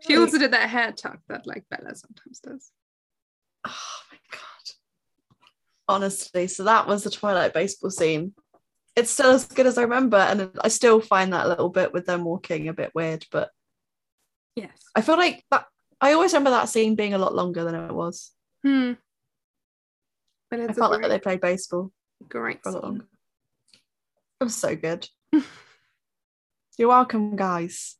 She 0.00 0.16
also 0.16 0.38
did 0.38 0.52
that 0.52 0.68
hair 0.68 0.92
tuck 0.92 1.18
that 1.28 1.46
like 1.46 1.64
Bella 1.68 1.94
sometimes 1.94 2.40
does. 2.40 2.70
Oh 3.66 4.00
my 4.10 4.18
god. 4.30 4.40
Honestly, 5.88 6.46
so 6.46 6.64
that 6.64 6.86
was 6.86 7.04
the 7.04 7.10
Twilight 7.10 7.52
baseball 7.52 7.90
scene. 7.90 8.34
It's 8.94 9.10
still 9.10 9.30
as 9.30 9.46
good 9.46 9.66
as 9.66 9.78
I 9.78 9.82
remember, 9.82 10.18
and 10.18 10.50
I 10.60 10.68
still 10.68 11.00
find 11.00 11.32
that 11.32 11.48
little 11.48 11.70
bit 11.70 11.92
with 11.92 12.06
them 12.06 12.24
walking 12.24 12.68
a 12.68 12.72
bit 12.72 12.92
weird, 12.94 13.26
but 13.30 13.50
Yes. 14.54 14.82
I 14.94 15.00
feel 15.00 15.16
like 15.16 15.44
that 15.50 15.66
I 16.00 16.12
always 16.12 16.32
remember 16.32 16.50
that 16.50 16.68
scene 16.68 16.94
being 16.94 17.14
a 17.14 17.18
lot 17.18 17.34
longer 17.34 17.64
than 17.64 17.74
it 17.74 17.92
was. 17.92 18.32
Hmm. 18.62 18.92
But 20.50 20.60
I 20.60 20.64
it's 20.64 20.78
felt 20.78 20.92
a 20.92 20.98
like 20.98 21.08
they 21.08 21.18
played 21.18 21.40
baseball 21.40 21.92
great 22.28 22.62
for 22.62 22.70
a 22.70 22.72
lot 22.72 22.84
longer. 22.84 23.06
It 24.40 24.44
was 24.44 24.56
so 24.56 24.76
good. 24.76 25.08
You're 26.78 26.88
welcome, 26.88 27.36
guys. 27.36 27.96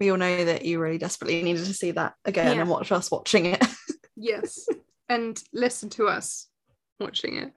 We 0.00 0.10
all 0.10 0.16
know 0.16 0.44
that 0.44 0.64
you 0.64 0.78
really 0.80 0.98
desperately 0.98 1.42
needed 1.42 1.64
to 1.66 1.74
see 1.74 1.90
that 1.92 2.14
again 2.24 2.54
Yeah. 2.54 2.60
and 2.62 2.70
watch 2.70 2.92
us 2.92 3.10
watching 3.10 3.46
it. 3.46 3.64
Yes. 4.20 4.66
and 5.08 5.40
listen 5.52 5.90
to 5.90 6.08
us 6.08 6.48
watching 6.98 7.36
it. 7.36 7.52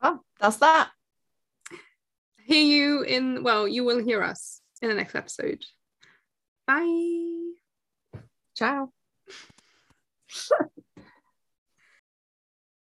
oh, 0.00 0.20
that's 0.38 0.58
that. 0.58 0.90
Hear 2.44 2.62
you 2.64 3.02
in 3.02 3.42
well, 3.42 3.66
you 3.66 3.82
will 3.82 3.98
hear 4.04 4.22
us 4.22 4.60
in 4.80 4.88
the 4.88 4.94
next 4.94 5.16
episode. 5.16 5.64
Bye. 6.66 7.54
Ciao. 8.56 8.92